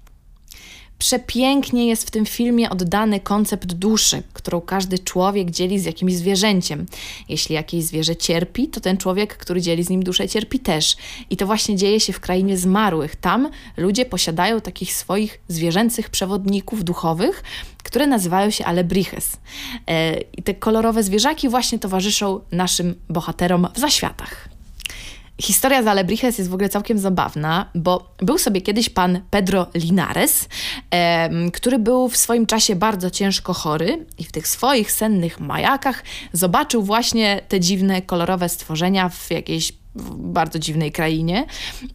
Przepięknie 1.00 1.86
jest 1.86 2.06
w 2.06 2.10
tym 2.10 2.26
filmie 2.26 2.70
oddany 2.70 3.20
koncept 3.20 3.72
duszy, 3.72 4.22
którą 4.32 4.60
każdy 4.60 4.98
człowiek 4.98 5.50
dzieli 5.50 5.78
z 5.78 5.84
jakimś 5.84 6.14
zwierzęciem. 6.14 6.86
Jeśli 7.28 7.54
jakieś 7.54 7.84
zwierzę 7.84 8.16
cierpi, 8.16 8.68
to 8.68 8.80
ten 8.80 8.96
człowiek, 8.96 9.36
który 9.36 9.60
dzieli 9.60 9.84
z 9.84 9.90
nim 9.90 10.02
duszę, 10.02 10.28
cierpi 10.28 10.60
też. 10.60 10.96
I 11.30 11.36
to 11.36 11.46
właśnie 11.46 11.76
dzieje 11.76 12.00
się 12.00 12.12
w 12.12 12.20
krainie 12.20 12.58
zmarłych. 12.58 13.16
Tam 13.16 13.50
ludzie 13.76 14.04
posiadają 14.04 14.60
takich 14.60 14.92
swoich 14.92 15.40
zwierzęcych 15.48 16.10
przewodników 16.10 16.84
duchowych, 16.84 17.42
które 17.82 18.06
nazywają 18.06 18.50
się 18.50 18.64
alebrijes. 18.64 19.36
E, 19.86 20.20
I 20.20 20.42
te 20.42 20.54
kolorowe 20.54 21.02
zwierzaki 21.02 21.48
właśnie 21.48 21.78
towarzyszą 21.78 22.40
naszym 22.52 22.94
bohaterom 23.08 23.68
w 23.74 23.78
zaświatach. 23.78 24.48
Historia 25.40 25.82
z 25.82 25.86
Alebrijes 25.86 26.38
jest 26.38 26.50
w 26.50 26.54
ogóle 26.54 26.68
całkiem 26.68 26.98
zabawna, 26.98 27.70
bo 27.74 28.14
był 28.18 28.38
sobie 28.38 28.60
kiedyś 28.60 28.88
pan 28.88 29.20
Pedro 29.30 29.66
Linares, 29.74 30.48
em, 30.90 31.50
który 31.50 31.78
był 31.78 32.08
w 32.08 32.16
swoim 32.16 32.46
czasie 32.46 32.76
bardzo 32.76 33.10
ciężko 33.10 33.54
chory 33.54 34.06
i 34.18 34.24
w 34.24 34.32
tych 34.32 34.48
swoich 34.48 34.92
sennych 34.92 35.40
majakach 35.40 36.04
zobaczył 36.32 36.82
właśnie 36.82 37.40
te 37.48 37.60
dziwne, 37.60 38.02
kolorowe 38.02 38.48
stworzenia 38.48 39.08
w 39.08 39.30
jakiejś 39.30 39.72
w 39.94 40.16
bardzo 40.16 40.58
dziwnej 40.58 40.92
krainie. 40.92 41.46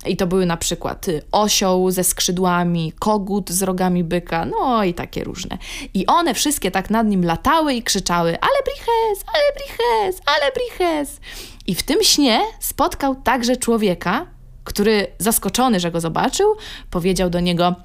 I 0.06 0.18
to 0.18 0.28
były 0.28 0.46
na 0.46 0.58
przykład 0.58 1.08
y, 1.08 1.22
osioł 1.32 1.92
ze 1.92 2.04
skrzydłami, 2.04 2.94
kogut 3.00 3.50
z 3.50 3.64
rogami 3.64 4.04
byka, 4.04 4.46
no 4.46 4.84
i 4.84 4.94
takie 4.94 5.24
różne. 5.24 5.58
I 5.94 6.06
one 6.06 6.34
wszystkie 6.34 6.72
tak 6.72 6.90
nad 6.90 7.08
nim 7.08 7.26
latały 7.26 7.74
i 7.74 7.84
krzyczały 7.84 8.38
Alebrijes, 8.40 9.26
Alebrijes, 9.36 10.22
Alebrijes. 10.26 11.20
I 11.68 11.76
w 11.76 11.84
tym 11.84 12.04
śnie 12.04 12.42
spotkał 12.60 13.16
także 13.16 13.58
człowieka, 13.58 14.28
który 14.64 15.08
zaskoczony, 15.20 15.80
że 15.80 15.92
go 15.92 16.02
zobaczył, 16.02 16.56
powiedział 16.90 17.30
do 17.30 17.40
niego: 17.40 17.76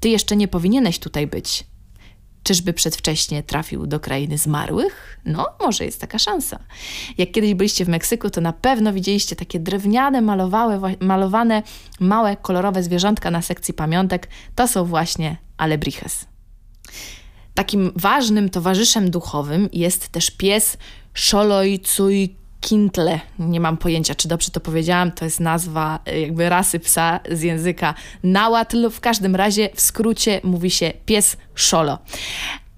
Ty 0.00 0.08
jeszcze 0.08 0.36
nie 0.36 0.48
powinieneś 0.48 0.98
tutaj 0.98 1.26
być. 1.26 1.64
Czyżby 2.42 2.72
przedwcześnie 2.72 3.42
trafił 3.42 3.86
do 3.86 4.00
krainy 4.00 4.38
zmarłych? 4.38 5.20
No, 5.24 5.46
może 5.60 5.84
jest 5.84 6.00
taka 6.00 6.18
szansa. 6.18 6.58
Jak 7.18 7.32
kiedyś 7.32 7.54
byliście 7.54 7.84
w 7.84 7.88
Meksyku, 7.88 8.30
to 8.30 8.40
na 8.40 8.52
pewno 8.52 8.92
widzieliście 8.92 9.36
takie 9.36 9.60
drewniane, 9.60 10.22
malowane, 11.00 11.62
małe, 12.00 12.36
kolorowe 12.36 12.82
zwierzątka 12.82 13.30
na 13.30 13.42
sekcji 13.42 13.74
pamiątek. 13.74 14.28
To 14.54 14.68
są 14.68 14.84
właśnie 14.84 15.36
alebrijes. 15.56 16.26
Takim 17.54 17.92
ważnym 17.96 18.48
towarzyszem 18.48 19.10
duchowym 19.10 19.68
jest 19.72 20.08
też 20.08 20.30
pies 20.30 20.76
Xolojtzuykintle. 22.60 23.20
Nie 23.38 23.60
mam 23.60 23.76
pojęcia, 23.76 24.14
czy 24.14 24.28
dobrze 24.28 24.50
to 24.50 24.60
powiedziałam. 24.60 25.12
To 25.12 25.24
jest 25.24 25.40
nazwa 25.40 25.98
y, 26.08 26.20
jakby 26.20 26.48
rasy 26.48 26.80
psa 26.80 27.20
z 27.30 27.42
języka 27.42 27.94
nałatl. 28.22 28.90
W 28.90 29.00
każdym 29.00 29.36
razie 29.36 29.68
w 29.74 29.80
skrócie 29.80 30.40
mówi 30.44 30.70
się 30.70 30.92
pies 31.06 31.36
Szolo. 31.54 31.98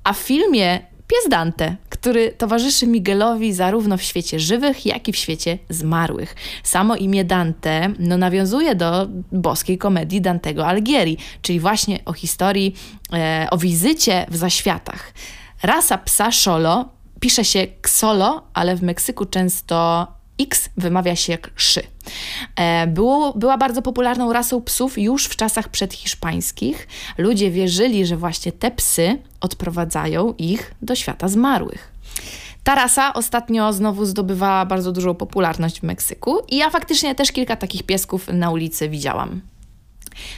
A 0.05 0.12
w 0.12 0.18
filmie 0.18 0.80
pies 1.07 1.30
Dante, 1.30 1.76
który 1.89 2.33
towarzyszy 2.33 2.87
Miguelowi 2.87 3.53
zarówno 3.53 3.97
w 3.97 4.03
świecie 4.03 4.41
żywych, 4.41 4.87
jak 4.87 5.09
i 5.09 5.12
w 5.12 5.16
świecie 5.16 5.59
zmarłych. 5.68 6.35
Samo 6.62 6.97
imię 6.97 7.24
Dante 7.24 7.89
no, 7.99 8.16
nawiązuje 8.16 8.74
do 8.74 9.09
boskiej 9.33 9.78
komedii 9.78 10.20
Dantego 10.20 10.66
Alighieri, 10.66 11.16
czyli 11.43 11.61
właśnie 11.61 12.01
o 12.05 12.12
historii, 12.12 12.74
e, 13.12 13.47
o 13.51 13.59
wizycie 13.59 14.26
w 14.30 14.37
zaświatach. 14.37 15.12
Rasa 15.62 15.99
psa 15.99 16.33
Szolo 16.33 17.01
pisze 17.23 17.45
się 17.45 17.61
Xolo, 17.61 18.43
ale 18.55 18.77
w 18.77 18.83
Meksyku 18.83 19.27
często 19.27 20.07
X 20.41 20.68
wymawia 20.77 21.16
się 21.16 21.33
jak 21.33 21.51
szy. 21.57 21.83
E, 22.57 22.87
Było, 22.87 23.33
była 23.33 23.59
bardzo 23.59 23.83
popularną 23.83 24.33
rasą 24.33 24.62
psów 24.62 24.99
już 24.99 25.27
w 25.27 25.37
czasach 25.37 25.68
przedhiszpańskich. 25.68 26.89
Ludzie 27.18 27.51
wierzyli, 27.51 28.07
że 28.07 28.16
właśnie 28.16 28.53
te 28.53 28.70
psy 28.70 29.18
odprowadzają 29.41 30.35
ich 30.39 30.75
do 30.83 30.95
świata 30.95 31.29
zmarłych. 31.29 31.93
Ta 32.64 32.75
rasa 32.75 33.14
ostatnio 33.14 33.73
znowu 33.73 34.05
zdobywała 34.05 34.66
bardzo 34.66 34.93
dużą 34.93 35.14
popularność 35.14 35.81
w 35.81 35.83
Meksyku 35.83 36.39
i 36.49 36.57
ja 36.57 36.70
faktycznie 36.70 37.14
też 37.14 37.33
kilka 37.33 37.57
takich 37.57 37.83
piesków 37.83 38.29
na 38.33 38.51
ulicy 38.51 38.89
widziałam. 38.89 39.51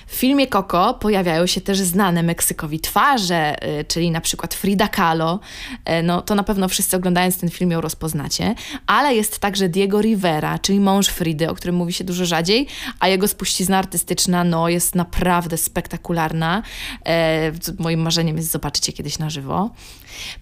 W 0.06 0.14
filmie 0.14 0.46
Coco 0.46 0.94
pojawiają 0.94 1.46
się 1.46 1.60
też 1.60 1.78
znane 1.78 2.22
Meksykowi 2.22 2.80
twarze, 2.80 3.64
y, 3.80 3.84
czyli 3.84 4.10
na 4.10 4.20
przykład 4.20 4.54
Frida 4.54 4.88
Kahlo. 4.88 5.40
E, 5.84 6.02
No 6.02 6.22
to 6.22 6.34
na 6.34 6.42
pewno 6.42 6.68
wszyscy 6.68 6.96
oglądając 6.96 7.38
ten 7.38 7.50
film 7.50 7.70
ją 7.70 7.80
rozpoznacie, 7.80 8.54
ale 8.86 9.14
jest 9.14 9.38
także 9.38 9.68
Diego 9.68 10.00
Rivera, 10.00 10.58
czyli 10.58 10.80
mąż 10.80 11.08
Fridy, 11.08 11.50
o 11.50 11.54
którym 11.54 11.76
mówi 11.76 11.92
się 11.92 12.04
dużo 12.04 12.24
rzadziej, 12.26 12.66
a 13.00 13.08
jego 13.08 13.28
spuścizna 13.28 13.78
artystyczna 13.78 14.44
no, 14.44 14.68
jest 14.68 14.94
naprawdę 14.94 15.56
spektakularna. 15.56 16.62
E, 17.06 17.52
moim 17.78 18.00
marzeniem 18.00 18.36
jest 18.36 18.50
zobaczyć 18.50 18.88
je 18.88 18.94
kiedyś 18.94 19.18
na 19.18 19.30
żywo. 19.30 19.70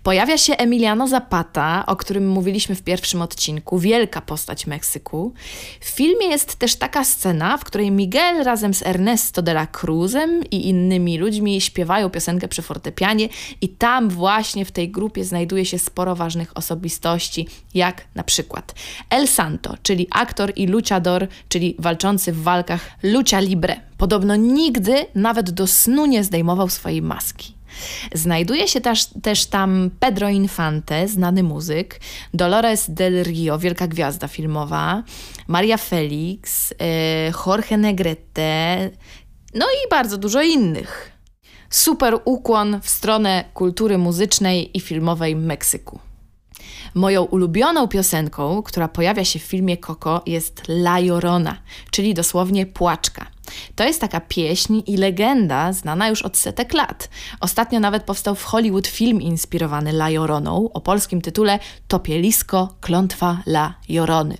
Pojawia 0.02 0.38
się 0.38 0.54
Emiliano 0.54 1.08
Zapata, 1.08 1.86
o 1.86 1.96
którym 1.96 2.28
mówiliśmy 2.28 2.74
w 2.74 2.82
pierwszym 2.82 3.22
odcinku, 3.22 3.78
wielka 3.78 4.20
postać 4.20 4.66
Meksyku. 4.66 5.32
W 5.80 5.88
filmie 5.88 6.26
jest 6.26 6.56
też 6.56 6.76
taka 6.76 7.04
scena, 7.04 7.58
w 7.58 7.64
której 7.64 7.90
Miguel 7.90 8.44
razem 8.44 8.74
z 8.74 8.82
Ernesto 8.82 9.42
de 9.42 9.52
la 9.52 9.66
Cruzem 9.66 10.44
i 10.50 10.68
innymi 10.68 11.18
ludźmi 11.18 11.60
śpiewają 11.60 12.10
piosenkę 12.10 12.48
przy 12.48 12.62
fortepianie 12.62 13.28
i 13.60 13.68
tam 13.68 14.08
właśnie 14.08 14.64
w 14.64 14.72
tej 14.72 14.90
grupie 14.90 15.24
znajduje 15.24 15.64
się 15.64 15.78
sporo 15.78 16.16
ważnych 16.16 16.56
osobistości, 16.56 17.48
jak 17.74 18.04
na 18.14 18.22
przykład 18.22 18.74
El 19.10 19.28
Santo, 19.28 19.74
czyli 19.82 20.06
aktor 20.10 20.52
i 20.56 20.66
luchador, 20.66 21.28
czyli 21.48 21.76
walczący 21.78 22.32
w 22.32 22.42
walkach 22.42 22.90
lucha 23.02 23.40
libre. 23.40 23.80
Podobno 23.98 24.36
nigdy 24.36 25.06
nawet 25.14 25.50
do 25.50 25.66
snu 25.66 26.06
nie 26.06 26.24
zdejmował 26.24 26.68
swojej 26.68 27.02
maski. 27.02 27.54
Znajduje 28.14 28.68
się 28.68 28.80
też, 28.80 29.06
też 29.22 29.46
tam 29.46 29.90
Pedro 30.00 30.28
Infante, 30.28 31.08
znany 31.08 31.42
muzyk, 31.42 32.00
Dolores 32.34 32.90
del 32.90 33.22
Rio, 33.22 33.58
wielka 33.58 33.88
gwiazda 33.88 34.28
filmowa, 34.28 35.02
Maria 35.46 35.76
Felix, 35.76 36.74
e, 36.80 37.32
Jorge 37.46 37.76
Negrete, 37.76 38.90
no 39.54 39.66
i 39.66 39.90
bardzo 39.90 40.18
dużo 40.18 40.42
innych. 40.42 41.12
Super 41.70 42.18
ukłon 42.24 42.80
w 42.82 42.88
stronę 42.88 43.44
kultury 43.54 43.98
muzycznej 43.98 44.76
i 44.76 44.80
filmowej 44.80 45.36
Meksyku. 45.36 45.98
Moją 46.94 47.22
ulubioną 47.22 47.88
piosenką, 47.88 48.62
która 48.62 48.88
pojawia 48.88 49.24
się 49.24 49.38
w 49.38 49.42
filmie 49.42 49.76
Coco, 49.76 50.22
jest 50.26 50.62
La 50.68 50.98
Llorona, 50.98 51.56
czyli 51.90 52.14
dosłownie 52.14 52.66
płaczka. 52.66 53.26
To 53.76 53.84
jest 53.84 54.00
taka 54.00 54.20
pieśń 54.20 54.82
i 54.86 54.96
legenda 54.96 55.72
znana 55.72 56.08
już 56.08 56.22
od 56.22 56.36
setek 56.36 56.74
lat. 56.74 57.08
Ostatnio 57.40 57.80
nawet 57.80 58.02
powstał 58.02 58.34
w 58.34 58.44
Hollywood 58.44 58.86
film 58.86 59.22
inspirowany 59.22 59.90
La 59.90 60.10
Joroną 60.10 60.70
o 60.72 60.80
polskim 60.80 61.20
tytule 61.20 61.58
Topielisko, 61.88 62.74
klątwa 62.80 63.42
La 63.46 63.74
Jorony. 63.88 64.38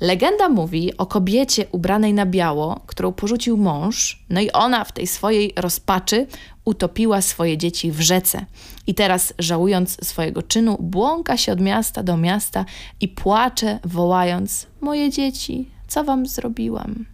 Legenda 0.00 0.48
mówi 0.48 0.96
o 0.96 1.06
kobiecie 1.06 1.66
ubranej 1.72 2.14
na 2.14 2.26
biało, 2.26 2.80
którą 2.86 3.12
porzucił 3.12 3.56
mąż, 3.56 4.24
no 4.30 4.40
i 4.40 4.50
ona 4.52 4.84
w 4.84 4.92
tej 4.92 5.06
swojej 5.06 5.52
rozpaczy 5.56 6.26
utopiła 6.64 7.22
swoje 7.22 7.58
dzieci 7.58 7.92
w 7.92 8.00
rzece. 8.00 8.46
I 8.86 8.94
teraz, 8.94 9.34
żałując 9.38 10.06
swojego 10.06 10.42
czynu, 10.42 10.76
błąka 10.80 11.36
się 11.36 11.52
od 11.52 11.60
miasta 11.60 12.02
do 12.02 12.16
miasta 12.16 12.64
i 13.00 13.08
płacze, 13.08 13.78
wołając: 13.84 14.66
Moje 14.80 15.10
dzieci, 15.10 15.70
co 15.88 16.04
wam 16.04 16.26
zrobiłam? 16.26 17.13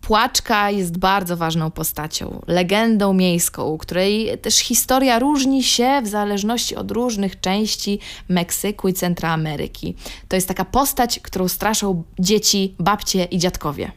Płaczka 0.00 0.70
jest 0.70 0.98
bardzo 0.98 1.36
ważną 1.36 1.70
postacią, 1.70 2.40
legendą 2.46 3.12
miejską, 3.12 3.78
której 3.78 4.38
też 4.38 4.56
historia 4.56 5.18
różni 5.18 5.62
się 5.62 6.00
w 6.04 6.08
zależności 6.08 6.76
od 6.76 6.90
różnych 6.90 7.40
części 7.40 7.98
Meksyku 8.28 8.88
i 8.88 8.92
Centroameryki. 8.92 9.94
To 10.28 10.36
jest 10.36 10.48
taka 10.48 10.64
postać, 10.64 11.20
którą 11.20 11.48
straszą 11.48 12.02
dzieci, 12.18 12.74
babcie 12.78 13.24
i 13.24 13.38
dziadkowie. 13.38 13.92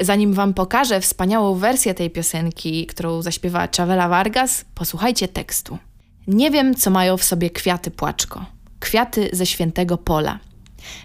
Zanim 0.00 0.34
Wam 0.34 0.54
pokażę 0.54 1.00
wspaniałą 1.00 1.54
wersję 1.54 1.94
tej 1.94 2.10
piosenki, 2.10 2.86
którą 2.86 3.22
zaśpiewała 3.22 3.68
Chavela 3.76 4.08
Vargas, 4.08 4.64
posłuchajcie 4.74 5.28
tekstu. 5.28 5.78
Nie 6.26 6.50
wiem, 6.50 6.74
co 6.74 6.90
mają 6.90 7.16
w 7.16 7.24
sobie 7.24 7.50
kwiaty 7.50 7.90
płaczko, 7.90 8.44
kwiaty 8.80 9.30
ze 9.32 9.46
świętego 9.46 9.98
pola, 9.98 10.38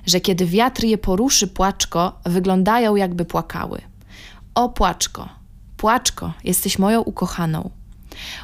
że 0.06 0.20
kiedy 0.20 0.46
wiatr 0.46 0.84
je 0.84 0.98
poruszy 0.98 1.48
płaczko, 1.48 2.20
wyglądają 2.26 2.96
jakby 2.96 3.26
płakały. 3.26 3.89
O 4.60 4.70
płaczko, 4.70 5.30
płaczko, 5.78 6.34
jesteś 6.44 6.80
moją 6.80 7.02
ukochaną. 7.02 7.70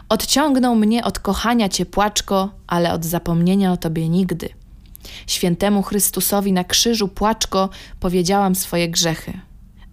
Odciągnął 0.10 0.76
mnie 0.76 1.04
od 1.04 1.20
kochania 1.20 1.70
cię 1.70 1.86
płaczko, 1.86 2.50
ale 2.68 2.94
od 2.94 3.06
zapomnienia 3.06 3.72
o 3.72 3.78
tobie 3.78 4.10
nigdy. 4.10 4.50
Świętemu 5.28 5.84
Chrystusowi 5.84 6.54
na 6.54 6.64
krzyżu 6.64 7.08
płaczko 7.08 7.70
powiedziałam 8.00 8.56
swoje 8.56 8.90
grzechy. 8.90 9.40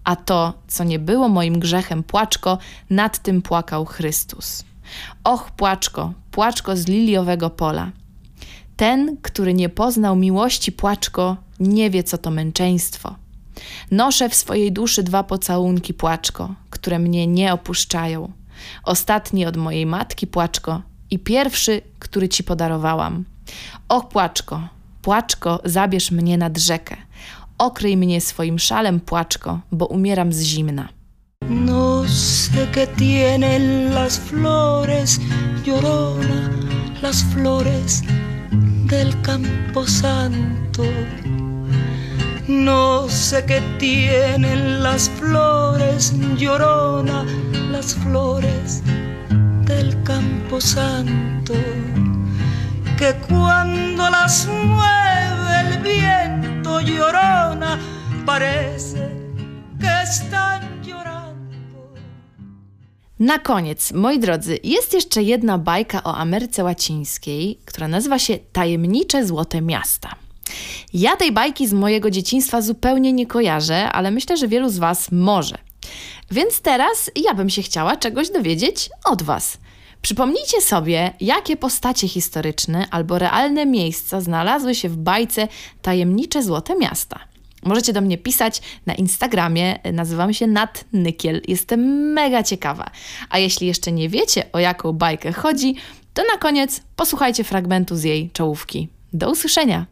A 0.04 0.16
to, 0.16 0.52
co 0.68 0.84
nie 0.84 0.98
było 0.98 1.28
moim 1.28 1.58
grzechem 1.58 2.02
płaczko, 2.02 2.58
nad 2.90 3.18
tym 3.18 3.42
płakał 3.42 3.84
Chrystus. 3.84 4.64
Och, 5.24 5.50
płaczko, 5.50 6.12
płaczko 6.30 6.76
z 6.76 6.86
liliowego 6.86 7.50
pola. 7.50 7.90
Ten, 8.76 9.16
który 9.22 9.54
nie 9.54 9.68
poznał 9.68 10.16
miłości 10.16 10.72
płaczko, 10.72 11.36
nie 11.60 11.90
wie, 11.90 12.02
co 12.02 12.18
to 12.18 12.30
męczeństwo. 12.30 13.14
Noszę 13.90 14.28
w 14.28 14.34
swojej 14.34 14.72
duszy 14.72 15.02
dwa 15.02 15.22
pocałunki 15.24 15.94
płaczko, 15.94 16.54
które 16.70 16.98
mnie 16.98 17.26
nie 17.26 17.52
opuszczają. 17.52 18.32
Ostatni 18.84 19.46
od 19.46 19.56
mojej 19.56 19.86
matki 19.86 20.26
płaczko 20.26 20.82
i 21.10 21.18
pierwszy, 21.18 21.82
który 21.98 22.28
ci 22.28 22.44
podarowałam. 22.44 23.24
Och, 23.88 24.08
płaczko, 24.08 24.68
płaczko, 25.02 25.60
zabierz 25.64 26.10
mnie 26.10 26.38
nad 26.38 26.58
rzekę. 26.58 26.96
Okryj 27.58 27.96
mnie 27.96 28.20
swoim 28.20 28.58
szalem 28.58 29.00
płaczko, 29.00 29.60
bo 29.72 29.86
umieram 29.86 30.32
z 30.32 30.42
zimna. 30.42 30.88
No 31.50 32.04
sé 32.06 32.66
qué 32.72 32.86
tienen 32.86 33.94
las 33.94 34.18
flores, 34.18 35.20
llorona, 35.66 36.50
las 37.02 37.24
flores 37.32 38.02
del 38.86 39.12
campo 39.22 39.86
santo. 39.86 40.82
No 42.48 43.08
sé 43.08 43.44
qué 43.46 43.62
tienen 43.78 44.82
las 44.82 45.08
flores, 45.08 46.12
llorona, 46.36 47.24
las 47.70 47.94
flores 47.94 48.82
del 49.64 50.02
campo 50.02 50.60
santo. 50.60 51.54
Que 52.98 53.14
cuando 53.28 54.10
las 54.10 54.48
mueve 54.48 55.60
el 55.60 55.78
viento, 55.82 56.80
llorona, 56.80 57.78
parece 58.26 59.08
que 59.78 60.02
están 60.02 60.82
llorando. 60.82 61.94
Na 63.18 63.38
koniec, 63.38 63.92
moi 63.92 64.18
drodzy, 64.18 64.58
jest 64.64 64.94
jeszcze 64.94 65.22
jedna 65.22 65.58
bajka 65.58 66.02
o 66.04 66.16
Ameryce 66.16 66.64
Łacińskiej, 66.64 67.58
która 67.64 67.88
nazywa 67.88 68.18
się 68.18 68.38
Tajemnicze 68.52 69.26
Złote 69.26 69.60
Miasta. 69.60 70.21
Ja 70.94 71.16
tej 71.16 71.32
bajki 71.32 71.66
z 71.66 71.72
mojego 71.72 72.10
dzieciństwa 72.10 72.62
zupełnie 72.62 73.12
nie 73.12 73.26
kojarzę, 73.26 73.88
ale 73.92 74.10
myślę, 74.10 74.36
że 74.36 74.48
wielu 74.48 74.68
z 74.68 74.78
Was 74.78 75.12
może. 75.12 75.58
Więc 76.30 76.60
teraz 76.60 77.10
ja 77.16 77.34
bym 77.34 77.50
się 77.50 77.62
chciała 77.62 77.96
czegoś 77.96 78.30
dowiedzieć 78.30 78.90
od 79.04 79.22
Was. 79.22 79.58
Przypomnijcie 80.02 80.60
sobie, 80.60 81.12
jakie 81.20 81.56
postacie 81.56 82.08
historyczne 82.08 82.86
albo 82.90 83.18
realne 83.18 83.66
miejsca 83.66 84.20
znalazły 84.20 84.74
się 84.74 84.88
w 84.88 84.96
bajce 84.96 85.48
Tajemnicze 85.82 86.42
Złote 86.42 86.76
Miasta. 86.76 87.20
Możecie 87.64 87.92
do 87.92 88.00
mnie 88.00 88.18
pisać 88.18 88.62
na 88.86 88.94
Instagramie, 88.94 89.78
nazywam 89.92 90.34
się 90.34 90.46
Nat 90.46 90.84
Nykiel. 90.92 91.42
Jestem 91.48 91.80
mega 92.12 92.42
ciekawa. 92.42 92.90
A 93.30 93.38
jeśli 93.38 93.66
jeszcze 93.66 93.92
nie 93.92 94.08
wiecie, 94.08 94.44
o 94.52 94.58
jaką 94.58 94.92
bajkę 94.92 95.32
chodzi, 95.32 95.74
to 96.14 96.22
na 96.32 96.38
koniec 96.38 96.80
posłuchajcie 96.96 97.44
fragmentu 97.44 97.96
z 97.96 98.02
jej 98.02 98.30
czołówki. 98.30 98.88
Do 99.12 99.30
usłyszenia! 99.30 99.91